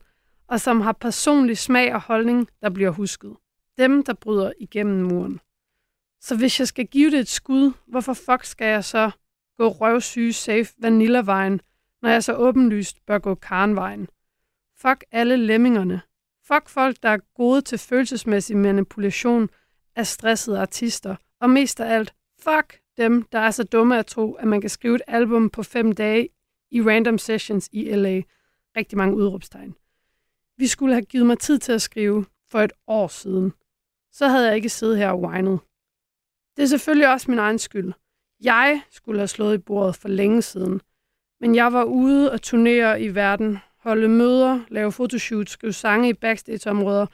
og 0.47 0.61
som 0.61 0.81
har 0.81 0.91
personlig 0.91 1.57
smag 1.57 1.93
og 1.93 2.01
holdning, 2.01 2.47
der 2.61 2.69
bliver 2.69 2.89
husket. 2.89 3.35
Dem, 3.77 4.03
der 4.03 4.13
bryder 4.13 4.51
igennem 4.59 5.05
muren. 5.05 5.39
Så 6.21 6.37
hvis 6.37 6.59
jeg 6.59 6.67
skal 6.67 6.87
give 6.87 7.11
det 7.11 7.19
et 7.19 7.27
skud, 7.27 7.71
hvorfor 7.87 8.13
fuck 8.13 8.43
skal 8.43 8.67
jeg 8.67 8.83
så 8.83 9.11
gå 9.57 9.67
røvsyge 9.67 10.33
safe 10.33 10.73
vanillavejen, 10.77 11.61
når 12.01 12.09
jeg 12.09 12.23
så 12.23 12.33
åbenlyst 12.33 13.05
bør 13.05 13.17
gå 13.17 13.35
karnvejen? 13.35 14.07
Fuck 14.81 15.03
alle 15.11 15.37
lemmingerne. 15.37 16.01
Fuck 16.43 16.69
folk, 16.69 16.97
der 17.03 17.09
er 17.09 17.17
gode 17.35 17.61
til 17.61 17.77
følelsesmæssig 17.77 18.57
manipulation 18.57 19.49
af 19.95 20.07
stressede 20.07 20.59
artister. 20.59 21.15
Og 21.39 21.49
mest 21.49 21.79
af 21.79 21.95
alt, 21.95 22.13
fuck 22.39 22.79
dem, 22.97 23.23
der 23.23 23.39
er 23.39 23.51
så 23.51 23.63
dumme 23.63 23.99
at 23.99 24.05
tro, 24.05 24.33
at 24.33 24.47
man 24.47 24.61
kan 24.61 24.69
skrive 24.69 24.95
et 24.95 25.01
album 25.07 25.49
på 25.49 25.63
fem 25.63 25.91
dage 25.91 26.29
i 26.71 26.81
random 26.81 27.17
sessions 27.17 27.69
i 27.71 27.95
LA. 27.95 28.21
Rigtig 28.77 28.97
mange 28.97 29.15
udråbstegn. 29.15 29.75
Vi 30.57 30.67
skulle 30.67 30.93
have 30.93 31.05
givet 31.05 31.25
mig 31.25 31.39
tid 31.39 31.59
til 31.59 31.71
at 31.71 31.81
skrive 31.81 32.25
for 32.47 32.59
et 32.59 32.73
år 32.87 33.07
siden. 33.07 33.53
Så 34.11 34.27
havde 34.27 34.47
jeg 34.47 34.55
ikke 34.55 34.69
siddet 34.69 34.97
her 34.97 35.09
og 35.09 35.21
whinet. 35.21 35.59
Det 36.57 36.63
er 36.63 36.67
selvfølgelig 36.67 37.11
også 37.11 37.31
min 37.31 37.39
egen 37.39 37.59
skyld. 37.59 37.93
Jeg 38.41 38.81
skulle 38.89 39.19
have 39.19 39.27
slået 39.27 39.55
i 39.55 39.57
bordet 39.57 39.95
for 39.95 40.07
længe 40.07 40.41
siden. 40.41 40.81
Men 41.39 41.55
jeg 41.55 41.73
var 41.73 41.83
ude 41.83 42.31
og 42.31 42.41
turnere 42.41 43.01
i 43.01 43.15
verden, 43.15 43.57
holde 43.87 44.09
møder, 44.09 44.59
lave 44.69 44.91
fotoshoots, 44.91 45.51
skrive 45.51 45.73
sange 45.73 46.09
i 46.09 46.13
backstage-områder, 46.13 47.05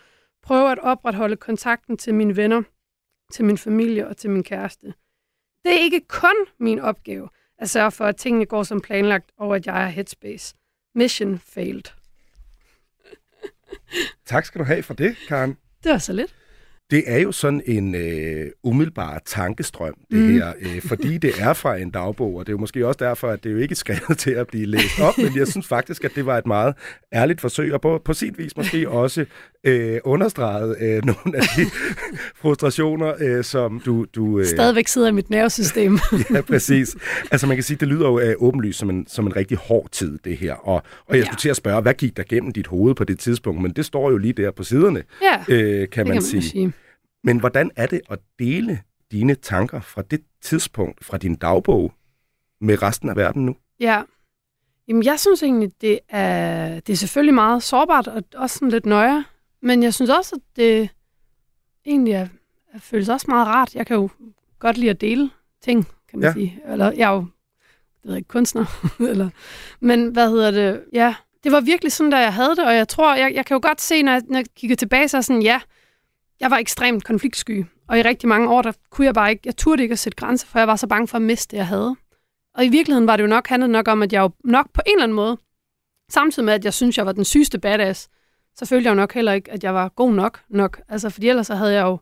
prøve 0.44 0.72
at 0.72 0.80
opretholde 0.80 1.36
kontakten 1.36 1.98
til 1.98 2.16
mine 2.16 2.36
venner, 2.36 2.64
til 3.32 3.46
min 3.46 3.58
familie 3.58 4.08
og 4.08 4.18
til 4.18 4.30
min 4.30 4.44
kæreste. 4.44 4.94
Det 5.64 5.74
er 5.74 5.80
ikke 5.80 6.02
kun 6.08 6.36
min 6.60 6.80
opgave 6.80 7.30
at 7.58 7.70
sørge 7.70 7.92
for, 7.92 8.06
at 8.06 8.16
tingene 8.16 8.46
går 8.46 8.64
som 8.64 8.82
planlagt, 8.82 9.32
og 9.38 9.56
at 9.56 9.66
jeg 9.66 9.74
har 9.74 9.88
headspace. 9.88 10.56
Mission 10.96 11.40
failed. 11.40 11.84
Tak 14.26 14.46
skal 14.46 14.60
du 14.60 14.66
have 14.66 14.84
for 14.84 14.94
det, 14.94 15.16
Karen. 15.28 15.58
Det 15.84 15.92
var 15.92 15.98
så 15.98 16.14
lidt. 16.14 16.36
Det 16.94 17.04
er 17.08 17.18
jo 17.18 17.32
sådan 17.32 17.62
en 17.66 17.96
øh, 17.96 18.46
umiddelbar 18.64 19.22
tankestrøm, 19.26 19.94
det 20.12 20.20
mm. 20.20 20.30
her, 20.34 20.54
øh, 20.62 20.82
fordi 20.82 21.18
det 21.18 21.32
er 21.40 21.54
fra 21.54 21.78
en 21.78 21.90
dagbog, 21.90 22.36
og 22.36 22.46
det 22.46 22.50
er 22.50 22.54
jo 22.54 22.58
måske 22.60 22.88
også 22.88 22.98
derfor, 23.00 23.28
at 23.30 23.44
det 23.44 23.52
jo 23.52 23.58
ikke 23.58 23.74
er 23.74 23.76
skrevet 23.76 24.18
til 24.24 24.32
at 24.32 24.48
blive 24.48 24.66
læst 24.66 25.00
op, 25.02 25.18
men 25.18 25.38
jeg 25.38 25.48
synes 25.48 25.68
faktisk, 25.68 26.04
at 26.04 26.12
det 26.16 26.26
var 26.26 26.38
et 26.38 26.46
meget 26.46 26.76
ærligt 27.14 27.42
forsøg, 27.42 27.74
og 27.74 27.82
på, 27.82 28.02
på 28.06 28.14
sin 28.14 28.36
vis 28.38 28.58
måske 28.58 28.90
også 28.90 29.26
øh, 29.64 30.00
understreget 30.04 30.76
øh, 30.82 31.06
nogle 31.06 31.38
af 31.38 31.44
de 31.58 31.66
frustrationer, 32.36 33.14
øh, 33.20 33.44
som 33.44 33.82
du... 33.86 34.06
du 34.16 34.40
øh, 34.40 34.46
Stadigvæk 34.46 34.88
sidder 34.88 35.08
i 35.08 35.12
mit 35.12 35.30
nervesystem. 35.30 36.00
ja, 36.34 36.42
præcis. 36.42 36.96
Altså 37.32 37.48
man 37.48 37.58
kan 37.58 37.64
sige, 37.64 37.78
det 37.78 37.88
lyder 37.88 38.08
jo 38.08 38.20
øh, 38.20 38.36
åbenlyst 38.38 38.80
som 38.80 38.90
en, 38.90 39.08
som 39.08 39.26
en 39.28 39.36
rigtig 39.36 39.58
hård 39.58 39.88
tid, 39.92 40.20
det 40.24 40.38
her. 40.38 40.54
Og, 40.54 40.84
og 41.08 41.16
jeg 41.16 41.18
Ja. 41.18 41.26
skulle 41.26 41.40
til 41.40 41.50
at 41.50 41.56
spørge, 41.56 41.82
hvad 41.82 41.94
gik 41.94 42.18
der 42.18 42.24
gennem 42.30 42.52
dit 42.52 42.68
hoved 42.68 42.96
på 42.96 43.04
det 43.04 43.20
tidspunkt? 43.20 43.62
Men 43.62 43.72
det 43.72 43.86
står 43.86 44.12
jo 44.12 44.18
lige 44.18 44.34
der 44.34 44.52
på 44.52 44.64
siderne, 44.64 45.04
ja, 45.22 45.56
øh, 45.56 45.64
kan, 45.66 45.78
man, 45.80 45.90
kan 45.90 46.08
man 46.08 46.22
sige. 46.22 46.42
sige. 46.42 46.74
Men 47.24 47.40
hvordan 47.40 47.72
er 47.76 47.88
det 47.88 48.02
at 48.10 48.20
dele 48.40 48.82
dine 49.12 49.36
tanker 49.36 49.82
fra 49.82 50.02
det 50.02 50.22
tidspunkt, 50.42 51.06
fra 51.06 51.18
din 51.18 51.36
dagbog, 51.36 51.94
med 52.62 52.82
resten 52.82 53.10
af 53.10 53.16
verden 53.16 53.46
nu? 53.46 53.56
Ja. 53.80 54.02
Jamen, 54.88 55.04
jeg 55.04 55.20
synes 55.20 55.44
egentlig, 55.44 55.72
det 55.82 56.00
er, 56.10 56.80
det 56.80 56.94
er 56.94 56.98
selvfølgelig 56.98 57.34
meget 57.34 57.64
sårbart 57.64 58.08
og 58.08 58.24
også 58.36 58.54
sådan 58.56 58.70
lidt 58.70 58.86
nøje. 58.86 59.24
Men 59.62 59.84
jeg 59.84 59.94
synes 59.94 60.10
også, 60.10 60.36
at 60.36 60.42
det 60.56 60.90
egentlig 61.86 62.14
er, 62.14 62.28
er, 62.74 62.80
føles 62.80 63.10
også 63.10 63.26
meget 63.30 63.48
rart. 63.48 63.76
Jeg 63.76 63.88
kan 63.88 63.96
jo 63.96 64.10
godt 64.60 64.78
lide 64.78 64.90
at 64.92 65.02
dele 65.02 65.30
ting, 65.62 65.86
kan 66.10 66.20
man 66.20 66.28
Ja. 66.28 66.34
sige. 66.34 66.62
Eller 66.68 66.92
jeg 66.92 67.10
er 67.12 67.16
jo 67.16 67.26
jeg 68.04 68.10
ved 68.10 68.16
ikke, 68.18 68.28
kunstner. 68.28 68.66
eller, 69.12 69.30
men 69.80 70.08
hvad 70.08 70.30
hedder 70.30 70.52
det? 70.52 70.84
Ja, 70.94 71.16
det 71.44 71.52
var 71.52 71.62
virkelig 71.62 71.92
sådan, 71.92 72.10
da 72.12 72.18
jeg 72.18 72.34
havde 72.34 72.50
det, 72.56 72.66
og 72.66 72.76
jeg 72.76 72.88
tror, 72.88 73.16
jeg, 73.16 73.34
jeg 73.34 73.46
kan 73.46 73.56
jo 73.56 73.60
godt 73.64 73.82
se, 73.82 74.04
når 74.04 74.12
jeg, 74.12 74.22
når 74.30 74.38
jeg 74.40 74.46
kigger 74.56 74.76
tilbage, 74.76 75.08
så 75.08 75.22
sådan, 75.22 75.42
ja, 75.42 75.62
jeg 76.44 76.52
var 76.52 76.58
ekstremt 76.58 77.04
konfliktsky. 77.04 77.66
Og 77.88 78.00
i 78.00 78.02
rigtig 78.02 78.30
mange 78.30 78.50
år, 78.50 78.62
der 78.62 78.72
kunne 78.90 79.06
jeg 79.06 79.14
bare 79.14 79.32
ikke, 79.32 79.42
jeg 79.46 79.58
turde 79.58 79.84
ikke 79.84 79.94
at 79.94 80.00
sætte 80.00 80.16
grænser, 80.16 80.48
for 80.48 80.60
jeg 80.60 80.68
var 80.68 80.76
så 80.76 80.88
bange 80.88 81.08
for 81.08 81.16
at 81.16 81.22
miste 81.22 81.52
det, 81.52 81.58
jeg 81.58 81.68
havde. 81.68 81.96
Og 82.56 82.66
i 82.66 82.70
virkeligheden 82.70 83.08
var 83.08 83.16
det 83.16 83.24
jo 83.24 83.28
nok 83.28 83.48
handlet 83.48 83.70
nok 83.70 83.88
om, 83.88 84.04
at 84.04 84.14
jeg 84.14 84.22
jo 84.22 84.32
nok 84.44 84.74
på 84.74 84.82
en 84.86 84.94
eller 84.94 85.04
anden 85.04 85.16
måde, 85.16 85.38
samtidig 86.12 86.46
med, 86.46 86.54
at 86.54 86.66
jeg 86.66 86.74
synes, 86.74 86.98
jeg 86.98 87.06
var 87.06 87.12
den 87.12 87.26
sygeste 87.26 87.60
badass, 87.60 88.10
så 88.56 88.66
følte 88.66 88.88
jeg 88.88 88.92
jo 88.92 88.96
nok 88.96 89.14
heller 89.14 89.34
ikke, 89.34 89.52
at 89.52 89.64
jeg 89.64 89.74
var 89.74 89.90
god 89.90 90.14
nok 90.14 90.42
nok. 90.50 90.82
Altså, 90.90 91.10
fordi 91.10 91.30
ellers 91.30 91.48
så 91.48 91.56
havde 91.56 91.74
jeg 91.74 91.84
jo 91.84 91.98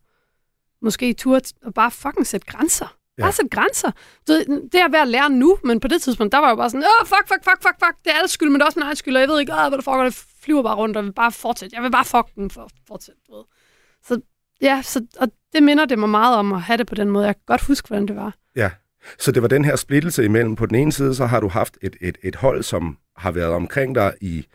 måske 0.81 1.13
turt 1.13 1.51
at 1.65 1.73
bare 1.73 1.91
fucking 1.91 2.27
sætte 2.27 2.47
grænser. 2.47 2.97
Ja. 3.17 3.23
Bare 3.23 3.31
sætte 3.31 3.49
grænser. 3.49 3.91
Ved, 4.27 4.45
det 4.45 4.81
er 4.81 4.89
ved 4.89 4.99
at 4.99 5.07
lære 5.07 5.29
nu, 5.29 5.57
men 5.63 5.79
på 5.79 5.87
det 5.87 6.01
tidspunkt, 6.01 6.31
der 6.31 6.37
var 6.37 6.47
jeg 6.47 6.51
jo 6.51 6.55
bare 6.55 6.69
sådan, 6.69 6.83
åh, 6.83 7.07
fuck, 7.07 7.27
fuck, 7.27 7.43
fuck, 7.43 7.61
fuck, 7.61 7.75
fuck, 7.85 8.03
det 8.03 8.11
er 8.11 8.17
alles 8.17 8.31
skyld, 8.31 8.49
men 8.49 8.55
det 8.55 8.61
er 8.61 8.65
også 8.65 8.79
min 8.79 8.85
egen 8.85 8.95
skyld, 8.95 9.15
og 9.15 9.21
jeg 9.21 9.29
ved 9.29 9.39
ikke, 9.39 9.53
åh, 9.53 9.67
hvad 9.67 9.77
der 9.77 9.81
foregår, 9.81 10.03
det 10.03 10.25
flyver 10.43 10.63
bare 10.63 10.75
rundt, 10.75 10.97
og 10.97 11.01
jeg 11.01 11.07
vil 11.07 11.13
bare 11.13 11.31
fortsætte. 11.31 11.75
Jeg 11.75 11.83
vil 11.83 11.91
bare 11.91 12.05
fuck 12.05 12.35
den 12.35 12.51
for 12.51 12.61
at 12.61 12.71
fortsætte, 12.87 13.21
du 13.27 13.35
ved. 13.35 13.43
Så 14.03 14.21
ja, 14.61 14.81
så, 14.81 15.05
og 15.19 15.27
det 15.53 15.63
minder 15.63 15.85
det 15.85 15.99
mig 15.99 16.09
meget 16.09 16.35
om 16.37 16.53
at 16.53 16.61
have 16.61 16.77
det 16.77 16.87
på 16.87 16.95
den 16.95 17.09
måde. 17.09 17.25
Jeg 17.25 17.35
kan 17.35 17.43
godt 17.45 17.61
huske, 17.61 17.87
hvordan 17.87 18.07
det 18.07 18.15
var. 18.15 18.35
Ja. 18.55 18.71
Så 19.19 19.31
det 19.31 19.41
var 19.41 19.47
den 19.47 19.65
her 19.65 19.75
splittelse 19.75 20.25
imellem. 20.25 20.55
På 20.55 20.65
den 20.65 20.75
ene 20.75 20.91
side, 20.91 21.15
så 21.15 21.25
har 21.25 21.39
du 21.39 21.47
haft 21.47 21.77
et, 21.81 21.95
et, 22.01 22.17
et 22.23 22.35
hold, 22.35 22.63
som 22.63 22.97
har 23.17 23.31
været 23.31 23.51
omkring 23.53 23.95
dig 23.95 24.13
i 24.21 24.45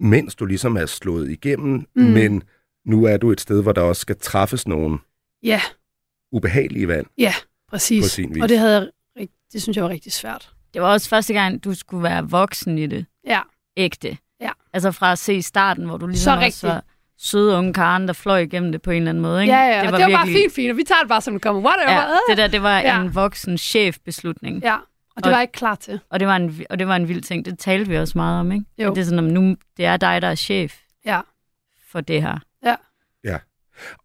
mens 0.00 0.34
du 0.34 0.46
ligesom 0.46 0.76
er 0.76 0.86
slået 0.86 1.30
igennem, 1.30 1.86
mm. 1.96 2.02
Men 2.02 2.42
nu 2.86 3.04
er 3.04 3.16
du 3.16 3.30
et 3.32 3.40
sted, 3.40 3.62
hvor 3.62 3.72
der 3.72 3.80
også 3.82 4.00
skal 4.00 4.16
træffes 4.20 4.68
nogle 4.68 4.98
Ja, 5.42 5.60
ubehagelige 6.32 6.88
valg. 6.88 7.06
præcis. 7.68 8.04
På 8.04 8.08
sin 8.08 8.34
vis. 8.34 8.42
Og 8.42 8.48
det 8.48 8.58
havde 8.58 8.90
jeg, 9.16 9.28
det 9.52 9.62
synes 9.62 9.76
jeg 9.76 9.84
var 9.84 9.90
rigtig 9.90 10.12
svært. 10.12 10.50
Det 10.74 10.82
var 10.82 10.88
også 10.92 11.08
første 11.08 11.32
gang, 11.34 11.64
du 11.64 11.74
skulle 11.74 12.02
være 12.02 12.30
voksen 12.30 12.78
i 12.78 12.86
det. 12.86 13.06
Ja. 13.26 13.40
Ægte. 13.76 14.18
Ja. 14.40 14.50
Altså 14.72 14.92
fra 14.92 15.12
at 15.12 15.18
se 15.18 15.42
starten, 15.42 15.84
hvor 15.84 15.96
du 15.96 16.06
ligesom 16.06 16.24
Så 16.24 16.30
også 16.30 16.44
rigtigt. 16.44 16.62
var 16.62 16.84
søde 17.18 17.56
unge 17.56 17.72
Karen, 17.72 18.06
der 18.06 18.12
fløj 18.12 18.38
igennem 18.38 18.72
det 18.72 18.82
på 18.82 18.90
en 18.90 18.96
eller 18.96 19.10
anden 19.10 19.22
måde. 19.22 19.42
Ikke? 19.42 19.54
Ja, 19.54 19.60
ja, 19.62 19.82
det 19.82 19.92
var, 19.92 19.98
det 19.98 20.06
var 20.06 20.12
bare 20.18 20.26
virkelig- 20.26 20.42
fint, 20.42 20.54
fint, 20.54 20.70
og 20.70 20.76
vi 20.76 20.84
tager 20.84 20.98
det 21.00 21.08
bare, 21.08 21.20
som 21.20 21.34
det 21.34 21.42
kommer. 21.42 21.62
Whatever. 21.62 21.92
Ja, 22.00 22.06
det 22.28 22.38
der, 22.38 22.46
det 22.46 22.62
var 22.62 22.78
Ja. 22.78 23.00
en 23.00 23.14
voksen 23.14 23.58
chefbeslutning. 23.58 24.62
Ja, 24.62 24.76
Og 25.16 25.24
det 25.24 25.30
var 25.30 25.36
jeg 25.36 25.42
ikke 25.42 25.52
klar 25.52 25.74
til. 25.74 26.00
Og 26.10 26.20
det, 26.20 26.28
var 26.28 26.36
en, 26.36 26.64
og 26.70 26.78
det 26.78 26.88
var 26.88 26.96
en 26.96 27.08
vild 27.08 27.22
ting. 27.22 27.44
Det 27.44 27.58
talte 27.58 27.90
vi 27.90 27.96
også 27.98 28.18
meget 28.18 28.40
om, 28.40 28.52
ikke? 28.52 28.64
Jo. 28.78 28.90
At 28.90 28.94
det 28.96 29.00
er 29.00 29.04
sådan, 29.04 29.26
at 29.26 29.32
nu 29.32 29.56
det 29.76 29.84
er 29.86 29.96
dig, 29.96 30.22
der 30.22 30.28
er 30.28 30.34
chef 30.34 30.76
Ja. 31.06 31.20
for 31.90 32.00
det 32.00 32.22
her. 32.22 32.38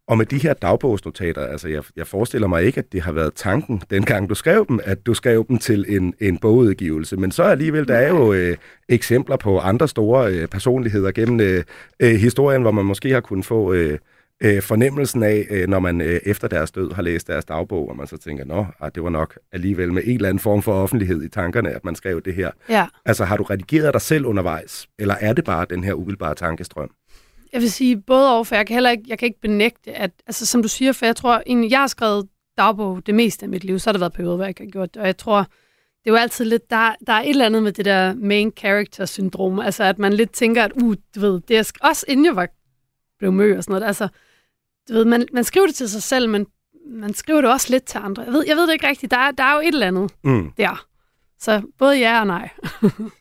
Og 0.07 0.17
med 0.17 0.25
de 0.25 0.37
her 0.37 0.53
dagbogsnotater, 0.53 1.45
altså 1.45 1.67
jeg, 1.67 1.83
jeg 1.95 2.07
forestiller 2.07 2.47
mig 2.47 2.63
ikke, 2.63 2.79
at 2.79 2.91
det 2.91 3.01
har 3.01 3.11
været 3.11 3.33
tanken, 3.35 3.81
dengang 3.89 4.29
du 4.29 4.35
skrev 4.35 4.65
dem, 4.67 4.79
at 4.83 5.05
du 5.05 5.13
skrev 5.13 5.45
dem 5.47 5.57
til 5.57 5.85
en, 5.87 6.13
en 6.19 6.37
bogudgivelse. 6.37 7.17
Men 7.17 7.31
så 7.31 7.43
alligevel, 7.43 7.87
der 7.87 7.95
er 7.95 8.09
jo 8.09 8.33
øh, 8.33 8.57
eksempler 8.89 9.37
på 9.37 9.59
andre 9.59 9.87
store 9.87 10.33
øh, 10.33 10.47
personligheder 10.47 11.11
gennem 11.11 11.39
øh, 11.39 11.63
øh, 11.99 12.15
historien, 12.15 12.61
hvor 12.61 12.71
man 12.71 12.85
måske 12.85 13.11
har 13.11 13.21
kunnet 13.21 13.45
få 13.45 13.73
øh, 13.73 13.97
øh, 14.43 14.61
fornemmelsen 14.61 15.23
af, 15.23 15.47
øh, 15.49 15.67
når 15.67 15.79
man 15.79 16.01
øh, 16.01 16.19
efter 16.25 16.47
deres 16.47 16.71
død 16.71 16.91
har 16.91 17.01
læst 17.01 17.27
deres 17.27 17.45
dagbog, 17.45 17.89
og 17.89 17.97
man 17.97 18.07
så 18.07 18.17
tænker, 18.17 18.45
nå, 18.45 18.65
ah, 18.79 18.91
det 18.95 19.03
var 19.03 19.09
nok 19.09 19.37
alligevel 19.51 19.93
med 19.93 20.03
en 20.05 20.15
eller 20.15 20.29
anden 20.29 20.39
form 20.39 20.61
for 20.61 20.73
offentlighed 20.73 21.23
i 21.23 21.29
tankerne, 21.29 21.69
at 21.69 21.85
man 21.85 21.95
skrev 21.95 22.21
det 22.21 22.33
her. 22.33 22.51
Ja. 22.69 22.87
Altså 23.05 23.25
har 23.25 23.37
du 23.37 23.43
redigeret 23.43 23.93
dig 23.93 24.01
selv 24.01 24.25
undervejs, 24.25 24.87
eller 24.99 25.15
er 25.21 25.33
det 25.33 25.45
bare 25.45 25.65
den 25.69 25.83
her 25.83 25.93
umiddelbare 25.93 26.35
tankestrøm? 26.35 26.91
Jeg 27.53 27.61
vil 27.61 27.71
sige 27.71 28.01
både 28.01 28.37
og, 28.37 28.47
for 28.47 28.55
jeg 28.55 28.67
kan 28.67 28.73
heller 28.73 28.89
ikke, 28.89 29.03
jeg 29.07 29.19
kan 29.19 29.25
ikke 29.25 29.41
benægte, 29.41 29.91
at, 29.91 30.11
altså 30.27 30.45
som 30.45 30.61
du 30.61 30.67
siger, 30.67 30.91
for 30.91 31.05
jeg 31.05 31.15
tror 31.15 31.43
egentlig, 31.47 31.71
jeg 31.71 31.79
har 31.79 31.87
skrevet 31.87 32.27
dagbog 32.57 33.05
det 33.05 33.15
meste 33.15 33.43
af 33.43 33.49
mit 33.49 33.63
liv, 33.63 33.79
så 33.79 33.89
har 33.89 33.91
der 33.93 33.99
været 33.99 34.13
perioder, 34.13 34.35
hvor 34.35 34.43
jeg 34.45 34.49
ikke 34.49 34.63
har 34.63 34.69
gjort 34.71 34.93
det, 34.93 35.01
og 35.01 35.07
jeg 35.07 35.17
tror, 35.17 35.37
det 35.39 36.05
er 36.05 36.11
jo 36.11 36.15
altid 36.15 36.45
lidt, 36.45 36.69
der, 36.69 36.95
der 37.07 37.13
er 37.13 37.21
et 37.21 37.29
eller 37.29 37.45
andet 37.45 37.63
med 37.63 37.71
det 37.71 37.85
der 37.85 38.13
main 38.13 38.51
character 38.57 39.05
syndrom, 39.05 39.59
altså 39.59 39.83
at 39.83 39.99
man 39.99 40.13
lidt 40.13 40.31
tænker, 40.31 40.63
at 40.63 40.71
uh, 40.83 40.95
du 41.15 41.19
ved, 41.19 41.41
det 41.47 41.57
er 41.57 41.71
også 41.81 42.05
inden 42.07 42.25
jeg 42.25 42.35
var 42.35 42.47
blev 43.19 43.31
mø 43.31 43.57
og 43.57 43.63
sådan 43.63 43.73
noget, 43.73 43.87
altså, 43.87 44.07
du 44.89 44.93
ved, 44.93 45.05
man, 45.05 45.27
man 45.33 45.43
skriver 45.43 45.65
det 45.65 45.75
til 45.75 45.89
sig 45.89 46.03
selv, 46.03 46.29
men 46.29 46.47
man 46.87 47.13
skriver 47.13 47.41
det 47.41 47.51
også 47.51 47.67
lidt 47.69 47.83
til 47.83 47.97
andre. 47.97 48.23
Jeg 48.23 48.33
ved, 48.33 48.43
jeg 48.47 48.55
ved 48.55 48.67
det 48.67 48.73
ikke 48.73 48.87
rigtigt, 48.87 49.11
der 49.11 49.17
er, 49.17 49.31
der 49.31 49.43
er 49.43 49.53
jo 49.53 49.59
et 49.59 49.67
eller 49.67 49.87
andet 49.87 50.11
Mm. 50.23 50.51
der. 50.57 50.85
Så 51.39 51.61
både 51.77 51.97
ja 51.97 52.19
og 52.19 52.27
nej. 52.27 52.49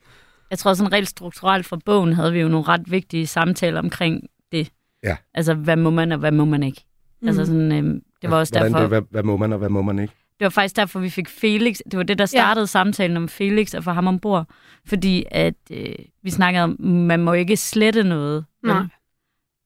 Jeg 0.50 0.58
tror 0.58 0.74
sådan 0.74 0.92
rent 0.92 1.08
strukturelt 1.08 1.66
fra 1.66 1.78
bogen 1.84 2.12
havde 2.12 2.32
vi 2.32 2.40
jo 2.40 2.48
nogle 2.48 2.68
ret 2.68 2.90
vigtige 2.90 3.26
samtaler 3.26 3.80
omkring 3.80 4.22
det. 4.52 4.72
Ja. 5.04 5.16
Altså, 5.34 5.54
hvad 5.54 5.76
må 5.76 5.90
man 5.90 6.12
og 6.12 6.18
hvad 6.18 6.30
må 6.30 6.44
man 6.44 6.62
ikke? 6.62 6.84
Mm. 7.22 7.28
Altså 7.28 7.44
sådan, 7.44 7.72
øhm, 7.72 8.02
det 8.22 8.30
var 8.30 8.36
også 8.36 8.52
Hvordan 8.52 8.72
derfor, 8.72 8.80
Det, 8.80 8.88
hvad, 8.88 9.02
hvad 9.10 9.22
må 9.22 9.36
man, 9.36 9.52
og 9.52 9.58
hvad 9.58 9.68
må 9.68 9.82
man 9.82 9.98
ikke? 9.98 10.14
det 10.40 10.44
var 10.44 10.48
faktisk 10.50 10.76
derfor, 10.76 11.00
vi 11.00 11.10
fik 11.10 11.28
Felix. 11.28 11.78
Det 11.90 11.96
var 11.96 12.02
det, 12.02 12.18
der 12.18 12.26
startede 12.26 12.62
ja. 12.62 12.66
samtalen 12.66 13.16
om 13.16 13.28
Felix 13.28 13.74
og 13.74 13.84
få 13.84 13.90
ham 13.90 14.06
ombord. 14.06 14.46
Fordi 14.86 15.24
at 15.30 15.54
øh, 15.70 15.94
vi 16.22 16.30
snakkede 16.30 16.64
om, 16.64 16.76
man 16.80 17.20
må 17.20 17.32
ikke 17.32 17.56
slette 17.56 18.02
noget. 18.04 18.44
vel? 18.62 18.72
Nej. 18.72 18.82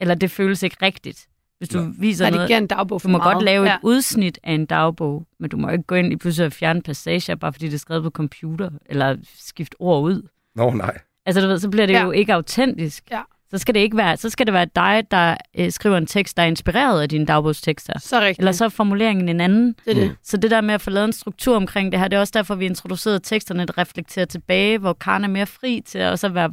Eller 0.01 0.15
det 0.15 0.31
føles 0.31 0.63
ikke 0.63 0.77
rigtigt. 0.83 1.27
Hvis 1.59 1.69
du 1.69 1.79
Nej. 1.79 1.93
viser 1.99 2.25
Nej, 2.25 2.31
det 2.31 2.37
noget, 2.37 2.63
en 2.63 2.67
dagbog 2.67 3.01
for 3.03 3.09
du 3.09 3.13
må 3.13 3.19
meget. 3.19 3.35
godt 3.35 3.45
lave 3.45 3.67
ja. 3.67 3.75
et 3.75 3.81
udsnit 3.83 4.39
af 4.43 4.53
en 4.53 4.67
dagbog, 4.67 5.27
men 5.41 5.51
du 5.51 5.57
må 5.57 5.69
ikke 5.69 5.85
gå 5.85 5.95
ind 5.95 6.13
i 6.13 6.17
pludselig 6.17 6.47
og 6.47 6.53
fjerne 6.53 6.83
passager, 6.83 7.35
bare 7.35 7.53
fordi 7.53 7.67
det 7.67 7.75
er 7.75 7.79
skrevet 7.79 8.03
på 8.03 8.11
computer, 8.11 8.71
eller 8.87 9.17
skifte 9.39 9.75
ord 9.79 10.03
ud. 10.03 10.29
Nå, 10.57 10.71
nej. 10.71 10.99
Altså, 11.27 11.41
du 11.41 11.47
ved, 11.47 11.59
så 11.59 11.69
bliver 11.71 11.87
det 11.87 11.93
ja. 11.95 12.03
Jo 12.03 12.11
ikke 12.11 12.35
autentisk. 12.35 13.05
Ja. 13.11 13.21
Så 13.51 13.59
skal 13.59 13.75
det 13.75 13.81
ikke 13.81 13.97
være, 13.97 14.17
så 14.17 14.31
skal 14.31 14.47
det 14.47 14.53
være 14.55 14.67
dig, 14.77 15.03
der 15.11 15.37
øh, 15.59 15.71
skriver 15.73 15.97
en 15.97 16.07
tekst, 16.07 16.37
der 16.37 16.43
er 16.43 16.47
inspireret 16.47 17.03
af 17.03 17.09
dine 17.09 17.27
dagbogstekster. 17.27 17.99
Så 17.99 18.21
rigtigt. 18.21 18.39
Eller 18.39 18.53
så 18.53 18.65
er 18.65 18.69
formuleringen 18.69 19.29
en 19.29 19.41
anden. 19.41 19.75
det 19.85 19.91
er 19.91 19.95
det. 19.95 20.17
Så 20.23 20.37
det 20.37 20.51
der 20.51 20.61
med 20.61 20.75
at 20.75 20.81
få 20.81 20.91
lavet 20.91 21.05
en 21.07 21.13
struktur 21.13 21.57
omkring 21.57 21.93
det 21.93 22.01
her, 22.01 22.09
det 22.09 22.17
er 22.17 22.21
også 22.21 22.33
derfor, 22.37 22.55
vi 22.55 22.67
introducerede 22.67 23.19
teksterne, 23.19 23.67
der 23.67 23.79
reflekterer 23.79 24.25
tilbage, 24.27 24.79
hvor 24.79 24.93
Karen 24.93 25.25
er 25.25 25.29
mere 25.29 25.47
fri 25.47 25.83
til 25.87 25.99
at 25.99 26.11
også 26.11 26.29
være, 26.29 26.53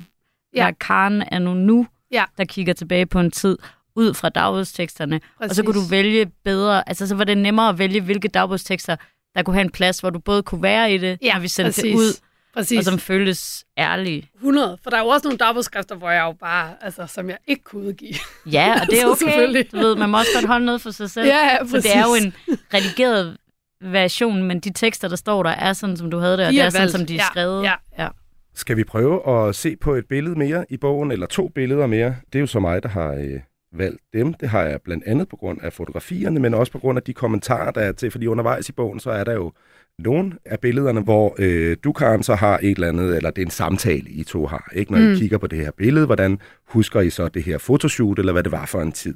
Ja. 0.56 0.64
være 0.64 0.74
Karen 0.74 1.24
er 1.32 1.40
nu 1.40 1.54
nu, 1.54 1.88
Ja. 2.12 2.24
der 2.38 2.46
kigger 2.46 2.74
tilbage 2.74 3.06
på 3.06 3.20
en 3.20 3.32
tid 3.32 3.58
ud 3.96 4.14
fra 4.14 4.30
dagbogsteksterne. 4.30 5.20
Og 5.40 5.50
så 5.50 5.64
kunne 5.64 5.74
du 5.74 5.80
Præcis. 5.80 5.92
vælge 5.92 6.26
bedre, 6.44 6.90
altså 6.90 7.08
så 7.08 7.16
var 7.16 7.24
det 7.24 7.38
nemmere 7.38 7.70
at 7.70 7.78
vælge, 7.80 8.02
hvilke 8.02 8.28
dagbogstekster, 8.28 8.96
der 9.36 9.44
kunne 9.44 9.54
have 9.54 9.64
en 9.66 9.70
plads, 9.72 10.00
hvor 10.00 10.10
du 10.10 10.20
både 10.20 10.44
kunne 10.44 10.64
være 10.64 10.94
i 10.94 10.98
det, 10.98 11.18
Ja, 11.22 11.34
når 11.34 11.42
vi 11.42 11.48
sendte 11.48 11.72
det 11.72 11.76
præcis. 11.76 11.96
ud, 11.96 12.26
Præcis. 12.54 12.78
og 12.78 12.84
som 12.84 13.00
føltes 13.00 13.66
ærlige. 13.78 14.30
100. 14.36 14.78
For 14.84 14.90
der 14.90 14.98
er 14.98 15.02
jo 15.02 15.08
også 15.08 15.28
nogle 15.28 15.38
dagbogsskrifter, 15.38 15.96
hvor 15.96 16.10
jeg 16.10 16.22
jo 16.24 16.32
bare, 16.32 16.74
altså, 16.82 17.08
som 17.08 17.30
jeg 17.30 17.38
ikke 17.48 17.64
kunne 17.64 17.86
udgive. 17.88 18.14
Ja, 18.52 18.74
og 18.82 18.88
det 18.88 19.02
er 19.02 19.06
okay. 19.12 19.18
selvfølgelig. 19.26 19.72
Du 19.72 19.78
ved, 19.78 19.96
man 19.96 20.10
må 20.10 20.18
også 20.18 20.32
godt 20.36 20.46
holde 20.48 20.66
noget 20.66 20.82
for 20.82 20.92
sig 20.92 21.10
selv. 21.10 21.28
Ja, 21.28 21.38
ja, 21.46 21.58
så 21.68 21.78
det 21.78 21.96
er 21.96 22.02
jo 22.02 22.08
præcis. 22.12 22.26
en 22.26 22.34
redigeret 22.74 23.38
version, 23.82 24.44
men 24.44 24.60
de 24.60 24.74
tekster, 24.74 25.08
der 25.08 25.16
står 25.16 25.44
der, 25.44 25.50
er 25.50 25.74
sådan, 25.74 25.98
som 25.98 26.12
du 26.12 26.18
havde 26.18 26.38
det, 26.38 26.46
og 26.46 26.52
De 26.52 26.56
det 26.58 26.62
er 26.62 26.66
er 26.66 26.70
sådan, 26.70 26.90
som 26.90 27.06
de 27.06 27.14
er 27.14 27.18
Ja, 27.18 27.26
skrevet. 27.32 27.64
ja. 27.64 27.74
ja. 28.00 28.08
Skal 28.56 28.78
vi 28.78 28.84
prøve 28.84 29.48
at 29.48 29.56
se 29.56 29.76
på 29.76 29.94
et 29.94 30.06
billede 30.10 30.36
mere 30.36 30.66
i 30.70 30.78
bogen, 30.78 31.12
eller 31.12 31.28
to 31.28 31.48
billeder 31.48 31.88
mere? 31.88 32.16
Det 32.34 32.36
er 32.36 32.40
jo 32.40 32.48
så 32.48 32.60
mig, 32.60 32.84
der 32.84 32.90
har 32.90 33.12
øh, 33.14 33.40
valgt 33.74 34.02
dem. 34.14 34.34
Det 34.34 34.50
har 34.50 34.62
jeg 34.64 34.82
blandt 34.82 35.04
andet 35.08 35.30
på 35.30 35.36
grund 35.36 35.62
af 35.62 35.74
fotografierne, 35.74 36.40
men 36.40 36.54
også 36.54 36.72
på 36.72 36.80
grund 36.80 36.98
af 36.98 37.04
de 37.04 37.14
kommentarer, 37.14 37.72
der 37.72 37.82
er 37.82 37.92
til. 37.92 38.12
Fordi 38.12 38.28
undervejs 38.28 38.70
i 38.70 38.72
bogen, 38.72 39.00
så 39.00 39.12
er 39.12 39.24
der 39.24 39.34
jo 39.34 39.52
nogle 40.04 40.34
af 40.46 40.60
billederne, 40.60 41.02
hvor 41.02 41.36
øh, 41.40 41.78
du, 41.84 41.92
Karen, 41.92 42.24
så 42.24 42.36
har 42.36 42.60
et 42.64 42.70
eller 42.72 42.88
andet, 42.90 43.18
eller 43.18 43.30
det 43.32 43.42
er 43.42 43.46
en 43.46 43.52
samtale, 43.52 44.10
I 44.10 44.24
to 44.24 44.46
har. 44.46 44.72
Ikke? 44.76 44.92
Når 44.92 45.00
mm. 45.00 45.12
I 45.14 45.16
kigger 45.18 45.38
på 45.38 45.48
det 45.48 45.60
her 45.60 45.72
billede, 45.78 46.06
hvordan 46.06 46.40
husker 46.68 47.02
I 47.02 47.10
så 47.10 47.28
det 47.28 47.44
her 47.44 47.58
fotoshoot, 47.58 48.20
eller 48.20 48.32
hvad 48.34 48.44
det 48.44 48.52
var 48.52 48.66
for 48.66 48.82
en 48.82 48.92
tid? 48.92 49.16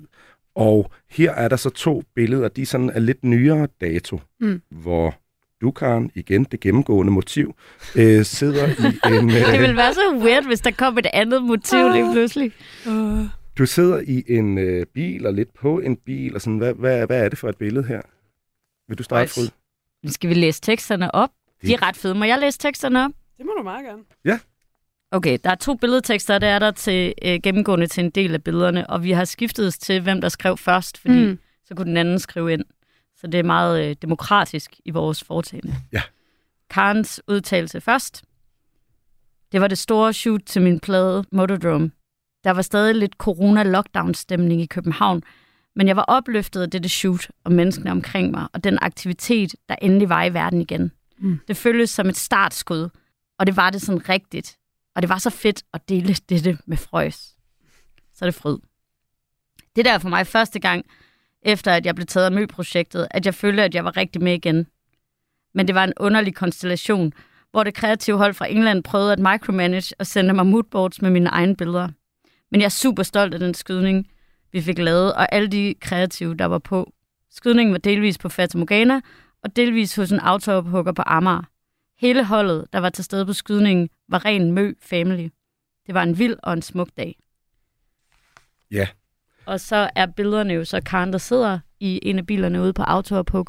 Og 0.56 0.92
her 1.10 1.32
er 1.32 1.48
der 1.48 1.56
så 1.56 1.70
to 1.70 2.04
billeder, 2.16 2.48
de 2.48 2.66
sådan 2.66 2.90
er 2.90 3.00
lidt 3.00 3.24
nyere 3.24 3.68
dato, 3.82 4.20
Mm. 4.40 4.62
hvor 4.72 5.16
du, 5.62 5.72
Karen, 5.72 6.12
igen 6.16 6.44
det 6.44 6.60
gennemgående 6.60 7.12
motiv, 7.12 7.56
øh, 7.96 8.26
sidder 8.26 8.68
i 8.68 8.72
en... 9.18 9.30
Det 9.30 9.54
Øh, 9.56 9.60
ville 9.62 9.76
være 9.78 9.94
så 9.94 10.20
weird, 10.24 10.46
hvis 10.46 10.60
der 10.62 10.72
kom 10.72 10.98
et 10.98 11.08
andet 11.14 11.44
motiv 11.44 11.90
lige 11.94 12.14
pludselig. 12.14 12.52
Uh, 12.88 13.20
Du 13.58 13.66
sidder 13.66 14.02
i 14.08 14.24
en 14.28 14.58
øh, 14.58 14.86
bil 14.94 15.26
og 15.26 15.34
lidt 15.34 15.54
på 15.54 15.80
en 15.80 15.96
bil, 15.96 16.36
og 16.36 16.42
sådan, 16.42 16.58
hvad, 16.58 16.74
hvad, 16.74 17.06
hvad 17.06 17.26
er 17.26 17.30
det 17.30 17.38
for 17.38 17.50
et 17.50 17.58
billede 17.58 17.86
her? 17.86 18.02
Vil 18.90 18.98
du 18.98 19.04
starte, 19.04 19.40
Nice. 19.40 19.52
Skal 20.08 20.30
vi 20.30 20.34
læse 20.34 20.62
teksterne 20.62 21.16
op. 21.16 21.30
De 21.62 21.74
er 21.74 21.82
ret 21.82 21.96
fede. 21.98 22.16
Må 22.16 22.24
jeg 22.24 22.40
læse 22.40 22.60
teksterne 22.60 23.06
op? 23.06 23.12
det 23.38 23.46
må 23.46 23.52
du 23.58 23.64
meget 23.64 23.86
gerne. 23.86 24.04
Okay, 25.12 25.38
der 25.44 25.50
er 25.50 25.56
to 25.56 25.74
billedtekster, 25.76 26.40
der 26.40 26.48
er 26.48 26.60
der 26.60 26.72
til 26.72 27.14
øh, 27.26 27.40
gennemgående 27.44 27.88
til 27.88 28.04
en 28.04 28.10
del 28.10 28.34
af 28.34 28.44
billederne, 28.44 28.90
og 28.90 29.04
vi 29.04 29.12
har 29.12 29.26
skiftet 29.26 29.68
os 29.68 29.78
til, 29.78 30.02
hvem 30.02 30.22
der 30.22 30.30
skrev 30.30 30.58
først, 30.58 30.98
fordi 30.98 31.24
mm. 31.24 31.30
Mm. 31.30 31.40
så 31.66 31.76
kunne 31.76 31.86
den 31.86 31.98
anden 31.98 32.20
skrive 32.20 32.54
ind. 32.54 32.66
Så 33.16 33.28
det 33.28 33.40
er 33.40 33.44
meget 33.44 33.90
øh, 33.90 33.96
demokratisk 34.02 34.80
i 34.86 34.92
vores 34.92 35.24
foretagende. 35.24 35.76
Ja. 35.92 36.02
Karens 36.70 37.22
udtalelse 37.28 37.82
først. 37.82 38.24
Det 39.52 39.62
var 39.62 39.68
det 39.68 39.78
store 39.78 40.14
shoot 40.14 40.42
til 40.46 40.62
min 40.62 40.80
plade 40.80 41.26
Motordrome. 41.32 41.92
Der 42.44 42.52
var 42.52 42.62
stadig 42.62 42.96
lidt 42.96 43.16
corona-lockdown-stemning 43.18 44.62
i 44.62 44.66
København, 44.66 45.24
men 45.76 45.88
jeg 45.88 45.96
var 45.96 46.04
opløftet 46.04 46.62
af 46.62 46.70
dette 46.70 46.90
shoot 46.90 47.30
og 47.44 47.52
menneskene 47.52 47.92
omkring 47.92 48.32
mig, 48.32 48.48
og 48.54 48.64
den 48.64 48.78
aktivitet, 48.82 49.56
der 49.70 49.76
endelig 49.82 50.10
var 50.10 50.24
i 50.24 50.34
verden 50.34 50.62
igen. 50.62 50.92
Mm. 51.18 51.40
Det 51.48 51.58
føltes 51.58 51.90
som 51.90 52.10
et 52.10 52.18
startskud, 52.18 52.90
og 53.40 53.48
det 53.48 53.58
var 53.58 53.70
det 53.70 53.82
sådan 53.82 54.10
rigtigt. 54.10 54.58
Og 54.96 55.02
det 55.02 55.10
var 55.10 55.18
så 55.18 55.30
fedt 55.30 55.64
at 55.74 55.90
dele 55.90 56.14
dette 56.30 56.58
med 56.66 56.78
Frøs. 56.78 57.16
Så 58.14 58.26
er 58.26 58.28
det 58.28 58.36
fryd. 58.36 58.58
Det 59.76 59.86
der 59.86 59.94
er 59.94 59.98
for 59.98 60.10
mig 60.10 60.28
første 60.28 60.60
gang, 60.60 60.86
efter 61.42 61.72
at 61.72 61.86
jeg 61.86 61.96
blev 61.96 62.06
taget 62.06 62.26
af 62.26 62.32
Mø-projektet, 62.32 63.08
at 63.12 63.26
jeg 63.26 63.36
følte, 63.36 63.64
at 63.64 63.76
jeg 63.76 63.86
var 63.86 63.98
rigtig 63.98 64.22
med 64.22 64.34
igen. 64.34 64.68
Men 65.54 65.68
det 65.68 65.76
var 65.76 65.84
en 65.84 65.94
underlig 65.98 66.36
konstellation, 66.36 67.14
hvor 67.52 67.64
det 67.64 67.74
kreative 67.74 68.18
hold 68.18 68.34
fra 68.34 68.52
England 68.52 68.84
prøvede 68.84 69.12
at 69.12 69.20
micromanage 69.20 69.96
og 70.00 70.08
sende 70.08 70.34
mig 70.34 70.46
moodboards 70.46 71.02
med 71.02 71.10
mine 71.10 71.30
egne 71.30 71.56
billeder. 71.56 71.90
Men 72.52 72.62
jeg 72.62 72.66
er 72.66 72.70
super 72.70 73.04
stolt 73.04 73.34
af 73.34 73.40
den 73.40 73.54
skydning, 73.54 74.08
vi 74.54 74.62
fik 74.62 74.78
lavet, 74.78 75.14
og 75.14 75.34
alle 75.34 75.48
de 75.48 75.76
kreative, 75.82 76.36
der 76.36 76.46
var 76.46 76.60
på. 76.60 76.94
Skydningen 77.32 77.74
var 77.74 77.80
delvis 77.80 78.18
på 78.18 78.30
Fata 78.30 78.58
Morgana, 78.58 79.02
og 79.44 79.56
delvis 79.56 79.96
hos 79.96 80.12
en 80.12 80.20
autoophugger 80.20 80.92
på 80.92 81.02
Amager. 81.06 81.50
Hele 81.98 82.26
holdet, 82.26 82.66
der 82.74 82.80
var 82.80 82.90
til 82.90 83.04
stede 83.04 83.26
på 83.26 83.34
skydningen, 83.34 83.90
var 84.10 84.26
ren 84.26 84.52
mø 84.52 84.74
family. 84.82 85.30
Det 85.88 85.94
var 85.94 86.04
en 86.04 86.20
vild 86.20 86.36
og 86.44 86.54
en 86.54 86.62
smuk 86.62 86.90
dag. 86.98 87.16
Ja. 88.72 88.88
Og 89.46 89.60
så 89.60 89.90
er 89.96 90.06
billederne 90.06 90.54
jo 90.54 90.66
så 90.66 90.82
Karen, 90.82 91.12
der 91.12 91.18
sidder 91.18 91.60
i 91.80 92.00
en 92.04 92.20
af 92.20 92.26
bilerne 92.26 92.62
ude 92.62 92.74
på 92.74 92.84
autoophug. 92.84 93.48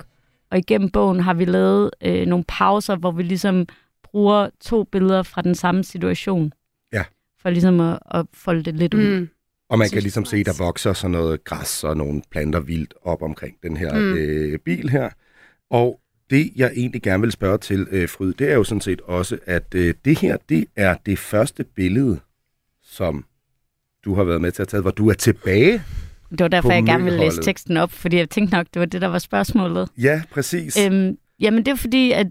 Og 0.51 0.59
igennem 0.59 0.91
bogen 0.91 1.21
har 1.21 1.35
vi 1.35 1.45
lavet 1.45 1.91
øh, 2.01 2.27
nogle 2.27 2.45
pauser, 2.49 2.97
hvor 2.97 3.11
vi 3.11 3.23
ligesom 3.23 3.67
bruger 4.03 4.51
to 4.61 4.85
billeder 4.85 5.23
fra 5.23 5.43
den 5.43 5.55
samme 5.55 5.85
situation. 5.85 6.53
Ja. 6.93 7.05
For 7.39 7.51
ligesom 7.51 7.81
at, 7.81 7.99
at 8.11 8.27
folde 8.35 8.63
det 8.63 8.75
lidt 8.75 8.95
ud. 8.95 9.21
Mm. 9.21 9.29
Og 9.71 9.79
man 9.79 9.89
kan 9.91 10.03
ligesom 10.03 10.25
se, 10.25 10.45
der 10.45 10.53
vokser 10.59 10.93
sådan 10.93 11.11
noget 11.11 11.45
græs 11.45 11.85
og 11.85 11.97
nogle 11.97 12.23
planter 12.31 12.61
vildt 12.61 12.95
op 13.03 13.23
omkring 13.23 13.57
den 13.63 13.77
her 13.77 13.95
Mm. 13.95 14.15
øh, 14.15 14.59
bil 14.59 14.89
her. 14.89 15.11
Og 15.71 16.01
det, 16.31 16.53
jeg 16.57 16.71
egentlig 16.77 17.03
gerne 17.03 17.21
vil 17.23 17.33
spørge 17.33 17.59
til, 17.59 17.87
øh, 17.91 18.09
Fryd, 18.09 18.33
det 18.33 18.51
er 18.51 18.55
jo 18.55 18.65
sådan 18.65 18.81
set 18.81 19.01
også, 19.01 19.39
at 19.47 19.75
øh, 19.75 19.95
det 20.05 20.19
her, 20.19 20.37
det 20.49 20.67
er 20.77 20.97
det 21.07 21.19
første 21.19 21.65
billede, 21.65 22.21
som 22.83 23.25
du 24.05 24.15
har 24.15 24.25
været 24.25 24.41
med 24.41 24.53
til 24.53 24.63
at 24.63 24.69
tage, 24.69 24.81
hvor 24.81 24.91
du 24.91 25.09
er 25.09 25.15
tilbage. 25.15 25.83
Det 26.31 26.41
var 26.41 26.49
derfor, 26.49 26.69
På 26.69 26.73
jeg 26.75 26.85
gerne 26.85 27.05
ville 27.05 27.19
læse 27.19 27.43
teksten 27.43 27.77
op, 27.77 27.93
fordi 27.93 28.17
jeg 28.17 28.31
tænkte 28.31 28.57
nok, 28.57 28.67
det 28.75 28.81
var 28.81 28.87
det, 28.87 29.01
der 29.01 29.09
var 29.09 29.19
spørgsmålet. 29.19 29.89
Ja, 29.99 30.23
præcis. 30.31 30.79
Øhm, 30.87 31.19
jamen, 31.41 31.67
det 31.67 31.73
er 31.73 31.77
fordi, 31.77 32.13
at 32.13 32.27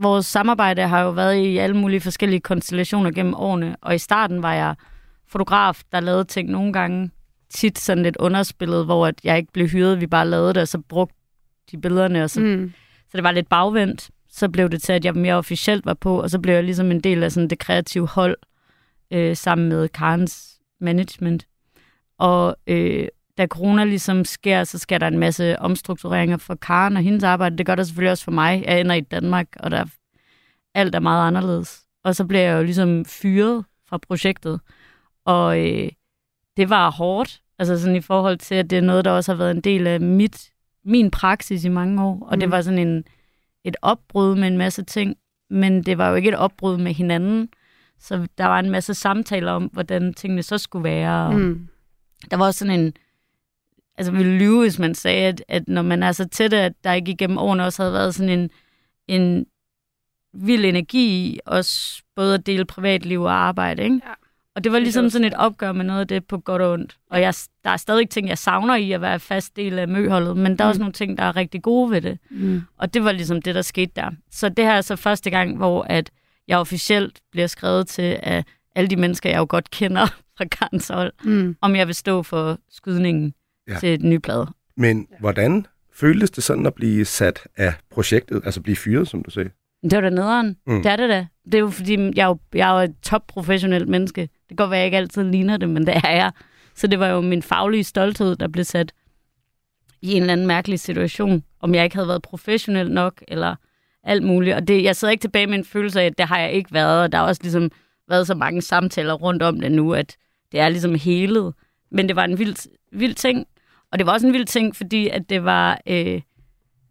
vores 0.00 0.26
samarbejde 0.26 0.82
har 0.82 1.02
jo 1.02 1.10
været 1.10 1.36
i 1.36 1.56
alle 1.58 1.76
mulige 1.76 2.00
forskellige 2.00 2.40
konstellationer 2.40 3.10
gennem 3.10 3.34
årene, 3.34 3.76
og 3.82 3.94
i 3.94 3.98
starten 3.98 4.42
var 4.42 4.54
jeg 4.54 4.74
fotograf, 5.34 5.82
der 5.92 6.00
lavede 6.00 6.24
ting 6.24 6.50
nogle 6.50 6.72
gange, 6.72 7.10
tit 7.50 7.78
sådan 7.78 8.02
lidt 8.02 8.16
underspillet, 8.16 8.84
hvor 8.84 9.06
at 9.06 9.14
jeg 9.24 9.36
ikke 9.36 9.52
blev 9.52 9.68
hyret, 9.68 10.00
vi 10.00 10.06
bare 10.06 10.28
lavede 10.28 10.54
det, 10.54 10.62
og 10.62 10.68
så 10.68 10.78
brugte 10.78 11.14
de 11.70 11.80
billederne, 11.80 12.24
og 12.24 12.30
så, 12.30 12.40
mm. 12.40 12.72
Så 13.10 13.16
det 13.16 13.24
var 13.24 13.30
lidt 13.30 13.48
bagvendt. 13.48 14.10
så 14.30 14.48
blev 14.48 14.68
det 14.68 14.82
til, 14.82 14.92
at 14.92 15.04
jeg 15.04 15.14
mere 15.14 15.34
officielt 15.34 15.86
var 15.86 15.94
på, 15.94 16.22
og 16.22 16.30
så 16.30 16.38
blev 16.38 16.54
jeg 16.54 16.64
ligesom 16.64 16.90
en 16.90 17.00
del 17.00 17.22
af 17.22 17.32
sådan 17.32 17.50
det 17.50 17.58
kreative 17.58 18.08
hold, 18.08 18.36
øh, 19.10 19.36
sammen 19.36 19.68
med 19.68 19.88
Karens 19.88 20.60
management. 20.80 21.46
Og 22.18 22.56
øh, 22.66 23.08
da 23.38 23.46
corona 23.46 23.84
ligesom 23.84 24.24
sker, 24.24 24.64
så 24.64 24.78
sker 24.78 24.98
der 24.98 25.06
en 25.06 25.18
masse 25.18 25.58
omstruktureringer 25.58 26.36
for 26.36 26.54
Karen 26.54 26.96
og 26.96 27.02
hendes 27.02 27.24
arbejde. 27.24 27.58
Det 27.58 27.66
gør 27.66 27.74
der 27.74 27.82
selvfølgelig 27.82 28.10
også 28.10 28.24
for 28.24 28.30
mig. 28.32 28.64
Jeg 28.66 28.80
ender 28.80 28.94
i 28.94 29.00
Danmark, 29.00 29.46
og 29.60 29.70
der 29.70 29.84
alt 30.74 30.94
er 30.94 31.00
meget 31.00 31.26
anderledes. 31.26 31.82
Og 32.04 32.16
så 32.16 32.24
blev 32.24 32.40
jeg 32.40 32.58
jo 32.58 32.62
ligesom 32.62 33.04
fyret 33.04 33.64
fra 33.88 33.98
projektet. 33.98 34.60
Og 35.24 35.60
øh, 35.60 35.88
det 36.56 36.70
var 36.70 36.90
hårdt, 36.90 37.42
altså 37.58 37.78
sådan 37.80 37.96
i 37.96 38.00
forhold 38.00 38.38
til, 38.38 38.54
at 38.54 38.70
det 38.70 38.78
er 38.78 38.82
noget, 38.82 39.04
der 39.04 39.10
også 39.10 39.32
har 39.32 39.36
været 39.36 39.50
en 39.50 39.60
del 39.60 39.86
af 39.86 40.00
mit, 40.00 40.50
min 40.84 41.10
praksis 41.10 41.64
i 41.64 41.68
mange 41.68 42.02
år. 42.02 42.26
Og 42.26 42.34
mm. 42.34 42.40
det 42.40 42.50
var 42.50 42.60
sådan 42.60 42.88
en, 42.88 43.04
et 43.64 43.76
opbrud 43.82 44.36
med 44.36 44.48
en 44.48 44.58
masse 44.58 44.84
ting, 44.84 45.16
men 45.50 45.82
det 45.82 45.98
var 45.98 46.08
jo 46.08 46.14
ikke 46.14 46.28
et 46.28 46.36
opbrud 46.36 46.76
med 46.76 46.94
hinanden. 46.94 47.48
Så 47.98 48.26
der 48.38 48.46
var 48.46 48.58
en 48.58 48.70
masse 48.70 48.94
samtaler 48.94 49.52
om, 49.52 49.64
hvordan 49.64 50.14
tingene 50.14 50.42
så 50.42 50.58
skulle 50.58 50.84
være. 50.84 51.26
Og 51.26 51.34
Mm. 51.34 51.68
Der 52.30 52.36
var 52.36 52.46
også 52.46 52.58
sådan 52.58 52.80
en... 52.80 52.92
Altså, 53.98 54.12
vi 54.12 54.18
ville 54.18 54.38
lyve, 54.38 54.60
hvis 54.60 54.78
man 54.78 54.94
sagde, 54.94 55.26
at, 55.26 55.44
at 55.48 55.68
når 55.68 55.82
man 55.82 56.02
er 56.02 56.12
så 56.12 56.28
tæt, 56.28 56.52
at 56.52 56.72
der 56.84 56.92
ikke 56.92 57.12
igennem 57.12 57.38
årene 57.38 57.64
også 57.64 57.82
havde 57.82 57.92
været 57.92 58.14
sådan 58.14 58.38
en, 58.38 58.50
en 59.08 59.46
vild 60.34 60.64
energi 60.64 61.26
i 61.26 61.40
også 61.46 62.02
både 62.16 62.34
at 62.34 62.46
dele 62.46 62.64
privatliv 62.64 63.22
og 63.22 63.32
arbejde, 63.32 63.82
ikke? 63.82 64.00
Ja. 64.04 64.12
Og 64.56 64.64
det 64.64 64.72
var 64.72 64.78
ligesom 64.78 65.10
sådan 65.10 65.26
et 65.26 65.34
opgør 65.34 65.72
med 65.72 65.84
noget 65.84 66.00
af 66.00 66.08
det 66.08 66.24
på 66.26 66.38
godt 66.38 66.62
og 66.62 66.72
ondt. 66.72 66.96
Og 67.10 67.20
jeg, 67.20 67.34
der 67.64 67.70
er 67.70 67.76
stadig 67.76 68.08
ting, 68.08 68.28
jeg 68.28 68.38
savner 68.38 68.76
i 68.76 68.92
at 68.92 69.00
være 69.00 69.20
fast 69.20 69.56
del 69.56 69.78
af 69.78 69.88
møholdet, 69.88 70.36
men 70.36 70.58
der 70.58 70.64
er 70.64 70.68
også 70.68 70.78
Mm. 70.78 70.82
nogle 70.82 70.92
ting, 70.92 71.18
der 71.18 71.24
er 71.24 71.36
rigtig 71.36 71.62
gode 71.62 71.90
ved 71.90 72.00
det. 72.00 72.18
Mm. 72.30 72.62
Og 72.78 72.94
det 72.94 73.04
var 73.04 73.12
ligesom 73.12 73.42
det, 73.42 73.54
der 73.54 73.62
skete 73.62 73.92
der. 73.96 74.10
Så 74.30 74.48
det 74.48 74.64
her 74.64 74.72
er 74.72 74.80
så 74.80 74.96
første 74.96 75.30
gang, 75.30 75.56
hvor 75.56 75.82
at 75.82 76.10
jeg 76.48 76.58
officielt 76.58 77.20
bliver 77.32 77.46
skrevet 77.46 77.86
til 77.88 78.18
af 78.22 78.44
alle 78.76 78.90
de 78.90 78.96
mennesker, 78.96 79.30
jeg 79.30 79.38
jo 79.38 79.46
godt 79.48 79.70
kender 79.70 80.06
fra 80.38 80.44
Karens 80.44 80.88
hold, 80.88 81.12
Mm. 81.24 81.56
om 81.60 81.76
jeg 81.76 81.86
vil 81.86 81.94
stå 81.94 82.22
for 82.22 82.58
skydningen 82.70 83.34
ja. 83.68 83.78
til 83.78 84.00
den 84.00 84.10
nye 84.10 84.20
plade. 84.20 84.46
Men 84.76 85.06
hvordan 85.20 85.66
føltes 85.92 86.30
det 86.30 86.44
sådan 86.44 86.66
at 86.66 86.74
blive 86.74 87.04
sat 87.04 87.46
af 87.56 87.74
projektet, 87.90 88.42
altså 88.44 88.60
blive 88.60 88.76
fyret, 88.76 89.08
som 89.08 89.22
du 89.22 89.30
sagde? 89.30 89.50
Men 89.84 89.90
Det 89.90 89.96
var 89.96 90.02
da 90.02 90.10
nederen. 90.10 90.56
Mm. 90.66 90.82
Det 90.82 90.92
er 90.92 90.96
det 90.96 91.08
da. 91.08 91.26
Det 91.44 91.54
er 91.54 91.58
jo 91.58 91.70
fordi, 91.70 91.96
jeg 92.16 92.22
er 92.24 92.26
jo, 92.26 92.38
jeg 92.54 92.70
er 92.70 92.80
jo 92.80 92.84
et 92.84 92.94
top-professionelt 93.02 93.88
menneske. 93.88 94.20
Det 94.20 94.48
kan 94.48 94.56
godt 94.56 94.70
være, 94.70 94.78
at 94.78 94.80
jeg 94.80 94.86
ikke 94.86 94.96
altid 94.96 95.24
ligner 95.24 95.56
det, 95.56 95.68
men 95.68 95.86
det 95.86 95.96
er 95.96 96.10
jeg. 96.10 96.32
Så 96.74 96.86
det 96.86 96.98
var 96.98 97.08
jo 97.08 97.20
min 97.20 97.42
faglige 97.42 97.84
stolthed, 97.84 98.36
der 98.36 98.48
blev 98.48 98.64
sat 98.64 98.92
i 100.02 100.12
en 100.12 100.20
eller 100.22 100.32
anden 100.32 100.46
mærkelig 100.46 100.80
situation. 100.80 101.42
Om 101.60 101.74
jeg 101.74 101.84
ikke 101.84 101.96
havde 101.96 102.08
været 102.08 102.22
professionel 102.22 102.90
nok, 102.90 103.22
eller 103.28 103.54
alt 104.04 104.22
muligt. 104.22 104.56
Og 104.56 104.68
det, 104.68 104.82
jeg 104.84 104.96
sidder 104.96 105.12
ikke 105.12 105.20
tilbage 105.20 105.46
med 105.46 105.58
en 105.58 105.64
følelse 105.64 106.00
af, 106.00 106.06
at 106.06 106.18
det 106.18 106.26
har 106.26 106.38
jeg 106.38 106.52
ikke 106.52 106.72
været. 106.72 107.02
Og 107.02 107.12
der 107.12 107.18
har 107.18 107.26
også 107.26 107.42
ligesom 107.42 107.70
været 108.08 108.26
så 108.26 108.34
mange 108.34 108.62
samtaler 108.62 109.14
rundt 109.14 109.42
om 109.42 109.60
det 109.60 109.72
nu, 109.72 109.94
at 109.94 110.16
det 110.52 110.60
er 110.60 110.68
ligesom 110.68 110.94
helet. 110.94 111.54
Men 111.90 112.08
det 112.08 112.16
var 112.16 112.24
en 112.24 112.38
vild, 112.38 112.68
vild 112.92 113.14
ting. 113.14 113.46
Og 113.92 113.98
det 113.98 114.06
var 114.06 114.12
også 114.12 114.26
en 114.26 114.32
vild 114.32 114.46
ting, 114.46 114.76
fordi 114.76 115.08
at 115.08 115.30
det 115.30 115.44
var 115.44 115.80
øh, 115.86 116.20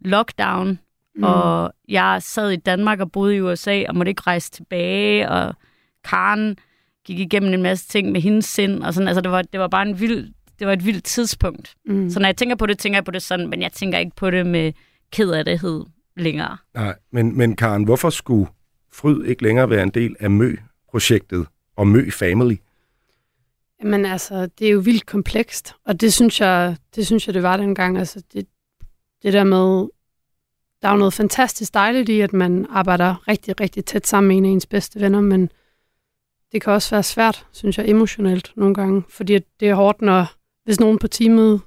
lockdown, 0.00 0.78
mm. 1.16 1.22
og 1.24 1.72
jeg 1.88 2.22
sad 2.22 2.50
i 2.50 2.56
Danmark 2.56 3.00
og 3.00 3.12
boede 3.12 3.36
i 3.36 3.40
USA, 3.40 3.84
og 3.88 3.96
måtte 3.96 4.10
ikke 4.10 4.22
rejse 4.26 4.50
tilbage, 4.50 5.28
og 5.28 5.54
Karen 6.04 6.56
gik 7.04 7.18
igennem 7.18 7.54
en 7.54 7.62
masse 7.62 7.88
ting 7.88 8.12
med 8.12 8.20
hendes 8.20 8.44
sind, 8.44 8.82
og 8.82 8.94
sådan, 8.94 9.08
altså 9.08 9.20
det 9.20 9.30
var, 9.30 9.42
det 9.42 9.60
var 9.60 9.68
bare 9.68 9.88
en 9.88 10.00
vild, 10.00 10.32
det 10.58 10.66
var 10.66 10.72
et 10.72 10.86
vildt 10.86 11.04
tidspunkt. 11.04 11.74
Mm. 11.86 12.10
Så 12.10 12.20
når 12.20 12.26
jeg 12.26 12.36
tænker 12.36 12.56
på 12.56 12.66
det, 12.66 12.78
tænker 12.78 12.96
jeg 12.96 13.04
på 13.04 13.10
det 13.10 13.22
sådan, 13.22 13.48
men 13.48 13.62
jeg 13.62 13.72
tænker 13.72 13.98
ikke 13.98 14.16
på 14.16 14.30
det 14.30 14.46
med 14.46 14.72
ked 15.12 15.30
af 15.30 15.44
det 15.44 15.84
længere. 16.16 16.56
Nej, 16.74 16.94
men, 17.10 17.38
men 17.38 17.56
Karen, 17.56 17.84
hvorfor 17.84 18.10
skulle 18.10 18.46
Fryd 18.92 19.24
ikke 19.24 19.42
længere 19.42 19.70
være 19.70 19.82
en 19.82 19.90
del 19.90 20.16
af 20.20 20.30
Mø-projektet 20.30 21.46
og 21.76 21.86
Mø 21.86 22.10
Family? 22.10 22.56
Jamen 23.82 24.06
altså, 24.06 24.48
det 24.58 24.66
er 24.66 24.72
jo 24.72 24.78
vildt 24.78 25.06
komplekst, 25.06 25.74
og 25.84 26.00
det 26.00 26.12
synes 26.12 26.40
jeg, 26.40 26.76
det 26.96 27.06
synes 27.06 27.26
jeg, 27.26 27.34
det 27.34 27.42
var 27.42 27.56
dengang. 27.56 27.98
Altså, 27.98 28.22
det, 28.32 28.46
det 29.22 29.32
der 29.32 29.44
med, 29.44 29.88
der 30.84 30.90
er 30.90 30.94
jo 30.94 30.98
noget 30.98 31.14
fantastisk 31.14 31.74
dejligt 31.74 32.08
i, 32.08 32.20
at 32.20 32.32
man 32.32 32.66
arbejder 32.70 33.28
rigtig, 33.28 33.60
rigtig 33.60 33.84
tæt 33.84 34.06
sammen 34.06 34.28
med 34.28 34.36
en 34.36 34.44
af 34.44 34.48
ens 34.48 34.66
bedste 34.66 35.00
venner, 35.00 35.20
men 35.20 35.50
det 36.52 36.62
kan 36.62 36.72
også 36.72 36.94
være 36.94 37.02
svært, 37.02 37.46
synes 37.52 37.78
jeg, 37.78 37.88
emotionelt 37.88 38.52
nogle 38.56 38.74
gange, 38.74 39.02
fordi 39.08 39.38
det 39.60 39.68
er 39.68 39.74
hårdt, 39.74 40.02
når 40.02 40.26
hvis 40.64 40.80
nogen 40.80 40.98
på 40.98 41.08
teamet, 41.08 41.60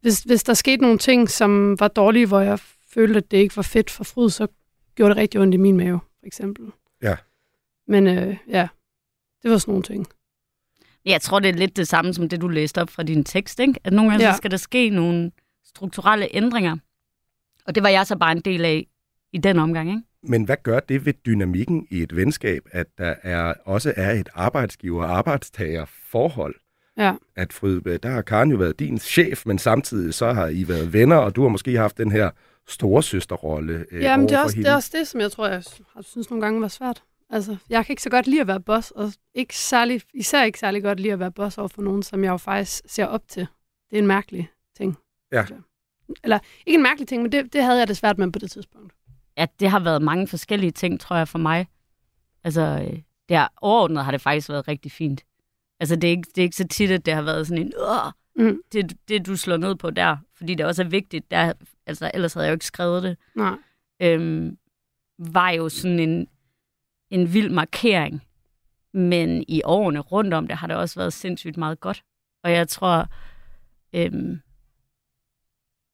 hvis, 0.00 0.20
hvis 0.20 0.42
der 0.42 0.54
skete 0.54 0.82
nogle 0.82 0.98
ting, 0.98 1.30
som 1.30 1.80
var 1.80 1.88
dårlige, 1.88 2.26
hvor 2.26 2.40
jeg 2.40 2.58
følte, 2.94 3.16
at 3.18 3.30
det 3.30 3.36
ikke 3.36 3.56
var 3.56 3.62
fedt 3.62 3.90
for 3.90 4.04
Fryd, 4.04 4.30
så 4.30 4.46
gjorde 4.94 5.14
det 5.14 5.20
rigtig 5.20 5.40
ondt 5.40 5.54
i 5.54 5.58
min 5.58 5.76
mave, 5.76 6.00
for 6.18 6.26
eksempel. 6.26 6.72
Ja. 7.02 7.16
Men 7.86 8.06
øh, 8.06 8.36
ja, 8.48 8.68
det 9.42 9.50
var 9.50 9.58
sådan 9.58 9.72
nogle 9.72 9.82
ting. 9.84 10.06
Jeg 11.04 11.20
tror, 11.20 11.38
det 11.38 11.48
er 11.48 11.52
lidt 11.54 11.76
det 11.76 11.88
samme 11.88 12.14
som 12.14 12.28
det, 12.28 12.40
du 12.40 12.48
læste 12.48 12.82
op 12.82 12.90
fra 12.90 13.02
din 13.02 13.24
tekst, 13.24 13.60
ikke? 13.60 13.80
At 13.84 13.92
nogle 13.92 14.10
gange 14.10 14.24
Ja. 14.24 14.30
ja. 14.30 14.36
skal 14.36 14.50
der 14.50 14.56
ske 14.56 14.90
nogle 14.90 15.32
strukturelle 15.64 16.28
ændringer. 16.36 16.76
Og 17.70 17.74
det 17.74 17.82
var 17.82 17.88
jeg 17.88 18.06
så 18.06 18.16
bare 18.16 18.32
en 18.32 18.40
del 18.40 18.64
af 18.64 18.86
i 19.32 19.38
den 19.38 19.58
omgang, 19.58 19.88
ikke? 19.88 20.02
Men 20.22 20.44
hvad 20.44 20.56
gør 20.62 20.80
det 20.80 21.06
ved 21.06 21.12
dynamikken 21.26 21.86
i 21.90 22.02
et 22.02 22.16
venskab, 22.16 22.62
at 22.72 22.86
der 22.98 23.14
er, 23.22 23.54
også 23.64 23.92
er 23.96 24.10
et 24.12 24.28
arbejdsgiver- 24.34 25.04
og 25.04 25.18
arbejdstagerforhold? 25.18 26.54
Ja. 26.96 27.14
At 27.36 27.52
Fryd, 27.52 27.80
der 27.98 28.10
har 28.10 28.22
Karen 28.22 28.50
jo 28.50 28.56
været 28.56 28.78
din 28.78 28.98
chef, 28.98 29.46
men 29.46 29.58
samtidig 29.58 30.14
så 30.14 30.32
har 30.32 30.46
I 30.46 30.68
været 30.68 30.92
venner, 30.92 31.16
og 31.16 31.36
du 31.36 31.42
har 31.42 31.48
måske 31.48 31.76
haft 31.76 31.98
den 31.98 32.12
her 32.12 32.30
storesøsterrolle 32.68 33.86
øh, 33.90 34.02
Jamen, 34.02 34.28
det 34.28 34.34
er, 34.34 34.40
også, 34.40 34.48
det 34.48 34.56
hende. 34.56 34.70
er 34.70 34.74
også 34.74 34.90
det, 34.98 35.06
som 35.06 35.20
jeg 35.20 35.32
tror, 35.32 35.48
jeg 35.48 35.62
har 35.94 36.02
synes 36.02 36.30
nogle 36.30 36.44
gange 36.44 36.60
var 36.60 36.68
svært. 36.68 37.02
Altså, 37.30 37.56
jeg 37.68 37.86
kan 37.86 37.92
ikke 37.92 38.02
så 38.02 38.10
godt 38.10 38.26
lide 38.26 38.40
at 38.40 38.46
være 38.46 38.60
boss, 38.60 38.90
og 38.90 39.12
ikke 39.34 39.56
særlig, 39.56 40.02
især 40.14 40.44
ikke 40.44 40.58
særlig 40.58 40.82
godt 40.82 41.00
lide 41.00 41.12
at 41.12 41.18
være 41.18 41.32
boss 41.32 41.58
over 41.58 41.68
for 41.68 41.82
nogen, 41.82 42.02
som 42.02 42.24
jeg 42.24 42.30
jo 42.30 42.36
faktisk 42.36 42.82
ser 42.86 43.06
op 43.06 43.22
til. 43.28 43.46
Det 43.90 43.96
er 43.96 44.02
en 44.02 44.06
mærkelig 44.06 44.50
ting. 44.76 44.96
Ja. 45.32 45.44
jeg. 45.50 45.58
Eller, 46.24 46.38
ikke 46.66 46.76
en 46.76 46.82
mærkelig 46.82 47.08
ting, 47.08 47.22
men 47.22 47.32
det, 47.32 47.52
det 47.52 47.62
havde 47.64 47.78
jeg 47.78 47.88
det 47.88 47.96
svært 47.96 48.18
med 48.18 48.32
på 48.32 48.38
det 48.38 48.50
tidspunkt. 48.50 48.92
At 49.36 49.60
det 49.60 49.70
har 49.70 49.80
været 49.80 50.02
mange 50.02 50.28
forskellige 50.28 50.70
ting, 50.70 51.00
tror 51.00 51.16
jeg, 51.16 51.28
for 51.28 51.38
mig. 51.38 51.66
Altså, 52.44 52.60
øh, 52.60 52.98
det 53.28 53.36
har, 53.36 53.52
overordnet 53.62 54.04
har 54.04 54.10
det 54.10 54.20
faktisk 54.20 54.48
været 54.48 54.68
rigtig 54.68 54.92
fint. 54.92 55.24
Altså, 55.80 55.96
det 55.96 56.04
er 56.04 56.10
ikke, 56.10 56.28
det 56.34 56.38
er 56.38 56.42
ikke 56.42 56.56
så 56.56 56.68
tit, 56.68 56.90
at 56.90 57.06
det 57.06 57.14
har 57.14 57.22
været 57.22 57.46
sådan 57.46 57.66
en, 57.66 57.72
Åh! 57.78 58.12
Mm. 58.36 58.60
Det, 58.72 58.96
det, 59.08 59.26
du 59.26 59.36
slår 59.36 59.56
ned 59.56 59.74
på 59.74 59.90
der, 59.90 60.16
fordi 60.34 60.54
det 60.54 60.66
også 60.66 60.82
er 60.82 60.88
vigtigt. 60.88 61.30
Der, 61.30 61.52
altså, 61.86 62.10
ellers 62.14 62.34
havde 62.34 62.46
jeg 62.46 62.50
jo 62.50 62.54
ikke 62.54 62.64
skrevet 62.64 63.02
det. 63.02 63.16
Nej. 63.34 63.56
øhm, 64.02 64.58
var 65.18 65.50
jo 65.50 65.68
sådan 65.68 65.98
en, 65.98 66.28
en 67.10 67.34
vild 67.34 67.50
markering. 67.50 68.22
Men 68.92 69.44
i 69.48 69.62
årene 69.64 70.00
rundt 70.00 70.34
om 70.34 70.46
det 70.46 70.56
har 70.56 70.66
det 70.66 70.76
også 70.76 71.00
været 71.00 71.12
sindssygt 71.12 71.56
meget 71.56 71.80
godt. 71.80 72.04
Og 72.44 72.52
jeg 72.52 72.68
tror, 72.68 73.06
øhm, 73.92 74.40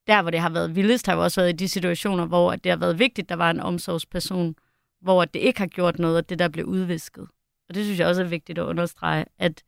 der 0.06 0.22
hvor 0.22 0.30
det 0.30 0.40
har 0.40 0.50
været 0.50 0.76
vildest, 0.76 1.06
har 1.06 1.14
jo 1.14 1.22
også 1.22 1.40
været 1.40 1.52
i 1.52 1.56
de 1.56 1.68
situationer, 1.68 2.26
hvor 2.26 2.56
det 2.56 2.70
har 2.70 2.76
været 2.76 2.98
vigtigt, 2.98 3.24
at 3.24 3.28
der 3.28 3.36
var 3.36 3.50
en 3.50 3.60
omsorgsperson, 3.60 4.54
hvor 5.00 5.24
det 5.24 5.40
ikke 5.40 5.58
har 5.58 5.66
gjort 5.66 5.98
noget, 5.98 6.18
at 6.18 6.28
det 6.28 6.38
der 6.38 6.48
blev 6.48 6.64
udvisket. 6.64 7.28
Og 7.68 7.74
det 7.74 7.84
synes 7.84 7.98
jeg 7.98 8.08
også 8.08 8.22
er 8.22 8.26
vigtigt 8.26 8.58
at 8.58 8.64
understrege, 8.64 9.24
at 9.38 9.62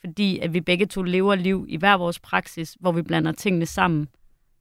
fordi 0.00 0.38
at 0.38 0.54
vi 0.54 0.60
begge 0.60 0.86
to 0.86 1.02
lever 1.02 1.34
liv 1.34 1.66
i 1.68 1.76
hver 1.76 1.96
vores 1.96 2.20
praksis, 2.20 2.76
hvor 2.80 2.92
vi 2.92 3.02
blander 3.02 3.32
tingene 3.32 3.66
sammen, 3.66 4.08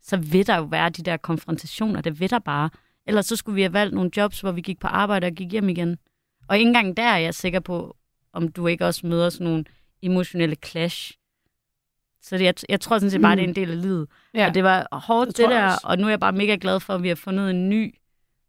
så 0.01 0.17
vil 0.17 0.47
der 0.47 0.57
jo 0.57 0.63
være 0.63 0.89
de 0.89 1.03
der 1.03 1.17
konfrontationer. 1.17 2.01
Det 2.01 2.19
vil 2.19 2.29
der 2.29 2.39
bare. 2.39 2.69
Ellers 3.05 3.25
så 3.25 3.35
skulle 3.35 3.55
vi 3.55 3.61
have 3.61 3.73
valgt 3.73 3.93
nogle 3.93 4.11
jobs, 4.17 4.41
hvor 4.41 4.51
vi 4.51 4.61
gik 4.61 4.79
på 4.79 4.87
arbejde 4.87 5.27
og 5.27 5.33
gik 5.33 5.51
hjem 5.51 5.69
igen. 5.69 5.97
Og 6.47 6.57
ikke 6.57 6.67
engang 6.67 6.97
der 6.97 7.03
er 7.03 7.17
jeg 7.17 7.33
sikker 7.33 7.59
på, 7.59 7.97
om 8.33 8.47
du 8.47 8.67
ikke 8.67 8.85
også 8.85 9.07
møder 9.07 9.29
sådan 9.29 9.47
nogle 9.47 9.65
emotionelle 10.01 10.55
clash. 10.65 11.13
Så 12.23 12.37
det, 12.37 12.43
jeg, 12.43 12.53
jeg 12.69 12.79
tror 12.81 12.97
sådan 12.97 13.09
set 13.11 13.21
bare, 13.21 13.35
Mm. 13.35 13.37
det 13.37 13.43
er 13.43 13.47
en 13.47 13.55
del 13.55 13.71
af 13.71 13.81
livet. 13.81 14.07
Ja. 14.33 14.47
Og 14.47 14.53
det 14.53 14.63
var 14.63 14.87
hårdt, 14.91 15.27
Det 15.27 15.37
det, 15.37 15.43
jeg 15.43 15.51
der. 15.51 15.65
også. 15.65 15.79
Og 15.83 15.97
nu 15.97 16.05
er 16.05 16.09
jeg 16.09 16.19
bare 16.19 16.31
mega 16.31 16.57
glad 16.61 16.79
for, 16.79 16.93
at 16.93 17.03
vi 17.03 17.07
har 17.07 17.15
fundet 17.15 17.49
en 17.49 17.69
ny 17.69 17.95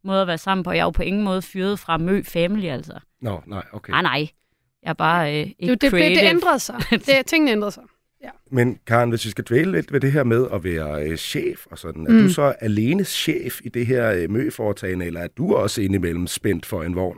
måde 0.04 0.20
at 0.20 0.26
være 0.26 0.38
sammen 0.38 0.64
på. 0.64 0.70
Jeg 0.72 0.78
er 0.80 0.84
jo 0.84 0.90
på 0.90 1.02
ingen 1.02 1.22
måde 1.24 1.42
fyret 1.42 1.78
fra 1.78 1.96
Mø 1.98 2.22
Family, 2.22 2.66
altså. 2.66 2.92
Nå, 3.20 3.42
nej, 3.46 3.62
okay. 3.72 3.90
Nej, 3.90 4.02
nej. 4.02 4.28
Jeg 4.82 4.90
er 4.90 4.94
bare 4.94 5.30
øh, 5.32 5.38
ikke 5.40 5.54
Det, 5.60 5.68
det, 5.68 5.80
det, 5.80 5.90
creative. 5.90 6.20
det 6.20 6.28
ændrede 6.28 6.58
sig. 6.58 6.76
Det, 7.06 7.26
tingene 7.26 7.50
ændrede 7.52 7.72
sig. 7.72 7.82
Men 8.50 8.78
Karen, 8.86 9.10
hvis 9.10 9.24
vi 9.24 9.30
skal 9.30 9.44
dvæle 9.44 9.72
lidt 9.72 9.92
ved 9.92 10.00
det 10.00 10.12
her 10.12 10.24
med 10.24 10.46
at 10.52 10.64
være 10.64 11.04
øh, 11.08 11.16
chef 11.16 11.66
og 11.66 11.78
sådan, 11.78 12.06
er 12.06 12.10
Mm. 12.12 12.18
du 12.22 12.28
så 12.28 12.42
alene 12.60 13.04
chef 13.04 13.60
i 13.64 13.68
det 13.68 13.86
her 13.86 14.12
øh, 14.12 14.30
møforetagende, 14.30 15.06
eller 15.06 15.20
er 15.20 15.28
du 15.28 15.54
også 15.54 15.82
indimellem 15.82 16.26
spændt 16.26 16.66
for 16.66 16.82
en 16.82 16.96
vogn? 16.96 17.16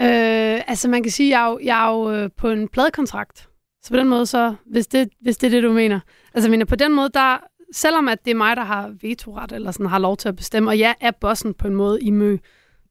Øh, 0.00 0.60
altså 0.68 0.88
man 0.88 1.02
kan 1.02 1.12
sige, 1.12 1.38
jeg 1.38 1.46
er 1.46 1.50
jo, 1.50 1.58
jeg 1.62 1.86
er 1.86 1.90
jo 1.92 2.10
øh, 2.10 2.30
på 2.36 2.48
en 2.50 2.68
pladekontrakt. 2.68 3.48
Så 3.84 3.90
på 3.90 3.96
den 3.96 4.08
måde 4.08 4.26
så, 4.26 4.54
hvis 4.66 4.86
det, 4.86 5.08
hvis 5.20 5.36
det 5.36 5.46
er 5.46 5.50
det, 5.50 5.62
du 5.62 5.72
mener. 5.72 6.00
Altså 6.34 6.50
mener, 6.50 6.64
på 6.64 6.76
den 6.76 6.94
måde, 6.94 7.10
der, 7.14 7.36
selvom 7.72 8.08
at 8.08 8.24
det 8.24 8.30
er 8.30 8.34
mig, 8.34 8.56
der 8.56 8.64
har 8.64 8.94
vetoret, 9.02 9.52
eller 9.52 9.70
sådan 9.70 9.86
har 9.86 9.98
lov 9.98 10.16
til 10.16 10.28
at 10.28 10.36
bestemme, 10.36 10.70
og 10.70 10.78
jeg 10.78 10.94
er 11.00 11.10
bossen 11.20 11.54
på 11.54 11.68
en 11.68 11.74
måde 11.74 12.00
i 12.02 12.10
mø, 12.10 12.30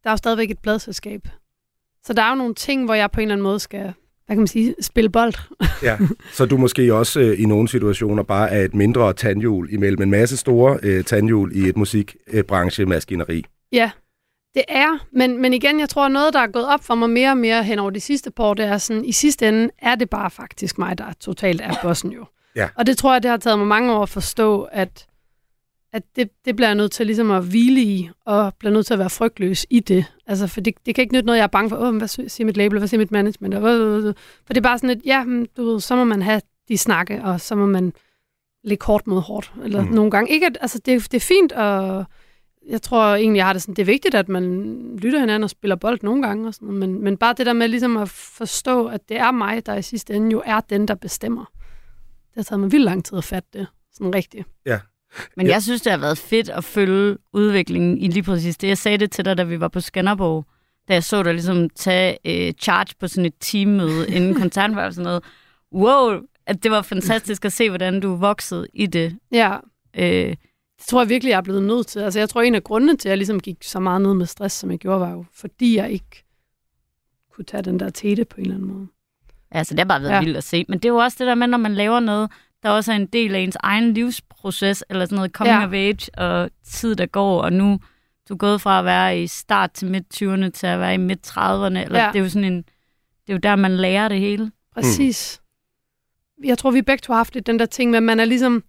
der 0.04 0.10
er 0.10 0.12
jo 0.12 0.18
stadigvæk 0.18 0.52
et 0.52 0.60
pladselskab. 0.60 1.28
Så 2.06 2.14
der 2.14 2.22
er 2.22 2.30
jo 2.30 2.36
nogle 2.36 2.54
ting, 2.54 2.86
hvor 2.86 2.94
jeg 2.94 3.12
på 3.12 3.20
en 3.20 3.22
eller 3.22 3.34
anden 3.34 3.44
måde 3.44 3.60
skal, 3.60 3.82
hvad 4.26 4.36
kan 4.36 4.38
man 4.38 4.48
sige, 4.48 4.76
spille 4.82 5.10
bold. 5.10 5.34
Ja, 5.84 5.98
så 6.34 6.46
du 6.46 6.58
måske 6.58 6.94
også 6.94 7.20
øh, 7.20 7.42
i 7.42 7.46
nogle 7.46 7.68
situationer 7.68 8.24
bare 8.24 8.52
er 8.52 8.66
et 8.66 8.74
mindre 8.74 9.14
tandhjul 9.14 9.74
imellem 9.74 10.02
en 10.02 10.12
masse 10.12 10.38
store 10.38 10.80
øh, 10.84 11.04
tandhjul 11.04 11.52
i 11.56 11.70
et 11.70 11.78
musikbranchemaskineri. 11.78 13.46
Ja, 13.72 13.92
det 14.56 14.64
er. 14.68 15.06
Men, 15.12 15.42
men 15.42 15.54
igen, 15.54 15.80
jeg 15.80 15.90
tror, 15.90 16.08
noget, 16.08 16.34
der 16.34 16.40
er 16.40 16.48
gået 16.48 16.68
op 16.68 16.84
for 16.84 16.96
mig 16.96 17.10
mere 17.10 17.30
og 17.32 17.38
mere 17.38 17.64
hen 17.64 17.80
over 17.80 17.90
de 17.90 18.00
sidste 18.00 18.32
par 18.32 18.44
år, 18.44 18.54
det 18.54 18.66
er 18.66 18.78
sådan, 18.78 19.06
i 19.06 19.12
sidste 19.12 19.48
ende 19.48 19.70
er 19.78 19.96
det 19.96 20.10
bare 20.10 20.30
faktisk 20.32 20.78
mig, 20.78 20.98
der 20.98 21.14
totalt 21.20 21.62
er 21.62 21.74
bossen 21.82 22.12
jo. 22.12 22.26
Ja. 22.56 22.70
Og 22.76 22.86
det 22.88 22.98
tror 22.98 23.14
jeg, 23.14 23.24
det 23.24 23.30
har 23.32 23.38
taget 23.38 23.58
mig 23.60 23.68
mange 23.68 23.94
år 23.94 24.02
at 24.04 24.10
forstå, 24.10 24.62
at, 24.72 25.08
at 25.94 26.04
det, 26.16 26.30
det 26.46 26.56
bliver 26.56 26.68
jeg 26.70 26.76
nødt 26.76 26.92
til 26.92 27.06
ligesom 27.06 27.32
at 27.32 27.44
hvile 27.44 27.82
i, 27.82 28.10
og 28.26 28.54
bliver 28.60 28.72
nødt 28.74 28.86
til 28.86 28.94
at 28.94 29.00
være 29.00 29.10
frygtløs 29.10 29.66
i 29.70 29.80
det. 29.80 30.06
Altså, 30.28 30.48
for 30.48 30.62
det, 30.62 30.74
det 30.86 30.96
kan 30.96 31.02
ikke 31.02 31.14
nytte 31.14 31.26
noget, 31.26 31.38
jeg 31.38 31.44
er 31.44 31.48
bange 31.48 31.70
for, 31.70 31.78
Åh, 31.78 31.96
hvad 31.98 32.08
siger 32.08 32.46
mit 32.46 32.58
label, 32.58 32.78
hvad 32.80 32.88
siger 32.88 33.00
mit 33.00 33.12
management? 33.12 33.54
Og, 33.54 33.70
øh, 33.70 33.98
øh, 33.98 34.06
øh. 34.08 34.14
For 34.46 34.54
det 34.54 34.58
er 34.58 34.62
bare 34.70 34.78
sådan 34.78 34.90
et, 34.90 35.02
ja, 35.06 35.26
du 35.58 35.66
ved, 35.66 35.80
så 35.80 35.96
må 35.96 36.04
man 36.04 36.22
have 36.22 36.42
de 36.68 36.78
snakke, 36.78 37.22
og 37.24 37.42
så 37.42 37.56
må 37.56 37.66
man 37.66 37.94
lægge 38.64 38.86
hårdt 38.86 39.08
mod 39.08 39.22
hårdt, 39.22 39.54
eller 39.64 39.82
Mm. 39.84 39.92
nogle 39.92 40.12
gange. 40.12 40.32
Ikke 40.34 40.46
at, 40.46 40.58
altså, 40.62 40.80
det, 40.86 41.12
det 41.12 41.18
er 41.18 41.26
fint, 41.28 41.52
og 41.52 42.06
jeg 42.70 42.82
tror 42.82 43.16
egentlig, 43.16 43.38
jeg 43.38 43.46
har 43.46 43.54
det 43.54 43.62
sådan, 43.62 43.76
det 43.76 43.82
er 43.82 43.86
vigtigt, 43.86 44.16
at 44.16 44.30
man 44.30 44.44
lytter 44.98 45.20
hinanden 45.20 45.44
og 45.44 45.50
spiller 45.50 45.76
bold 45.76 46.00
nogle 46.04 46.24
gange, 46.28 46.48
og 46.48 46.54
sådan, 46.54 46.68
noget, 46.68 46.80
men, 46.90 47.04
men 47.04 47.18
bare 47.18 47.34
det 47.38 47.46
der 47.46 47.54
med 47.54 47.68
ligesom 47.68 47.98
at 47.98 48.10
forstå, 48.10 48.88
at 48.88 49.10
det 49.10 49.18
er 49.18 49.32
mig, 49.32 49.66
der 49.66 49.76
i 49.76 49.82
sidste 49.82 50.14
ende 50.14 50.32
jo 50.32 50.42
er 50.46 50.60
den, 50.60 50.88
der 50.88 50.96
bestemmer. 50.96 51.46
Det 52.28 52.36
har 52.36 52.44
taget 52.44 52.60
mig 52.60 52.72
vildt 52.72 52.86
lang 52.86 53.06
tid 53.06 53.18
at 53.18 53.24
fatte 53.24 53.50
det, 53.54 53.68
sådan 53.94 54.16
rigtigt. 54.16 54.48
Men 55.38 55.46
Ja. 55.48 55.52
jeg 55.54 55.64
synes, 55.64 55.82
det 55.82 55.92
har 55.92 56.00
været 56.00 56.18
fedt 56.18 56.50
at 56.50 56.64
følge 56.64 57.18
udviklingen 57.34 57.98
i 57.98 58.08
lige 58.08 58.24
præcis 58.24 58.58
det. 58.58 58.68
Jeg 58.68 58.78
sagde 58.78 58.98
det 58.98 59.12
til 59.12 59.26
dig, 59.26 59.38
da 59.38 59.44
vi 59.44 59.60
var 59.60 59.68
på 59.68 59.80
Skanderborg, 59.80 60.46
da 60.88 60.94
jeg 60.94 61.04
så 61.04 61.24
dig 61.24 61.34
ligesom 61.34 61.70
tage 61.70 62.18
øh, 62.26 62.54
charge 62.54 62.94
på 63.00 63.08
sådan 63.08 63.26
et 63.26 63.34
teammøde 63.40 64.08
inden 64.16 64.36
koncerten 64.36 64.76
var 64.76 64.86
og 64.86 64.94
sådan 64.94 65.04
noget. 65.04 65.24
Wow, 65.74 66.20
at 66.46 66.64
det 66.64 66.72
var 66.72 66.82
fantastisk 66.82 67.46
at 67.46 67.54
se, 67.54 67.70
hvordan 67.70 68.00
du 68.00 68.16
voksede 68.16 68.68
i 68.74 68.86
det. 68.86 69.18
Ja, 69.32 69.58
Øh, 69.98 70.36
det 70.84 70.90
tror 70.90 71.02
jeg 71.02 71.10
virkelig, 71.10 71.30
jeg 71.32 71.38
er 71.38 71.42
blevet 71.42 71.64
nødt 71.64 71.88
til. 71.88 72.00
Altså, 72.00 72.20
jeg 72.20 72.30
tror, 72.30 72.42
en 72.42 72.56
af 72.56 72.64
grundene 72.64 72.98
til, 72.98 73.10
at 73.10 73.12
jeg 73.12 73.18
ligesom 73.18 73.40
gik 73.40 73.58
så 73.64 73.80
meget 73.80 74.02
ned 74.02 74.14
med 74.14 74.26
stress, 74.26 74.56
som 74.56 74.72
jeg 74.72 74.80
gjorde, 74.80 75.00
var 75.00 75.12
jo, 75.12 75.26
fordi 75.34 75.76
jeg 75.78 75.92
ikke 75.92 76.26
kunne 77.34 77.46
tage 77.46 77.64
den 77.64 77.80
der 77.80 77.90
tete 77.90 78.26
på 78.26 78.36
en 78.38 78.42
eller 78.42 78.56
anden 78.56 78.68
måde. 78.74 78.88
altså, 79.52 79.74
det 79.74 79.80
har 79.80 79.86
bare 79.86 80.02
været 80.02 80.12
ja. 80.12 80.20
Vildt 80.20 80.38
at 80.38 80.44
se. 80.44 80.66
Men 80.70 80.80
det 80.80 80.86
er 80.86 80.90
jo 80.94 80.98
også 80.98 81.16
det 81.20 81.28
der 81.28 81.36
med, 81.36 81.48
når 81.48 81.58
man 81.58 81.74
laver 81.74 82.00
noget, 82.00 82.32
der 82.64 82.70
også 82.70 82.92
er 82.92 82.96
en 82.96 83.06
del 83.06 83.36
af 83.36 83.40
ens 83.40 83.58
egen 83.60 83.94
livsproces, 83.94 84.84
eller 84.90 85.06
sådan 85.06 85.16
noget 85.16 85.32
coming 85.32 85.60
Ja. 85.60 85.66
of 85.68 85.74
age, 85.74 86.10
og 86.18 86.50
tid, 86.66 86.96
der 86.96 87.06
går, 87.06 87.42
og 87.42 87.54
nu 87.54 87.80
du 88.30 88.34
er 88.34 88.38
gået 88.38 88.62
fra 88.62 88.80
at 88.80 88.86
være 88.86 89.22
i 89.22 89.28
start 89.28 89.72
til 89.72 89.88
midt 89.92 90.06
20'erne 90.16 90.50
til 90.50 90.68
at 90.68 90.80
være 90.80 90.94
i 90.94 90.98
midt 90.98 91.28
30'erne. 91.28 91.78
Eller 91.80 92.00
Ja. 92.00 92.08
det 92.14 92.20
er 92.20 92.24
jo 92.24 92.30
sådan 92.30 92.44
en, 92.54 92.58
det 92.58 93.30
er 93.30 93.34
jo 93.34 93.40
der, 93.44 93.56
man 93.56 93.78
lærer 93.78 94.08
det 94.08 94.20
hele. 94.20 94.52
Præcis. 94.74 95.42
Mm. 96.38 96.46
Jeg 96.46 96.58
tror, 96.58 96.72
vi 96.72 96.82
begge 96.82 97.02
to 97.02 97.14
har 97.14 97.18
haft 97.18 97.34
lidt 97.34 97.48
den 97.48 97.60
der 97.60 97.66
ting 97.66 97.92
med, 97.92 97.98
at 97.98 98.04
man 98.04 98.20
er 98.20 98.26
ligesom, 98.26 98.64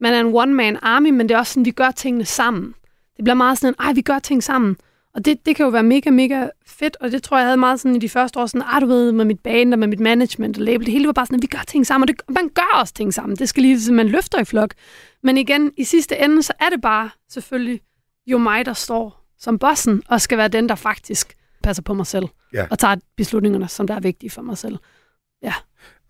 man 0.00 0.12
er 0.14 0.20
en 0.20 0.34
one-man 0.34 0.78
army, 0.82 1.10
men 1.10 1.28
det 1.28 1.34
er 1.34 1.38
også 1.38 1.52
sådan, 1.52 1.64
vi 1.64 1.70
gør 1.70 1.90
tingene 1.90 2.24
sammen. 2.24 2.74
Det 3.16 3.24
bliver 3.24 3.34
meget 3.34 3.58
sådan, 3.58 3.74
ej, 3.78 3.92
vi 3.92 4.00
gør 4.00 4.18
ting 4.18 4.42
sammen. 4.42 4.76
Og 5.14 5.24
det, 5.24 5.46
det 5.46 5.56
kan 5.56 5.64
jo 5.64 5.70
være 5.70 5.82
mega, 5.82 6.10
mega 6.10 6.48
fedt, 6.66 6.96
og 7.00 7.12
det 7.12 7.22
tror 7.22 7.36
jeg, 7.36 7.42
jeg 7.42 7.46
havde 7.48 7.56
meget 7.56 7.80
sådan 7.80 7.96
i 7.96 7.98
de 7.98 8.08
første 8.08 8.38
år, 8.40 8.46
sådan, 8.46 8.62
ej, 8.62 8.80
du 8.80 8.86
ved, 8.86 9.12
med 9.12 9.24
mit 9.24 9.40
band 9.40 9.72
og 9.74 9.78
med 9.78 9.88
mit 9.88 10.00
management 10.00 10.56
og 10.58 10.62
label, 10.64 10.86
det 10.86 10.92
hele 10.92 11.06
var 11.06 11.12
bare 11.12 11.26
sådan, 11.26 11.36
at 11.38 11.42
vi 11.42 11.46
gør 11.46 11.62
ting 11.66 11.86
sammen, 11.86 12.10
og 12.10 12.16
det, 12.18 12.34
man 12.34 12.48
gør 12.48 12.78
også 12.80 12.94
ting 12.94 13.14
sammen. 13.14 13.36
Det 13.36 13.48
skal 13.48 13.62
lige, 13.62 13.80
så 13.80 13.92
man 13.92 14.08
løfter 14.08 14.38
i 14.40 14.44
flok. 14.44 14.74
Men 15.22 15.38
igen, 15.38 15.72
i 15.76 15.84
sidste 15.84 16.18
ende, 16.18 16.42
så 16.42 16.52
er 16.60 16.68
det 16.68 16.80
bare 16.80 17.10
selvfølgelig 17.28 17.80
jo 18.26 18.38
mig, 18.38 18.66
der 18.66 18.72
står 18.72 19.26
som 19.38 19.58
bossen, 19.58 20.02
og 20.08 20.20
skal 20.20 20.38
være 20.38 20.48
den, 20.48 20.68
der 20.68 20.74
faktisk 20.74 21.34
passer 21.62 21.82
på 21.82 21.94
mig 21.94 22.06
selv, 22.06 22.26
Ja. 22.54 22.66
og 22.70 22.78
tager 22.78 22.96
beslutningerne, 23.16 23.68
som 23.68 23.86
der 23.86 23.94
er 23.94 24.00
vigtige 24.00 24.30
for 24.30 24.42
mig 24.42 24.58
selv. 24.58 24.76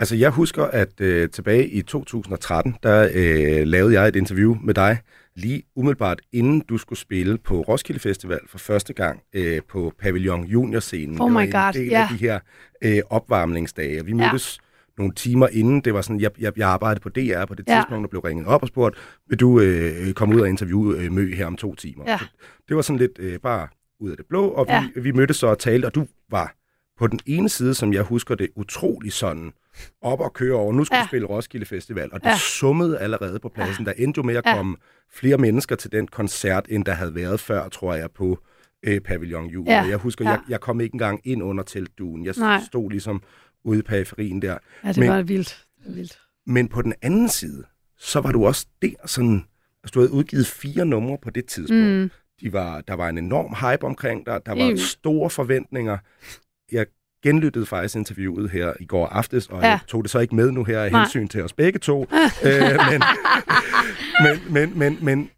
Altså, 0.00 0.16
jeg 0.16 0.30
husker, 0.30 0.64
at 0.64 1.00
øh, 1.00 1.28
tilbage 1.30 1.68
i 1.68 1.82
2013, 1.82 2.76
der 2.82 3.08
øh, 3.14 3.66
lavede 3.66 3.94
jeg 4.00 4.08
et 4.08 4.16
interview 4.16 4.56
med 4.62 4.74
dig, 4.74 4.98
lige 5.36 5.62
umiddelbart 5.76 6.20
inden 6.32 6.60
du 6.60 6.78
skulle 6.78 6.98
spille 6.98 7.38
på 7.38 7.60
Roskilde 7.60 8.00
Festival 8.00 8.38
for 8.48 8.58
første 8.58 8.92
gang 8.92 9.20
øh, 9.32 9.60
på 9.68 9.92
Pavillon 9.98 10.44
Junior-scenen. 10.44 11.20
Oh 11.20 11.28
det 11.28 11.34
var 11.34 11.40
my 11.40 11.46
en 11.46 11.52
God, 11.52 11.72
del 11.72 11.86
ja. 11.88 12.00
af 12.02 12.08
de 12.10 12.16
her 12.16 12.38
øh, 12.84 12.98
opvarmningsdage. 13.10 14.04
Vi 14.04 14.12
mødtes 14.12 14.58
nogle 14.98 15.14
timer 15.14 15.48
inden. 15.52 15.80
Det 15.80 15.94
var 15.94 16.02
sådan, 16.02 16.20
jeg, 16.20 16.30
jeg, 16.40 16.52
jeg 16.58 16.68
arbejdede 16.68 17.00
på 17.00 17.08
DR 17.08 17.44
på 17.44 17.54
det 17.54 17.64
Ja. 17.68 17.76
tidspunkt, 17.76 18.04
og 18.06 18.10
blev 18.10 18.20
ringet 18.20 18.46
op 18.46 18.62
og 18.62 18.68
spurgt, 18.68 18.96
vil 19.28 19.40
du 19.40 19.60
øh, 19.60 20.12
komme 20.12 20.36
ud 20.36 20.40
og 20.40 20.48
interviewe 20.48 20.98
øh, 20.98 21.12
Mø 21.12 21.34
her 21.34 21.46
om 21.46 21.56
to 21.56 21.74
timer? 21.74 22.04
Ja. 22.06 22.18
Så 22.18 22.24
det 22.68 22.76
var 22.76 22.82
sådan 22.82 22.98
lidt 22.98 23.18
øh, 23.18 23.38
bare 23.38 23.68
ud 24.00 24.10
af 24.10 24.16
det 24.16 24.26
blå, 24.28 24.48
og 24.48 24.66
Ja. 24.68 24.84
vi, 24.94 25.00
vi 25.00 25.12
mødtes 25.12 25.36
så 25.36 25.46
og 25.46 25.58
talte, 25.58 25.86
og 25.86 25.94
du 25.94 26.06
var 26.30 26.54
på 26.98 27.06
den 27.06 27.20
ene 27.26 27.48
side, 27.48 27.74
som 27.74 27.92
jeg 27.92 28.02
husker 28.02 28.34
det, 28.34 28.48
utrolig 28.56 29.12
sådan 29.12 29.52
op 30.02 30.20
og 30.20 30.32
køre 30.32 30.54
over. 30.54 30.72
Nu 30.72 30.84
skal 30.84 30.96
ja. 30.96 31.00
Ja. 31.00 31.06
spille 31.06 31.26
Roskilde 31.26 31.66
Festival, 31.66 32.08
og 32.12 32.20
det 32.20 32.26
ja. 32.26 32.30
Ja. 32.30 32.36
summede 32.38 32.98
allerede 32.98 33.38
på 33.38 33.48
pladsen. 33.48 33.86
Ja. 33.86 33.92
Der 33.92 34.04
endte 34.04 34.18
jo 34.18 34.22
med 34.22 34.36
at 34.36 34.46
Ja. 34.46 34.56
komme 34.56 34.76
flere 35.12 35.38
mennesker 35.38 35.76
til 35.76 35.92
den 35.92 36.06
koncert, 36.08 36.66
end 36.68 36.84
der 36.84 36.92
havde 36.92 37.14
været 37.14 37.40
før, 37.40 37.68
tror 37.68 37.94
jeg, 37.94 38.10
på 38.10 38.38
øh, 38.82 39.00
Pavillon 39.00 39.46
Jul. 39.46 39.66
Ja. 39.66 39.82
Jeg 39.82 39.96
husker, 39.96 40.24
Ja. 40.24 40.30
jeg, 40.30 40.40
jeg 40.48 40.60
kom 40.60 40.80
ikke 40.80 40.94
engang 40.94 41.20
ind 41.24 41.42
under 41.42 41.64
teltduen. 41.64 42.24
Jeg 42.24 42.34
Nej. 42.38 42.60
stod 42.66 42.90
ligesom 42.90 43.22
ude 43.64 43.78
i 43.78 43.82
periferien 43.82 44.42
der. 44.42 44.58
Ja, 44.84 44.88
det 44.88 44.96
Men- 44.98 45.08
var 45.08 45.22
vildt. 45.22 45.66
Det 45.78 45.86
var 45.88 45.94
vildt. 45.94 46.18
Men 46.46 46.68
på 46.68 46.82
den 46.82 46.94
anden 47.02 47.28
side, 47.28 47.64
så 47.98 48.20
var 48.20 48.32
du 48.32 48.46
også 48.46 48.66
der 48.82 48.88
sådan... 49.06 49.44
Altså, 49.84 49.92
du 49.94 50.00
havde 50.00 50.12
udgivet 50.12 50.46
fire 50.46 50.84
numre 50.86 51.18
på 51.22 51.30
det 51.30 51.46
tidspunkt. 51.46 51.84
Mm. 52.02 52.10
De 52.40 52.52
var, 52.52 52.80
der 52.80 52.94
var 52.94 53.08
en 53.08 53.18
enorm 53.18 53.54
hype 53.72 53.84
omkring 53.86 54.26
dig. 54.26 54.40
Der 54.46 54.52
var 54.52 54.64
Helt. 54.64 54.80
store 54.80 55.30
forventninger. 55.30 55.98
Jeg 56.72 56.86
genlyttede 57.22 57.66
faktisk 57.66 57.96
interviewet 57.96 58.50
her 58.50 58.72
i 58.80 58.86
går 58.86 59.06
aftes, 59.06 59.46
og 59.46 59.62
ja. 59.62 59.68
Jeg 59.68 59.78
tog 59.88 60.02
det 60.04 60.10
så 60.10 60.18
ikke 60.18 60.34
med 60.34 60.50
nu 60.50 60.64
her 60.64 60.80
af 60.82 60.92
Nej. 60.92 61.00
hensyn 61.00 61.28
til 61.28 61.42
os 61.44 61.52
begge 61.52 61.78
to. 61.78 62.00
øh, 62.44 62.78
men, 62.90 63.02
men, 64.22 64.38
men, 64.52 64.78
men, 64.78 64.98
men 65.02 65.30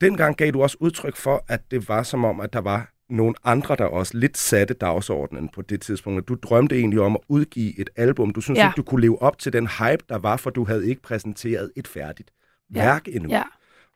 dengang 0.00 0.36
gav 0.36 0.50
du 0.50 0.62
også 0.62 0.76
udtryk 0.80 1.16
for, 1.16 1.44
at 1.48 1.70
det 1.70 1.88
var 1.88 2.02
som 2.02 2.24
om, 2.24 2.40
at 2.40 2.52
der 2.52 2.60
var 2.60 2.90
nogle 3.10 3.34
andre, 3.44 3.76
der 3.76 3.84
også 3.84 4.16
lidt 4.18 4.38
satte 4.38 4.74
dagsordenen 4.74 5.48
på 5.48 5.62
det 5.62 5.80
tidspunkt. 5.80 6.28
Du 6.28 6.34
drømte 6.42 6.76
egentlig 6.78 7.00
om 7.00 7.14
at 7.14 7.20
udgive 7.28 7.80
et 7.80 7.90
album. 7.96 8.32
Du 8.32 8.40
synes 8.40 8.58
Ja. 8.58 8.68
ikke, 8.68 8.76
du 8.76 8.82
kunne 8.82 9.00
leve 9.00 9.22
op 9.22 9.38
til 9.38 9.52
den 9.52 9.66
hype, 9.66 10.04
der 10.08 10.18
var, 10.18 10.36
for 10.36 10.50
du 10.50 10.64
havde 10.64 10.88
ikke 10.88 11.02
præsenteret 11.02 11.70
et 11.76 11.88
færdigt 11.88 12.30
Ja. 12.74 12.84
værk 12.84 13.02
endnu. 13.08 13.30
Ja. 13.30 13.42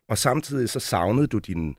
Og 0.09 0.17
samtidig 0.17 0.69
så 0.69 0.79
savnede 0.79 1.27
du 1.27 1.37
dine, 1.37 1.73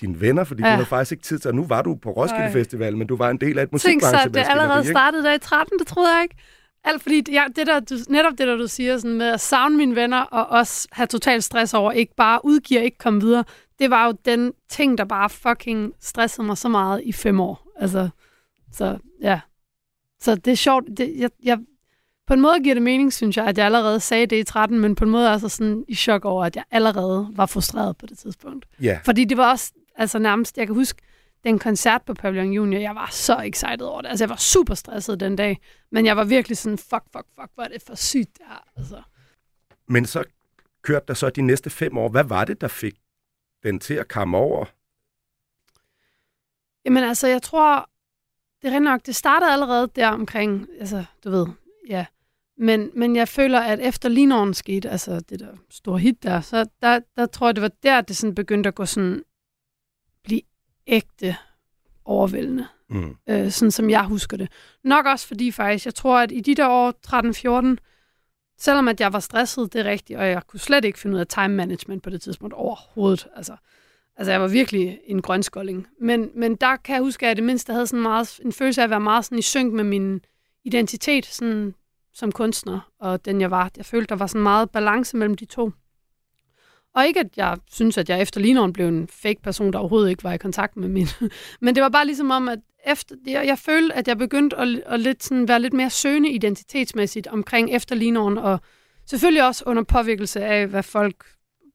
dine 0.00 0.20
venner, 0.20 0.44
fordi 0.44 0.62
ja. 0.62 0.68
Du 0.68 0.74
havde 0.74 0.86
faktisk 0.86 1.12
ikke 1.12 1.24
tid 1.24 1.38
til, 1.38 1.48
at 1.48 1.54
nu 1.54 1.66
var 1.66 1.82
du 1.82 1.94
på 1.94 2.10
Roskilde 2.10 2.44
Ej. 2.44 2.52
Festival, 2.52 2.96
men 2.96 3.06
du 3.06 3.16
var 3.16 3.30
en 3.30 3.40
del 3.40 3.58
af 3.58 3.62
et 3.62 3.80
Tænk 3.80 4.02
så, 4.02 4.30
det 4.34 4.44
allerede 4.48 4.84
startede 4.84 5.24
der 5.24 5.34
i 5.34 5.38
13, 5.38 5.78
det 5.78 5.86
troede 5.86 6.14
jeg 6.14 6.22
ikke. 6.22 6.36
Alt 6.84 7.02
fordi, 7.02 7.24
ja, 7.32 7.44
det 7.56 7.66
der, 7.66 7.80
du, 7.80 7.94
netop 8.08 8.32
det 8.38 8.48
der, 8.48 8.56
du 8.56 8.66
siger 8.66 8.98
sådan 8.98 9.16
med 9.16 9.26
at 9.26 9.40
savne 9.40 9.76
mine 9.76 9.96
venner, 9.96 10.20
og 10.20 10.46
også 10.46 10.88
have 10.92 11.06
total 11.06 11.42
stress 11.42 11.74
over, 11.74 11.92
ikke 11.92 12.14
bare 12.16 12.40
udgive, 12.44 12.84
ikke 12.84 12.98
komme 12.98 13.20
videre, 13.20 13.44
det 13.78 13.90
var 13.90 14.06
jo 14.06 14.12
den 14.24 14.52
ting, 14.68 14.98
der 14.98 15.04
bare 15.04 15.30
fucking 15.30 15.92
stressede 16.00 16.46
mig 16.46 16.58
så 16.58 16.68
meget 16.68 17.00
i 17.04 17.12
fem 17.12 17.40
år. 17.40 17.66
Altså, 17.76 18.08
så 18.72 18.98
ja. 19.22 19.40
Så 20.20 20.34
det 20.34 20.50
er 20.50 20.56
sjovt. 20.56 20.84
Det, 20.96 21.14
jeg, 21.16 21.30
jeg, 21.42 21.58
på 22.26 22.34
en 22.34 22.40
måde 22.40 22.60
giver 22.62 22.74
det 22.74 22.82
mening, 22.82 23.12
synes 23.12 23.36
jeg, 23.36 23.46
at 23.46 23.58
jeg 23.58 23.66
allerede 23.66 24.00
sagde 24.00 24.26
det 24.26 24.36
i 24.36 24.44
13, 24.44 24.80
men 24.80 24.94
på 24.94 25.04
en 25.04 25.10
måde 25.10 25.40
så 25.40 25.48
sådan 25.48 25.84
i 25.88 25.94
chok 25.94 26.24
over, 26.24 26.44
at 26.44 26.56
jeg 26.56 26.64
allerede 26.70 27.28
var 27.32 27.46
frustreret 27.46 27.96
på 27.96 28.06
det 28.06 28.18
tidspunkt. 28.18 28.66
Ja, 28.82 28.98
Fordi 29.04 29.24
det 29.24 29.36
var 29.36 29.50
også 29.50 29.72
altså 30.00 30.18
nærmest, 30.18 30.58
jeg 30.58 30.66
kan 30.66 30.74
huske, 30.74 31.02
den 31.44 31.58
koncert 31.58 32.02
på 32.02 32.14
Pavillon 32.14 32.52
Junior, 32.52 32.80
jeg 32.80 32.94
var 32.94 33.08
så 33.12 33.38
excited 33.38 33.80
over 33.80 34.02
det. 34.02 34.08
Altså, 34.08 34.24
jeg 34.24 34.30
var 34.30 34.36
super 34.36 34.74
stresset 34.74 35.20
den 35.20 35.36
dag, 35.36 35.58
men 35.90 36.06
jeg 36.06 36.16
var 36.16 36.24
virkelig 36.24 36.58
sådan, 36.58 36.78
fuck, 36.78 37.04
fuck, 37.12 37.26
fuck, 37.40 37.50
hvor 37.54 37.62
er 37.62 37.68
det 37.68 37.82
for 37.86 37.94
sygt 37.94 38.38
det 38.38 38.46
her. 38.48 38.64
Altså. 38.76 39.02
men 39.88 40.06
så 40.06 40.24
kørte 40.82 41.04
der 41.08 41.14
så 41.14 41.30
de 41.30 41.42
næste 41.42 41.70
fem 41.70 41.98
år. 41.98 42.08
Hvad 42.08 42.24
var 42.24 42.44
det, 42.44 42.60
der 42.60 42.68
fik 42.68 42.94
den 43.62 43.80
til 43.80 43.94
at 43.94 44.08
komme 44.08 44.36
over? 44.36 44.64
Jamen 46.84 47.04
altså, 47.04 47.26
jeg 47.26 47.42
tror, 47.42 47.90
det 48.62 48.74
er 48.74 48.78
nok, 48.78 49.06
det 49.06 49.16
startede 49.16 49.52
allerede 49.52 49.88
der 49.96 50.08
omkring, 50.08 50.68
altså, 50.80 51.04
du 51.24 51.30
ved, 51.30 51.46
ja. 51.88 52.06
Men, 52.56 52.90
men 52.94 53.16
jeg 53.16 53.28
føler, 53.28 53.60
at 53.60 53.80
efter 53.80 54.08
Linåren 54.08 54.54
skete, 54.54 54.90
altså 54.90 55.20
det 55.20 55.40
der 55.40 55.56
store 55.70 55.98
hit 55.98 56.22
der, 56.22 56.40
så 56.40 56.66
der, 56.82 57.00
der 57.16 57.26
tror 57.26 57.48
jeg, 57.48 57.56
det 57.56 57.62
var 57.62 57.70
der, 57.82 58.00
det 58.00 58.16
sådan 58.16 58.34
begyndte 58.34 58.68
at 58.68 58.74
gå 58.74 58.84
sådan, 58.86 59.22
ægte 60.90 61.36
overvældende. 62.04 62.66
Mm. 62.90 63.16
øh, 63.28 63.50
sådan 63.50 63.70
som 63.70 63.90
jeg 63.90 64.04
husker 64.04 64.36
det. 64.36 64.48
Nok 64.84 65.06
også 65.06 65.26
fordi 65.26 65.50
faktisk, 65.50 65.86
jeg 65.86 65.94
tror, 65.94 66.18
at 66.18 66.32
i 66.32 66.40
de 66.40 66.54
der 66.54 66.68
år 66.68 66.94
13-14, 67.72 67.76
selvom 68.58 68.88
at 68.88 69.00
jeg 69.00 69.12
var 69.12 69.20
stresset, 69.20 69.72
det 69.72 69.80
er 69.80 69.90
rigtigt, 69.90 70.18
og 70.18 70.28
jeg 70.28 70.42
kunne 70.46 70.60
slet 70.60 70.84
ikke 70.84 70.98
finde 70.98 71.14
ud 71.14 71.20
af 71.20 71.26
time 71.26 71.48
management 71.48 72.02
på 72.02 72.10
det 72.10 72.22
tidspunkt 72.22 72.54
overhovedet. 72.54 73.26
Altså, 73.36 73.56
altså 74.16 74.30
jeg 74.32 74.40
var 74.40 74.48
virkelig 74.48 75.00
en 75.04 75.22
grønskolding. 75.22 75.86
Men, 76.00 76.30
men 76.34 76.56
der 76.56 76.76
kan 76.76 76.94
jeg 76.94 77.02
huske, 77.02 77.26
at 77.26 77.28
jeg 77.28 77.36
det 77.36 77.44
mindste 77.44 77.72
havde 77.72 77.86
sådan 77.86 78.02
meget, 78.02 78.40
en 78.44 78.52
følelse 78.52 78.80
af 78.80 78.84
at 78.84 78.90
være 78.90 79.00
meget 79.00 79.24
sådan 79.24 79.38
i 79.38 79.42
synk 79.42 79.72
med 79.72 79.84
min 79.84 80.20
identitet 80.64 81.26
sådan, 81.26 81.74
som 82.12 82.32
kunstner, 82.32 82.90
og 83.00 83.24
den 83.24 83.40
jeg 83.40 83.50
var. 83.50 83.70
Jeg 83.76 83.86
følte, 83.86 84.06
der 84.06 84.16
var 84.16 84.26
sådan 84.26 84.42
meget 84.42 84.70
balance 84.70 85.16
mellem 85.16 85.36
de 85.36 85.44
to. 85.44 85.72
Og 86.94 87.06
ikke, 87.06 87.20
at 87.20 87.36
jeg 87.36 87.56
synes, 87.70 87.98
at 87.98 88.08
jeg 88.08 88.20
efter 88.20 88.40
ligneren 88.40 88.72
blev 88.72 88.88
en 88.88 89.08
fake 89.08 89.42
person, 89.42 89.72
der 89.72 89.78
overhovedet 89.78 90.10
ikke 90.10 90.24
var 90.24 90.32
i 90.32 90.38
kontakt 90.38 90.76
med 90.76 90.88
min. 90.88 91.06
Men 91.60 91.74
det 91.74 91.82
var 91.82 91.88
bare 91.88 92.06
ligesom 92.06 92.30
om, 92.30 92.48
at 92.48 92.58
efter, 92.86 93.16
jeg, 93.26 93.46
jeg 93.46 93.58
følte, 93.58 93.94
at 93.94 94.08
jeg 94.08 94.18
begyndte 94.18 94.56
at, 94.56 94.68
at 94.86 95.00
lidt 95.00 95.24
sådan, 95.24 95.48
være 95.48 95.60
lidt 95.60 95.72
mere 95.72 95.90
søgende 95.90 96.30
identitetsmæssigt 96.30 97.26
omkring 97.26 97.70
efter 97.70 97.94
Linåren, 97.94 98.38
og 98.38 98.60
selvfølgelig 99.06 99.46
også 99.46 99.64
under 99.66 99.82
påvirkelse 99.82 100.44
af, 100.44 100.66
hvad 100.66 100.82
folk 100.82 101.24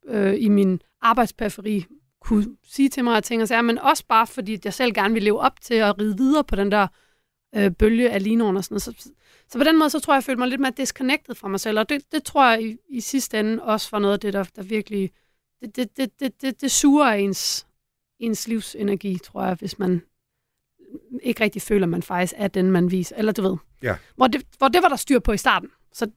øh, 0.07 0.35
i 0.37 0.49
min 0.49 0.81
arbejdsperiferie 1.01 1.83
kunne 2.21 2.45
sige 2.63 2.89
til 2.89 3.03
mig 3.03 3.15
og 3.15 3.23
ting 3.23 3.41
og 3.41 3.47
sager, 3.47 3.61
men 3.61 3.77
også 3.77 4.03
bare 4.07 4.27
fordi 4.27 4.53
at 4.53 4.65
jeg 4.65 4.73
selv 4.73 4.93
gerne 4.93 5.13
ville 5.13 5.25
leve 5.25 5.39
op 5.39 5.61
til 5.61 5.73
at 5.73 5.99
ride 5.99 6.17
videre 6.17 6.43
på 6.43 6.55
den 6.55 6.71
der 6.71 6.87
øh, 7.55 7.71
bølge 7.71 8.09
af 8.09 8.23
ligneren 8.23 8.57
og 8.57 8.63
sådan 8.63 8.73
noget. 8.73 8.83
Så, 8.83 9.09
så 9.49 9.57
på 9.57 9.63
den 9.63 9.79
måde, 9.79 9.89
så 9.89 9.99
tror 9.99 10.13
jeg, 10.13 10.15
jeg 10.15 10.23
følte 10.23 10.39
mig 10.39 10.47
lidt 10.47 10.61
mere 10.61 10.73
disconnected 10.77 11.35
fra 11.35 11.47
mig 11.47 11.59
selv, 11.59 11.79
og 11.79 11.89
det, 11.89 12.11
det 12.11 12.23
tror 12.23 12.49
jeg 12.51 12.63
i, 12.63 12.77
i 12.89 12.99
sidste 12.99 13.39
ende 13.39 13.63
også 13.63 13.87
var 13.91 13.99
noget 13.99 14.13
af 14.13 14.19
det, 14.19 14.33
der, 14.33 14.43
der 14.55 14.63
virkelig, 14.63 15.11
det, 15.61 15.75
det, 15.75 15.97
det, 15.97 16.19
det, 16.19 16.41
det, 16.41 16.61
det 16.61 16.71
suger 16.71 17.07
ens, 17.11 17.67
ens 18.19 18.47
livsenergi, 18.47 19.17
tror 19.23 19.45
jeg, 19.45 19.55
hvis 19.55 19.79
man 19.79 20.01
ikke 21.23 21.43
rigtig 21.43 21.61
føler, 21.61 21.85
at 21.85 21.89
man 21.89 22.03
faktisk 22.03 22.33
er 22.37 22.47
den, 22.47 22.71
man 22.71 22.91
viser. 22.91 23.15
Eller 23.15 23.31
du 23.31 23.41
ved. 23.41 23.57
Ja. 23.83 23.95
Hvor, 24.15 24.27
det, 24.27 24.43
hvor 24.57 24.67
det 24.67 24.81
var 24.83 24.89
der 24.89 24.95
styr 24.95 25.19
på 25.19 25.31
i 25.31 25.37
starten. 25.37 25.69
Så 25.93 26.07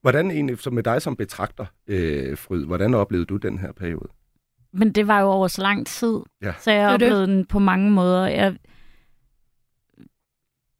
Hvordan 0.00 0.30
egentlig, 0.30 0.58
så 0.58 0.70
med 0.70 0.82
dig 0.82 1.02
som 1.02 1.16
betragter, 1.16 1.66
øh, 1.86 2.38
Fryd, 2.38 2.64
hvordan 2.64 2.94
oplevede 2.94 3.26
du 3.26 3.36
den 3.36 3.58
her 3.58 3.72
periode? 3.72 4.08
Men 4.72 4.92
det 4.92 5.06
var 5.06 5.20
jo 5.20 5.26
over 5.26 5.48
så 5.48 5.62
lang 5.62 5.86
tid, 5.86 6.18
Ja. 6.42 6.52
så 6.60 6.70
jeg 6.70 6.80
Det 6.88 6.92
er 6.94 6.96
det. 6.96 7.06
oplevede 7.06 7.26
den 7.26 7.46
på 7.46 7.58
mange 7.58 7.90
måder. 7.90 8.26
Jeg, 8.26 8.56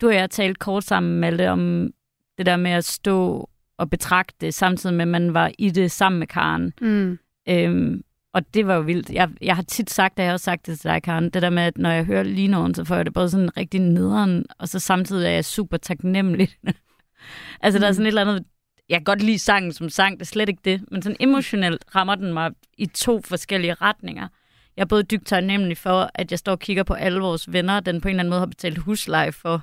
du 0.01 0.09
og 0.09 0.14
jeg 0.14 0.30
talt 0.30 0.59
kort 0.59 0.84
sammen, 0.84 1.20
Malte, 1.20 1.51
om 1.51 1.90
det 2.38 2.47
der 2.47 2.57
med 2.57 2.70
at 2.70 2.84
stå 2.84 3.49
og 3.78 3.90
betragte 3.90 4.53
samtidig 4.53 4.97
med, 4.97 5.03
at 5.03 5.09
man 5.09 5.34
var 5.34 5.53
i 5.59 5.70
det 5.70 5.90
sammen 5.90 6.18
med 6.18 6.26
Karen. 6.26 6.72
mm, 6.80 7.18
Øhm, 7.49 8.03
og 8.32 8.55
det 8.55 8.66
var 8.66 8.74
jo 8.74 8.80
vildt. 8.80 9.11
Jeg, 9.11 9.30
jeg 9.40 9.57
har 9.57 9.62
tit 9.62 9.90
sagt, 9.90 10.18
og 10.18 10.22
jeg 10.22 10.28
har 10.28 10.32
også 10.32 10.44
sagt 10.44 10.66
det 10.66 10.80
til 10.80 10.90
dig, 10.90 11.03
Karen, 11.03 11.30
det 11.30 11.42
der 11.42 11.51
med, 11.51 11.62
at 11.62 11.78
når 11.78 11.90
jeg 11.90 12.05
hører 12.05 12.22
Linoen, 12.22 12.74
så 12.74 12.84
får 12.84 12.97
jeg 12.97 13.05
det 13.05 13.14
både 13.14 13.30
sådan 13.30 13.57
rigtig 13.57 13.80
nederen, 13.80 14.47
og 14.59 14.68
så 14.68 14.78
samtidig 14.78 15.26
er 15.26 15.30
jeg 15.30 15.44
super 15.44 15.76
taknemmelig. 15.76 16.49
altså, 17.62 17.80
der 17.80 17.88
er 17.88 17.92
sådan 17.92 18.07
et 18.07 18.09
eller 18.09 18.20
andet... 18.22 18.44
Jeg 18.88 18.99
kan 18.99 19.05
godt 19.05 19.22
lide 19.22 19.38
sangen 19.38 19.72
som 19.72 19.88
sang, 19.88 20.14
det 20.14 20.20
er 20.20 20.26
slet 20.26 20.49
ikke 20.49 20.61
det, 20.64 20.84
men 20.90 21.03
sådan 21.03 21.16
emotionelt 21.20 21.84
rammer 21.94 22.14
den 22.14 22.32
mig 22.32 22.51
i 22.78 22.86
to 22.86 23.20
forskellige 23.20 23.74
retninger. 23.74 24.28
Jeg 24.76 24.82
er 24.82 24.86
både 24.86 25.03
dybt 25.03 25.26
taknemmelig 25.26 25.78
for, 25.78 26.11
at 26.14 26.30
jeg 26.30 26.38
står 26.38 26.53
og 26.53 26.59
kigger 26.59 26.82
på 26.82 26.94
alle 26.94 27.20
vores 27.20 27.53
venner, 27.53 27.80
den 27.80 28.01
på 28.01 28.09
en 28.09 28.11
eller 28.11 28.20
anden 28.20 28.30
måde 28.30 28.40
har 28.40 28.47
betalt 28.47 28.78
husleje 28.78 29.32
for 29.32 29.62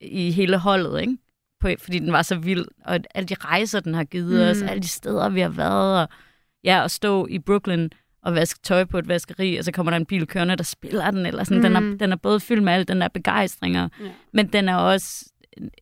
i 0.00 0.30
hele 0.30 0.58
holdet, 0.58 1.00
ikke? 1.00 1.16
På, 1.60 1.68
fordi 1.78 1.98
den 1.98 2.12
var 2.12 2.22
så 2.22 2.36
vild, 2.36 2.64
og 2.84 2.98
alle 3.14 3.26
de 3.26 3.34
rejser, 3.34 3.80
den 3.80 3.94
har 3.94 4.04
givet 4.04 4.44
mm. 4.44 4.50
os, 4.50 4.70
alle 4.70 4.82
de 4.82 4.88
steder, 4.88 5.28
vi 5.28 5.40
har 5.40 5.48
været, 5.48 6.02
og 6.02 6.08
ja, 6.64 6.84
at 6.84 6.90
stå 6.90 7.26
i 7.26 7.38
Brooklyn 7.38 7.88
og 8.22 8.34
vaske 8.34 8.60
tøj 8.62 8.84
på 8.84 8.98
et 8.98 9.08
vaskeri, 9.08 9.56
og 9.56 9.64
så 9.64 9.72
kommer 9.72 9.90
der 9.90 9.96
en 9.96 10.06
bil 10.06 10.26
kørende, 10.26 10.56
der 10.56 10.64
spiller 10.64 11.10
den, 11.10 11.26
eller 11.26 11.44
sådan. 11.44 11.56
Mm. 11.58 11.62
Den, 11.62 11.76
er, 11.76 11.80
Mm. 11.80 11.98
den 11.98 12.12
er 12.12 12.16
både 12.16 12.40
fyldt 12.40 12.62
med 12.62 12.72
al 12.72 12.88
den 12.88 13.00
der 13.00 13.08
begejstring, 13.08 13.80
og, 13.80 13.90
Ja. 14.00 14.04
men 14.32 14.46
den 14.46 14.68
er 14.68 14.76
også 14.76 15.26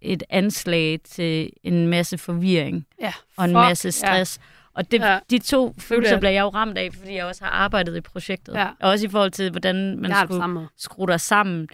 et 0.03 0.23
anslag 0.31 1.01
til 1.05 1.51
en 1.63 1.89
masse 1.89 2.19
forvirring 2.19 2.87
ja, 3.01 3.13
og 3.37 3.45
en 3.45 3.51
fuck, 3.51 3.55
masse 3.55 3.93
stress. 3.93 4.39
Ja. 4.39 4.45
Og 4.75 4.91
det, 4.91 5.01
Ja. 5.01 5.13
ja. 5.13 5.19
de 5.31 5.39
to 5.39 5.75
følelser 5.79 6.19
bliver 6.19 6.33
jeg 6.33 6.43
jo 6.43 6.49
ramt 6.49 6.79
af, 6.79 6.93
fordi 6.99 7.15
jeg 7.15 7.25
også 7.25 7.45
har 7.45 7.51
arbejdet 7.51 7.97
i 7.97 8.01
projektet. 8.01 8.55
Ja. 8.55 8.69
Og 8.81 8.91
også 8.91 9.07
i 9.07 9.09
forhold 9.09 9.31
til, 9.31 9.51
hvordan 9.51 9.97
man 10.01 10.11
det 10.11 10.17
skulle 10.25 10.69
skrue 10.77 11.07
dig 11.07 11.21
sammen 11.21 11.69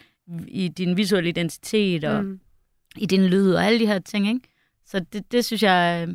i 0.49 0.69
din 0.69 0.97
visuelle 0.97 1.29
identitet 1.29 2.05
og 2.05 2.25
Mm. 2.25 2.41
i 2.97 3.07
din 3.07 3.27
lyd 3.27 3.53
og 3.53 3.65
alle 3.65 3.79
de 3.79 3.87
her 3.87 3.99
ting, 3.99 4.29
ikke? 4.29 4.41
Så 4.87 5.01
det, 5.13 5.33
det 5.33 5.45
synes 5.45 5.63
jeg, 5.63 6.07
øh, 6.09 6.15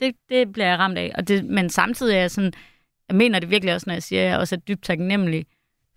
det, 0.00 0.14
det 0.28 0.52
bliver 0.52 0.66
jeg 0.66 0.78
ramt 0.78 0.98
af. 0.98 1.12
Og 1.14 1.28
det, 1.28 1.44
men 1.44 1.70
samtidig 1.70 2.14
er 2.14 2.20
jeg 2.20 2.30
sådan, 2.30 2.52
jeg 3.08 3.16
mener 3.16 3.38
det 3.38 3.50
virkelig 3.50 3.74
også, 3.74 3.84
når 3.86 3.94
jeg 3.94 4.02
siger, 4.02 4.22
at 4.22 4.28
jeg 4.28 4.38
også 4.38 4.54
er 4.54 4.58
dybt 4.60 4.82
taknemmelig 4.82 5.46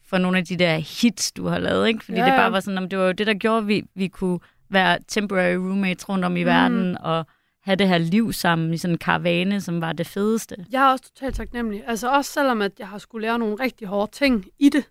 for 0.06 0.18
nogle 0.18 0.38
af 0.38 0.46
de 0.46 0.58
der 0.58 0.78
hits, 0.78 1.32
du 1.32 1.48
har 1.48 1.60
lavet, 1.60 1.88
ikke? 1.88 2.06
Fordi 2.06 2.18
Ja, 2.18 2.24
ja, 2.26 2.32
det 2.32 2.38
bare 2.40 2.52
var 2.52 2.60
sådan, 2.60 2.78
om 2.78 2.90
det 2.90 3.00
var 3.00 3.06
jo 3.06 3.12
det, 3.12 3.28
der 3.28 3.34
gjorde, 3.34 3.58
at 3.58 3.68
vi, 3.68 3.84
vi 3.96 4.08
kunne 4.08 4.40
være 4.70 4.98
temporary 5.08 5.56
roommates 5.56 6.10
rundt 6.10 6.26
om 6.26 6.38
i 6.38 6.44
mm. 6.44 6.48
verden, 6.48 6.98
og 6.98 7.26
have 7.64 7.76
det 7.76 7.88
her 7.88 7.98
liv 7.98 8.34
sammen 8.34 8.74
i 8.74 8.78
sådan 8.78 8.94
en 8.94 8.98
karavane, 8.98 9.62
som 9.62 9.82
var 9.82 9.94
det 9.94 10.08
fedeste. 10.08 10.56
Jeg 10.72 10.88
er 10.88 10.92
også 10.92 11.04
totalt 11.14 11.36
taknemmelig. 11.36 11.84
Altså 11.88 12.10
også 12.12 12.32
selvom, 12.32 12.62
at 12.62 12.72
jeg 12.80 12.88
har 12.88 12.98
skulle 12.98 13.28
lære 13.28 13.40
nogle 13.40 13.56
rigtig 13.56 13.88
hårde 13.88 14.12
ting 14.12 14.46
i 14.60 14.70
det, 14.70 14.84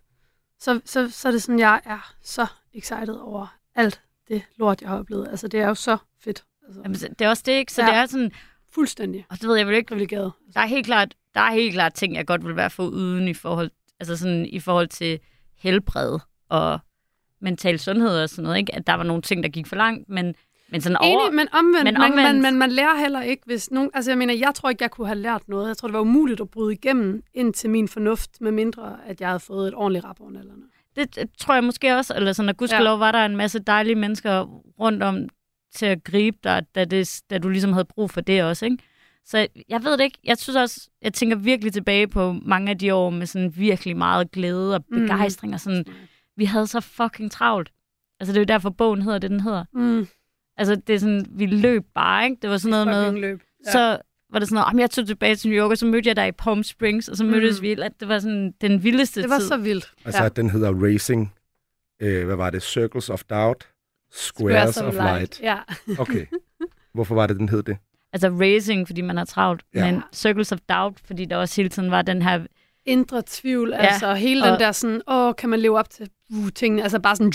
så, 0.59 0.81
så, 0.85 1.09
så 1.09 1.27
er 1.27 1.31
det 1.31 1.43
sådan, 1.43 1.59
jeg 1.59 1.81
er 1.85 2.13
så 2.21 2.47
excited 2.73 3.15
over 3.15 3.57
alt 3.75 4.01
det 4.27 4.43
lort, 4.55 4.81
jeg 4.81 4.89
har 4.89 4.99
oplevet. 4.99 5.27
Altså 5.27 5.47
det 5.47 5.59
er 5.59 5.67
jo 5.67 5.75
så 5.75 5.97
fedt. 6.19 6.43
Altså, 6.65 6.81
Jamen, 6.81 6.95
det 6.95 7.21
er 7.21 7.29
også 7.29 7.43
det, 7.45 7.51
ikke? 7.51 7.73
Så 7.73 7.81
ja. 7.81 7.87
det 7.87 7.95
er 7.95 8.05
sådan, 8.05 8.31
fuldstændig 8.69 9.25
og 9.29 9.41
det 9.41 9.49
ved 9.49 9.55
jeg 9.55 9.67
vel 9.67 9.75
ikke, 9.75 9.87
privilegeret. 9.87 10.31
der 10.53 10.59
er 10.59 10.65
helt 10.65 10.85
klart, 10.85 11.15
der 11.33 11.41
er 11.41 11.51
helt 11.51 11.73
klart 11.73 11.93
ting, 11.93 12.15
jeg 12.15 12.27
godt 12.27 12.45
vil 12.45 12.55
være 12.55 12.69
for 12.69 12.83
uden 12.83 13.27
i 13.27 13.33
forhold, 13.33 13.71
altså 13.99 14.17
sådan 14.17 14.45
i 14.45 14.59
forhold 14.59 14.87
til 14.87 15.19
helbred 15.55 16.19
og 16.49 16.79
mental 17.39 17.79
sundhed 17.79 18.21
og 18.21 18.29
sådan 18.29 18.43
noget, 18.43 18.57
ikke? 18.57 18.75
At 18.75 18.87
der 18.87 18.93
var 18.93 19.03
nogle 19.03 19.21
ting, 19.21 19.43
der 19.43 19.49
gik 19.49 19.67
for 19.67 19.75
langt, 19.75 20.09
men, 20.09 20.35
men 20.71 20.81
sådan 20.81 20.97
over... 20.97 21.21
Enig, 21.27 21.35
men 21.35 21.47
omvendt, 21.53 21.83
men 21.83 21.95
omvendt. 21.97 22.15
Man, 22.15 22.25
omvendt- 22.25 22.41
man, 22.41 22.55
man 22.57 22.71
lærer 22.71 22.99
heller 22.99 23.21
ikke, 23.21 23.43
hvis 23.45 23.71
nogen... 23.71 23.89
Altså 23.93 24.11
jeg 24.11 24.17
mener, 24.17 24.33
jeg 24.33 24.51
tror 24.55 24.69
ikke, 24.69 24.83
jeg 24.83 24.91
kunne 24.91 25.07
have 25.07 25.19
lært 25.19 25.41
noget. 25.49 25.67
Jeg 25.67 25.77
tror, 25.77 25.87
det 25.87 25.93
var 25.93 25.99
umuligt 25.99 26.41
at 26.41 26.49
bryde 26.49 26.73
igennem 26.73 27.23
ind 27.33 27.53
til 27.53 27.69
min 27.69 27.87
fornuft, 27.87 28.41
med 28.41 28.51
mindre, 28.51 28.97
at 29.07 29.21
jeg 29.21 29.29
havde 29.29 29.39
fået 29.39 29.67
et 29.67 29.73
ordentligt 29.75 30.05
rap 30.05 30.17
over 30.21 30.31
nallerne. 30.31 30.61
Det, 30.95 31.15
det 31.15 31.29
tror 31.37 31.53
jeg 31.53 31.63
måske 31.63 31.95
også, 31.95 32.13
eller 32.15 32.33
sådan, 32.33 32.49
at 32.49 32.57
gudskelov 32.57 32.93
ja. 32.93 32.97
var 32.99 33.11
der 33.11 33.25
en 33.25 33.35
masse 33.37 33.59
dejlige 33.59 33.95
mennesker 33.95 34.41
rundt 34.79 35.03
om 35.03 35.17
til 35.75 35.85
at 35.85 36.03
gribe 36.03 36.37
dig, 36.43 36.65
da, 36.75 36.85
det, 36.85 37.21
da 37.29 37.37
du 37.37 37.49
ligesom 37.49 37.73
havde 37.73 37.85
brug 37.85 38.11
for 38.11 38.21
det 38.21 38.43
også, 38.43 38.65
ikke? 38.65 38.77
Så 39.25 39.47
jeg 39.69 39.83
ved 39.83 39.91
det 39.97 40.03
ikke. 40.03 40.17
Jeg 40.23 40.37
synes 40.37 40.55
også, 40.55 40.89
jeg 41.01 41.13
tænker 41.13 41.35
virkelig 41.35 41.73
tilbage 41.73 42.07
på 42.07 42.35
mange 42.41 42.69
af 42.71 42.77
de 42.77 42.93
år 42.93 43.09
med 43.09 43.25
sådan 43.25 43.53
virkelig 43.57 43.97
meget 43.97 44.31
glæde 44.31 44.75
og 44.75 44.83
Mm. 44.89 44.99
begejstring 44.99 45.53
og 45.53 45.59
sådan, 45.59 45.85
vi 46.37 46.45
havde 46.45 46.67
så 46.67 46.79
fucking 46.79 47.31
travlt. 47.31 47.71
Altså 48.19 48.33
det 48.33 48.37
er 48.37 48.41
jo 48.41 48.45
derfor, 48.45 48.69
bogen 48.69 49.01
hedder 49.01 49.19
det, 49.19 49.31
den 49.31 49.39
hedder. 49.39 49.65
Mm. 49.73 50.07
Altså 50.57 50.75
det 50.75 50.95
er 50.95 50.99
sådan, 50.99 51.25
vi 51.29 51.45
løb 51.45 51.85
bare, 51.95 52.25
ikke? 52.25 52.37
Det 52.41 52.49
var 52.49 52.57
sådan 52.57 52.85
noget 52.85 53.13
med, 53.13 53.21
løb. 53.21 53.41
Ja. 53.65 53.71
så 53.71 53.97
var 54.31 54.39
det 54.39 54.47
sådan 54.47 54.55
noget, 54.55 54.67
"Jamen, 54.67 54.79
jeg 54.79 54.89
tog 54.91 55.07
tilbage 55.07 55.35
til 55.35 55.49
New 55.49 55.59
York, 55.63 55.71
og 55.71 55.77
så 55.77 55.85
mødte 55.85 56.07
jeg 56.07 56.15
dig 56.15 56.27
i 56.27 56.31
Palm 56.31 56.63
Springs, 56.63 57.07
og 57.09 57.17
så 57.17 57.23
mødtes 57.23 57.59
Mm. 57.59 57.63
vi, 57.63 57.71
at 57.71 57.91
det 57.99 58.07
var 58.07 58.19
sådan 58.19 58.53
den 58.61 58.83
vildeste 58.83 59.21
det 59.21 59.29
var 59.29 59.39
tid. 59.39 59.47
så 59.47 59.57
vildt. 59.57 59.93
Altså, 60.05 60.21
ja. 60.21 60.25
at 60.25 60.35
den 60.35 60.49
hedder 60.49 60.73
Racing, 60.85 61.33
øh, 62.01 62.25
hvad 62.25 62.35
var 62.35 62.49
det, 62.49 62.63
Circles 62.63 63.09
of 63.09 63.23
Doubt, 63.23 63.67
Squares, 64.11 64.75
Squares 64.75 64.77
of 64.77 64.93
Light. 64.93 65.41
Ja. 65.41 65.57
Okay. 65.99 66.25
Hvorfor 66.93 67.15
var 67.15 67.27
det, 67.27 67.37
den 67.37 67.49
hed 67.49 67.63
det? 67.63 67.77
Altså 68.13 68.29
racing, 68.29 68.87
fordi 68.87 69.01
man 69.01 69.17
har 69.17 69.25
travlt, 69.25 69.61
Ja. 69.75 69.91
men 69.91 70.01
circles 70.13 70.51
of 70.51 70.59
doubt, 70.69 70.99
fordi 71.05 71.25
der 71.25 71.37
også 71.37 71.55
hele 71.61 71.69
tiden 71.69 71.91
var 71.91 72.01
den 72.01 72.21
her... 72.21 72.45
Indre 72.85 73.23
tvivl, 73.25 73.69
Ja, 73.69 73.77
altså 73.77 74.13
hele 74.13 74.41
den 74.43 74.53
og- 74.53 74.59
der 74.59 74.71
sådan, 74.71 75.01
åh, 75.07 75.33
kan 75.37 75.49
man 75.49 75.59
leve 75.59 75.79
op 75.79 75.89
til 75.89 76.09
tingene, 76.55 76.83
altså 76.83 76.99
bare 76.99 77.15
sådan 77.15 77.33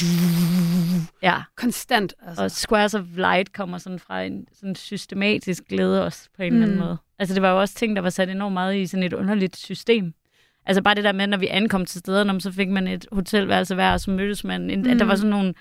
Ja, 1.22 1.42
konstant. 1.56 2.14
Altså. 2.26 2.44
og 2.44 2.50
squares 2.50 2.94
of 2.94 3.04
light 3.16 3.52
kommer 3.52 3.78
sådan 3.78 3.98
fra 3.98 4.22
en 4.22 4.46
sådan 4.54 4.74
systematisk 4.76 5.62
glæde 5.68 6.04
også 6.04 6.28
på 6.36 6.42
en 6.42 6.52
mm. 6.52 6.56
eller 6.56 6.66
anden 6.66 6.78
Mm. 6.80 6.84
måde. 6.86 6.96
Altså 7.18 7.34
det 7.34 7.42
var 7.42 7.50
jo 7.50 7.60
også 7.60 7.74
ting, 7.74 7.96
der 7.96 8.02
var 8.02 8.10
sat 8.10 8.28
enormt 8.28 8.52
meget 8.52 8.76
i 8.76 8.86
sådan 8.86 9.02
et 9.04 9.12
underligt 9.12 9.56
system. 9.56 10.12
Altså 10.66 10.82
bare 10.82 10.94
det 10.94 11.04
der 11.04 11.12
med, 11.12 11.26
når 11.26 11.36
vi 11.36 11.46
ankom 11.46 11.86
til 11.86 12.00
stederne, 12.00 12.40
så 12.40 12.52
fik 12.52 12.68
man 12.68 12.86
et 12.88 13.06
hotelværelse 13.12 13.74
hver, 13.74 13.92
og 13.92 14.00
så 14.00 14.10
mødtes 14.10 14.44
man. 14.44 14.62
Mm. 14.82 14.90
At 14.90 14.98
der 14.98 15.04
var 15.04 15.14
sådan 15.16 15.30
nogle 15.30 15.54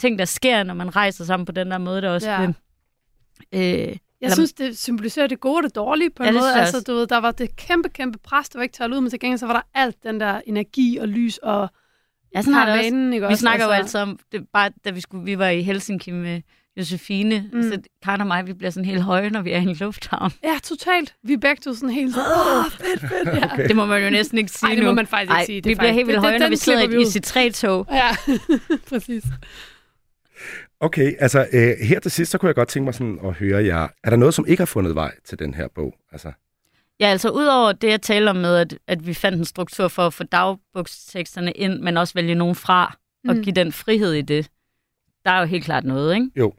ting, 0.00 0.18
der 0.18 0.24
sker, 0.24 0.62
når 0.62 0.74
man 0.74 0.96
rejser 0.96 1.24
sammen 1.24 1.46
på 1.46 1.52
den 1.52 1.70
der 1.70 1.78
måde, 1.78 2.02
der 2.02 2.10
også 2.10 2.30
Ja. 2.30 2.38
blev... 2.38 2.54
Øh, 3.52 3.96
Jeg 4.20 4.32
synes, 4.32 4.52
det 4.52 4.78
symboliserer 4.78 5.26
det 5.26 5.40
gode 5.40 5.58
og 5.58 5.62
det 5.62 5.74
dårlige 5.74 6.10
på 6.10 6.22
en 6.22 6.26
Ja, 6.26 6.32
måde. 6.40 6.54
Altså, 6.54 6.80
du 6.80 6.94
ved, 6.94 7.06
der 7.06 7.18
var 7.18 7.30
det 7.30 7.56
kæmpe, 7.56 7.88
kæmpe 7.88 8.18
pres, 8.18 8.48
der 8.48 8.58
var 8.58 8.62
ikke 8.62 8.72
taget 8.72 8.92
ud, 8.94 9.00
men 9.00 9.10
til 9.10 9.20
gengæld 9.20 9.38
så 9.38 9.46
var 9.46 9.52
der 9.54 9.62
alt 9.74 9.96
den 10.02 10.20
der 10.20 10.40
energi 10.46 10.96
og 11.00 11.08
lys 11.08 11.38
og 11.38 11.68
Ja, 12.34 12.40
sådan 12.42 12.54
har 12.54 12.64
det 12.64 12.72
også. 12.72 12.82
karavanen, 12.82 13.12
ikke 13.12 13.26
Vi 13.26 13.32
også? 13.32 13.40
snakker 13.40 13.66
altså, 13.66 13.98
jo 13.98 14.04
altid 14.04 14.12
om, 14.12 14.18
det, 14.32 14.46
bare 14.52 14.70
da 14.84 14.90
vi, 14.90 15.00
skulle, 15.00 15.24
vi 15.24 15.38
var 15.38 15.48
i 15.48 15.62
Helsinki 15.62 16.10
med 16.10 16.40
Josefine, 16.76 17.50
Mm. 17.52 17.62
så 17.62 17.78
Karen 18.04 18.20
og 18.20 18.26
mig, 18.26 18.46
vi 18.46 18.52
bliver 18.52 18.70
sådan 18.70 18.84
helt 18.84 19.02
høje, 19.02 19.30
når 19.30 19.42
vi 19.42 19.52
er 19.52 19.58
i 19.58 19.62
en 19.62 19.74
lufthavn. 19.80 20.30
Ja, 20.44 20.58
totalt. 20.62 21.14
Vi 21.22 21.32
er 21.32 21.38
begge 21.38 21.60
to 21.64 21.74
sådan 21.74 21.90
helt 21.90 22.14
sådan, 22.14 22.28
åh, 22.30 22.70
fedt, 22.70 23.00
fedt. 23.00 23.28
Ja. 23.38 23.52
Okay. 23.52 23.68
Det 23.68 23.76
må 23.76 23.86
man 23.86 24.04
jo 24.04 24.10
næsten 24.10 24.38
ikke 24.38 24.50
sige 24.50 24.68
Ej, 24.68 24.74
det 24.74 24.82
nu. 24.84 24.90
må 24.90 24.94
man 24.94 25.06
faktisk 25.06 25.30
ikke 25.30 25.34
Ej, 25.34 25.44
sige. 25.44 25.60
Det 25.60 25.68
vi 25.70 25.74
bliver 25.74 25.76
faktisk- 25.80 25.94
helt 25.96 26.06
vildt 26.06 26.20
høje, 26.20 26.38
når 26.38 26.48
vi 26.48 26.56
sidder 26.56 26.80
i 26.80 26.84
et 26.84 26.94
ud. 26.94 27.04
IC3-tog. 27.04 27.86
ja, 27.90 28.08
præcis. 28.88 29.24
Okay, 30.80 31.12
altså 31.18 31.46
øh, 31.52 31.72
her 31.88 32.00
til 32.00 32.10
sidst, 32.10 32.30
så 32.30 32.38
kunne 32.38 32.46
jeg 32.48 32.54
godt 32.54 32.68
tænke 32.68 32.84
mig 32.84 32.94
sådan 32.94 33.18
at 33.24 33.32
høre 33.32 33.64
jer. 33.64 33.88
Er 34.04 34.10
der 34.10 34.16
noget, 34.16 34.34
som 34.34 34.44
ikke 34.48 34.60
har 34.60 34.66
fundet 34.66 34.94
vej 34.94 35.12
til 35.24 35.38
den 35.38 35.54
her 35.54 35.68
bog? 35.74 35.94
Altså, 36.12 36.32
Ja, 37.00 37.06
altså 37.06 37.30
udover 37.30 37.72
det, 37.72 37.88
jeg 37.88 38.02
taler 38.02 38.30
om 38.30 38.36
med, 38.36 38.56
at, 38.56 38.78
at 38.86 39.06
vi 39.06 39.14
fandt 39.14 39.38
en 39.38 39.44
struktur 39.44 39.88
for 39.88 40.06
at 40.06 40.12
få 40.14 40.24
dagbogsteksterne 40.24 41.52
ind, 41.52 41.80
men 41.80 41.96
også 41.96 42.14
vælge 42.14 42.34
nogen 42.34 42.54
fra, 42.54 42.96
og 43.28 43.36
Mm. 43.36 43.42
give 43.42 43.54
den 43.54 43.72
frihed 43.72 44.12
i 44.12 44.22
det. 44.22 44.48
Der 45.24 45.30
er 45.30 45.40
jo 45.40 45.46
helt 45.46 45.64
klart 45.64 45.84
noget, 45.84 46.14
ikke? 46.14 46.30
Jo. 46.36 46.52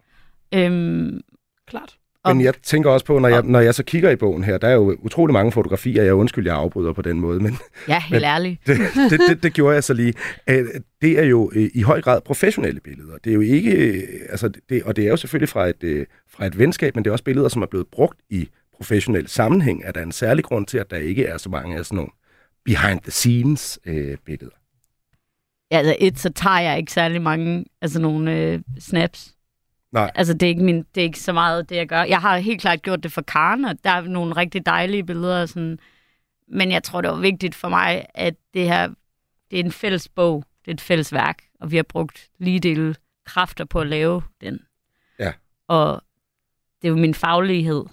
Øhm, 0.53 1.21
Klart. 1.67 1.95
Men 2.27 2.41
jeg 2.41 2.53
tænker 2.63 2.89
også 2.89 3.05
på, 3.05 3.19
når 3.19 3.27
jeg, 3.29 3.43
når 3.43 3.59
jeg 3.59 3.75
så 3.75 3.83
kigger 3.83 4.09
i 4.09 4.15
bogen 4.15 4.43
her, 4.43 4.57
der 4.57 4.67
er 4.67 4.73
jo 4.73 4.97
utrolig 4.99 5.33
mange 5.33 5.51
fotografier. 5.51 6.03
Jeg 6.03 6.13
undskyld, 6.13 6.45
jeg 6.47 6.55
afbryder 6.55 6.93
på 6.93 7.01
den 7.01 7.19
måde, 7.19 7.39
men 7.39 7.57
ja, 7.87 8.01
helt 8.09 8.23
ærligt. 8.23 8.67
det, 8.67 8.77
det, 9.09 9.19
det, 9.29 9.43
det 9.43 9.53
gjorde 9.53 9.73
jeg 9.75 9.83
så 9.83 9.93
lige. 9.93 10.13
Øh, 10.49 10.65
Det 11.01 11.19
er 11.19 11.23
jo 11.23 11.51
øh, 11.55 11.69
i 11.73 11.81
høj 11.81 12.01
grad 12.01 12.21
professionelle 12.21 12.79
billeder. 12.79 13.17
Det 13.23 13.29
er 13.29 13.33
jo 13.33 13.41
ikke, 13.41 13.71
øh, 13.71 14.03
altså 14.29 14.49
det, 14.69 14.83
og 14.83 14.95
det 14.95 15.05
er 15.05 15.09
jo 15.09 15.17
selvfølgelig 15.17 15.49
fra 15.49 15.67
et, 15.67 16.05
fra 16.29 16.45
et 16.45 16.57
venskab, 16.57 16.95
men 16.95 17.03
det 17.03 17.09
er 17.09 17.11
også 17.11 17.23
billeder, 17.23 17.49
som 17.49 17.61
er 17.61 17.65
blevet 17.67 17.87
brugt 17.87 18.19
i 18.29 18.49
professionel 18.77 19.27
sammenhæng. 19.27 19.83
Er 19.83 19.91
der 19.91 20.03
en 20.03 20.11
særlig 20.11 20.45
grund 20.45 20.67
til, 20.67 20.77
at 20.77 20.89
der 20.89 20.97
ikke 20.97 21.25
er 21.25 21.37
så 21.37 21.49
mange 21.49 21.77
af 21.77 21.85
sådan 21.85 21.95
nogle 21.95 22.11
behind 22.65 23.01
the 23.01 23.11
scenes 23.11 23.79
øh, 23.85 24.17
billeder? 24.25 24.55
Ja, 25.71 25.77
altså 25.77 25.95
et, 25.99 26.19
så 26.19 26.29
tager 26.29 26.59
jeg 26.59 26.77
ikke 26.77 26.91
særlig 26.91 27.21
mange 27.21 27.65
altså 27.81 28.01
nogle 28.01 28.37
øh, 28.37 28.61
snaps. 28.79 29.35
Nej. 29.91 30.11
Altså 30.15 30.33
det 30.33 30.43
er, 30.43 30.47
ikke 30.47 30.63
min, 30.63 30.85
det 30.95 31.01
er 31.01 31.05
ikke 31.05 31.19
så 31.19 31.33
meget 31.33 31.69
det, 31.69 31.75
jeg 31.75 31.87
gør. 31.87 32.03
Jeg 32.03 32.21
har 32.21 32.37
helt 32.37 32.61
klart 32.61 32.81
gjort 32.81 33.03
det 33.03 33.11
for 33.11 33.21
Karen, 33.21 33.65
og 33.65 33.75
der 33.83 33.89
er 33.89 34.01
nogle 34.01 34.35
rigtig 34.35 34.65
dejlige 34.65 35.03
billeder. 35.03 35.45
Sådan, 35.45 35.79
men 36.47 36.71
jeg 36.71 36.83
tror, 36.83 37.01
det 37.01 37.11
var 37.11 37.19
vigtigt 37.19 37.55
for 37.55 37.69
mig, 37.69 38.05
at 38.13 38.35
det 38.53 38.63
her, 38.63 38.87
det 39.51 39.59
er 39.59 39.63
en 39.63 39.71
fælles 39.71 40.09
bog, 40.09 40.43
det 40.65 40.71
er 40.71 40.73
et 40.73 40.81
fælles 40.81 41.13
værk, 41.13 41.43
og 41.59 41.71
vi 41.71 41.75
har 41.75 41.83
brugt 41.83 42.29
lige 42.37 42.59
dele 42.59 42.95
kræfter 43.25 43.65
på 43.65 43.79
at 43.79 43.87
lave 43.87 44.21
den. 44.41 44.59
Ja. 45.19 45.33
Og 45.67 46.03
det 46.81 46.87
er 46.87 46.89
jo 46.89 46.97
min 46.97 47.13
faglighed, 47.13 47.83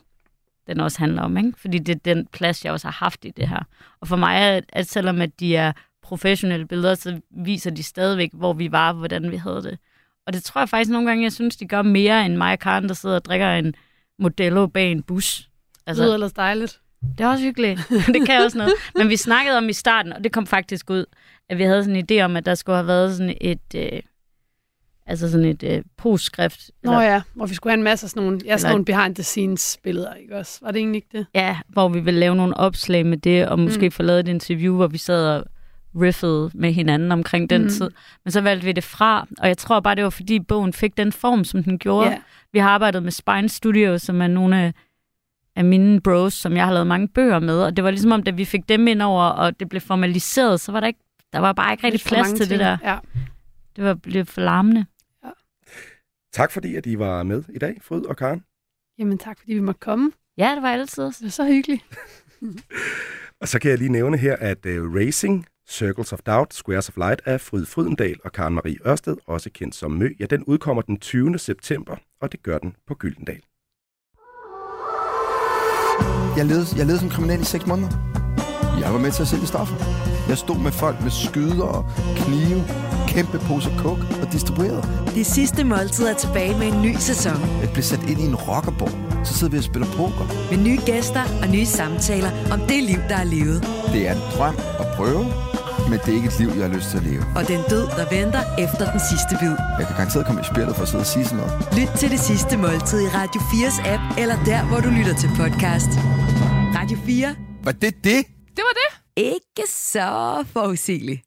den 0.66 0.80
også 0.80 0.98
handler 0.98 1.22
om, 1.22 1.36
ikke? 1.36 1.52
Fordi 1.56 1.78
det 1.78 1.94
er 1.94 2.14
den 2.14 2.26
plads, 2.26 2.64
jeg 2.64 2.72
også 2.72 2.86
har 2.86 3.04
haft 3.04 3.24
i 3.24 3.30
det 3.30 3.48
her. 3.48 3.62
Og 4.00 4.08
for 4.08 4.16
mig, 4.16 4.36
er, 4.36 4.60
at 4.68 4.86
selvom 4.86 5.20
at 5.20 5.40
de 5.40 5.56
er 5.56 5.72
professionelle 6.02 6.66
billeder, 6.66 6.94
så 6.94 7.20
viser 7.30 7.70
de 7.70 7.82
stadigvæk, 7.82 8.30
hvor 8.32 8.52
vi 8.52 8.72
var, 8.72 8.92
hvordan 8.92 9.30
vi 9.30 9.36
havde 9.36 9.62
det. 9.62 9.78
Og 10.26 10.32
det 10.32 10.44
tror 10.44 10.60
jeg 10.60 10.68
faktisk 10.68 10.90
nogle 10.90 11.08
gange, 11.08 11.24
jeg 11.24 11.32
synes, 11.32 11.56
de 11.56 11.68
gør 11.68 11.82
mere 11.82 12.26
end 12.26 12.36
mig 12.36 12.52
og 12.52 12.58
Karen, 12.58 12.88
der 12.88 12.94
sidder 12.94 13.16
og 13.16 13.24
drikker 13.24 13.52
en 13.52 13.74
Modello 14.18 14.66
bag 14.66 14.92
en 14.92 15.02
bus. 15.02 15.48
Altså, 15.86 16.02
lyder 16.02 16.14
ellers 16.14 16.32
dejligt. 16.32 16.80
Det 17.18 17.24
er 17.24 17.28
også 17.28 17.44
hyggeligt. 17.44 17.80
det 18.14 18.26
kan 18.26 18.44
også 18.44 18.58
noget. 18.58 18.72
Men 18.94 19.08
vi 19.08 19.16
snakkede 19.16 19.58
om 19.58 19.68
i 19.68 19.72
starten, 19.72 20.12
og 20.12 20.24
det 20.24 20.32
kom 20.32 20.46
faktisk 20.46 20.90
ud, 20.90 21.04
at 21.48 21.58
vi 21.58 21.62
havde 21.62 21.84
sådan 21.84 21.96
en 21.96 22.06
idé 22.10 22.22
om, 22.24 22.36
at 22.36 22.46
der 22.46 22.54
skulle 22.54 22.76
have 22.76 22.86
været 22.86 23.16
sådan 23.16 23.36
et... 23.40 23.74
Øh, 23.74 24.00
altså 25.12 25.30
sådan 25.30 25.46
et 25.46 25.62
øh, 25.62 25.82
postskrift. 25.96 26.70
Nå 26.82 27.00
ja, 27.00 27.22
hvor 27.34 27.46
vi 27.46 27.54
skulle 27.54 27.70
have 27.70 27.78
en 27.78 27.82
masse 27.82 28.06
af 28.06 28.10
sådan 28.10 28.22
nogle, 28.22 28.40
ja, 28.44 28.56
sådan 28.56 28.72
nogle 28.72 28.84
behind-the-scenes-billeder, 28.84 30.14
ikke 30.14 30.36
også? 30.36 30.58
Var 30.62 30.70
det 30.70 30.78
egentlig 30.78 30.96
ikke 30.96 31.18
det? 31.18 31.26
Ja, 31.34 31.58
hvor 31.68 31.88
vi 31.88 32.00
ville 32.00 32.20
lave 32.20 32.36
nogle 32.36 32.56
opslag 32.56 33.06
med 33.06 33.18
det, 33.18 33.48
og 33.48 33.58
måske 33.58 33.86
mm. 33.86 33.92
få 33.92 34.02
lavet 34.02 34.20
et 34.20 34.28
interview, 34.28 34.76
hvor 34.76 34.86
vi 34.86 34.98
sad 34.98 35.36
og 35.36 35.44
riffede 36.00 36.50
med 36.54 36.72
hinanden 36.72 37.12
omkring 37.12 37.50
den 37.50 37.62
mm. 37.62 37.68
tid. 37.68 37.90
Men 38.24 38.32
så 38.32 38.40
valgte 38.40 38.64
vi 38.64 38.72
det 38.72 38.84
fra, 38.84 39.26
og 39.38 39.48
jeg 39.48 39.58
tror 39.58 39.80
bare, 39.80 39.94
det 39.94 40.04
var 40.04 40.10
fordi 40.10 40.40
bogen 40.40 40.72
fik 40.72 40.96
den 40.96 41.12
form, 41.12 41.44
som 41.44 41.64
den 41.64 41.78
gjorde. 41.78 42.08
Yeah. 42.10 42.18
Vi 42.52 42.58
har 42.58 42.68
arbejdet 42.68 43.02
med 43.02 43.12
Spine 43.12 43.48
Studio, 43.48 43.98
som 43.98 44.22
er 44.22 44.26
nogle 44.26 44.60
af, 44.60 44.72
af 45.56 45.64
mine 45.64 46.00
bros, 46.00 46.34
som 46.34 46.56
jeg 46.56 46.64
har 46.64 46.72
lavet 46.72 46.86
mange 46.86 47.08
bøger 47.08 47.38
med, 47.38 47.62
og 47.62 47.76
det 47.76 47.84
var 47.84 47.90
ligesom 47.90 48.12
om, 48.12 48.22
da 48.22 48.30
vi 48.30 48.44
fik 48.44 48.68
dem 48.68 48.88
ind 48.88 49.02
over, 49.02 49.24
og 49.24 49.60
det 49.60 49.68
blev 49.68 49.80
formaliseret, 49.80 50.60
så 50.60 50.72
var 50.72 50.80
der 50.80 50.86
ikke, 50.86 51.00
der 51.32 51.38
var 51.38 51.52
bare 51.52 51.72
ikke 51.72 51.86
rigtig 51.86 52.00
plads 52.06 52.28
til 52.28 52.38
ting. 52.38 52.50
det 52.50 52.58
der. 52.58 52.76
Ja. 52.84 52.98
Det 53.76 53.84
var 53.84 53.94
blevet 53.94 54.28
for 54.28 54.40
larmende. 54.40 54.86
Tak 56.32 56.52
fordi, 56.52 56.76
at 56.76 56.86
I 56.86 56.98
var 56.98 57.22
med 57.22 57.44
i 57.48 57.58
dag, 57.58 57.78
Fryd 57.82 58.02
og 58.02 58.16
Karen. 58.16 58.44
Jamen 58.98 59.18
tak, 59.18 59.38
fordi 59.38 59.54
vi 59.54 59.60
måtte 59.60 59.78
komme. 59.78 60.12
Ja, 60.38 60.54
det 60.54 60.62
var 60.62 60.68
altid. 60.68 61.04
Det 61.04 61.22
var 61.22 61.28
så 61.28 61.46
hyggeligt. 61.46 61.84
og 63.40 63.48
så 63.48 63.58
kan 63.58 63.70
jeg 63.70 63.78
lige 63.78 63.92
nævne 63.92 64.16
her, 64.16 64.36
at 64.36 64.66
uh, 64.66 64.94
Racing 64.94 65.46
Circles 65.68 66.12
of 66.12 66.18
Doubt, 66.26 66.54
Squares 66.54 66.88
of 66.88 66.96
Light 66.96 67.22
af 67.24 67.40
Fryd 67.40 67.66
Frydendal 67.66 68.16
og 68.24 68.32
Karen 68.32 68.54
Marie 68.54 68.78
Ørsted, 68.86 69.16
også 69.26 69.50
kendt 69.50 69.74
som 69.74 69.90
Mø, 69.90 70.08
ja, 70.20 70.26
den 70.26 70.44
udkommer 70.44 70.82
den 70.82 70.98
20. 70.98 71.38
september, 71.38 71.96
og 72.20 72.32
det 72.32 72.42
gør 72.42 72.58
den 72.58 72.76
på 72.86 72.94
Gyldendal. 72.94 73.42
Jeg 76.36 76.46
levede, 76.46 76.66
jeg 76.76 76.86
levede 76.86 76.98
som 76.98 77.08
kriminel 77.08 77.40
i 77.40 77.44
6 77.44 77.66
måneder. 77.66 77.90
Jeg 78.80 78.92
var 78.92 78.98
med 78.98 79.12
til 79.12 79.22
at 79.22 79.28
sælge 79.28 79.46
stoffer. 79.46 79.76
Jeg 80.28 80.38
stod 80.38 80.58
med 80.62 80.72
folk 80.72 80.96
med 81.02 81.10
skyder 81.10 81.68
og 81.76 81.82
knive, 82.16 82.60
kæmpe 83.14 83.38
pose 83.38 83.70
kok 83.78 83.98
og 84.22 84.32
distribuerede. 84.32 84.82
Det 85.14 85.26
sidste 85.26 85.64
måltid 85.64 86.04
er 86.06 86.14
tilbage 86.14 86.58
med 86.58 86.66
en 86.72 86.82
ny 86.82 86.94
sæson. 86.98 87.40
Jeg 87.62 87.70
blev 87.72 87.82
sat 87.82 88.02
ind 88.10 88.20
i 88.20 88.24
en 88.24 88.36
rockerborg. 88.36 89.26
Så 89.26 89.34
sidder 89.34 89.50
vi 89.50 89.58
og 89.58 89.64
spiller 89.64 89.88
poker. 89.96 90.26
Med 90.50 90.58
nye 90.64 90.80
gæster 90.86 91.24
og 91.42 91.48
nye 91.48 91.66
samtaler 91.66 92.30
om 92.52 92.60
det 92.60 92.82
liv, 92.90 93.00
der 93.08 93.16
er 93.16 93.24
levet. 93.24 93.58
Det 93.92 94.08
er 94.08 94.12
en 94.14 94.22
drøm 94.36 94.56
at 94.82 94.86
prøve, 94.96 95.24
men 95.90 95.98
det 96.02 96.08
er 96.08 96.16
ikke 96.20 96.28
et 96.32 96.38
liv, 96.38 96.48
jeg 96.48 96.64
har 96.68 96.74
lyst 96.76 96.88
til 96.90 96.96
at 96.96 97.04
leve. 97.10 97.24
Og 97.36 97.48
den 97.48 97.60
død, 97.70 97.86
der 97.98 98.06
venter 98.16 98.42
efter 98.64 98.84
den 98.92 99.00
sidste 99.10 99.32
bid. 99.40 99.54
Jeg 99.78 99.84
kan 99.88 99.96
garanteret 99.98 100.26
komme 100.26 100.40
i 100.40 100.44
spillet 100.52 100.72
for 100.76 100.82
at 100.82 100.88
sidde 100.88 101.02
og 101.02 101.10
sige 101.14 101.24
sådan 101.24 101.38
noget. 101.42 101.52
Lyt 101.78 101.90
til 102.00 102.10
det 102.14 102.20
sidste 102.20 102.54
måltid 102.56 103.00
i 103.06 103.08
Radio 103.18 103.40
4's 103.50 103.78
app, 103.94 104.02
eller 104.22 104.36
der, 104.50 104.60
hvor 104.68 104.80
du 104.86 104.90
lytter 104.98 105.14
til 105.22 105.30
podcast. 105.40 105.92
Radio 106.78 106.98
4. 107.06 107.34
Var 107.64 107.72
det 107.72 107.94
det? 108.04 108.20
Det 108.56 108.62
var 108.68 108.74
det. 108.82 108.90
Ikke 109.16 109.64
så 109.68 110.44
forudsigeligt. 110.52 111.22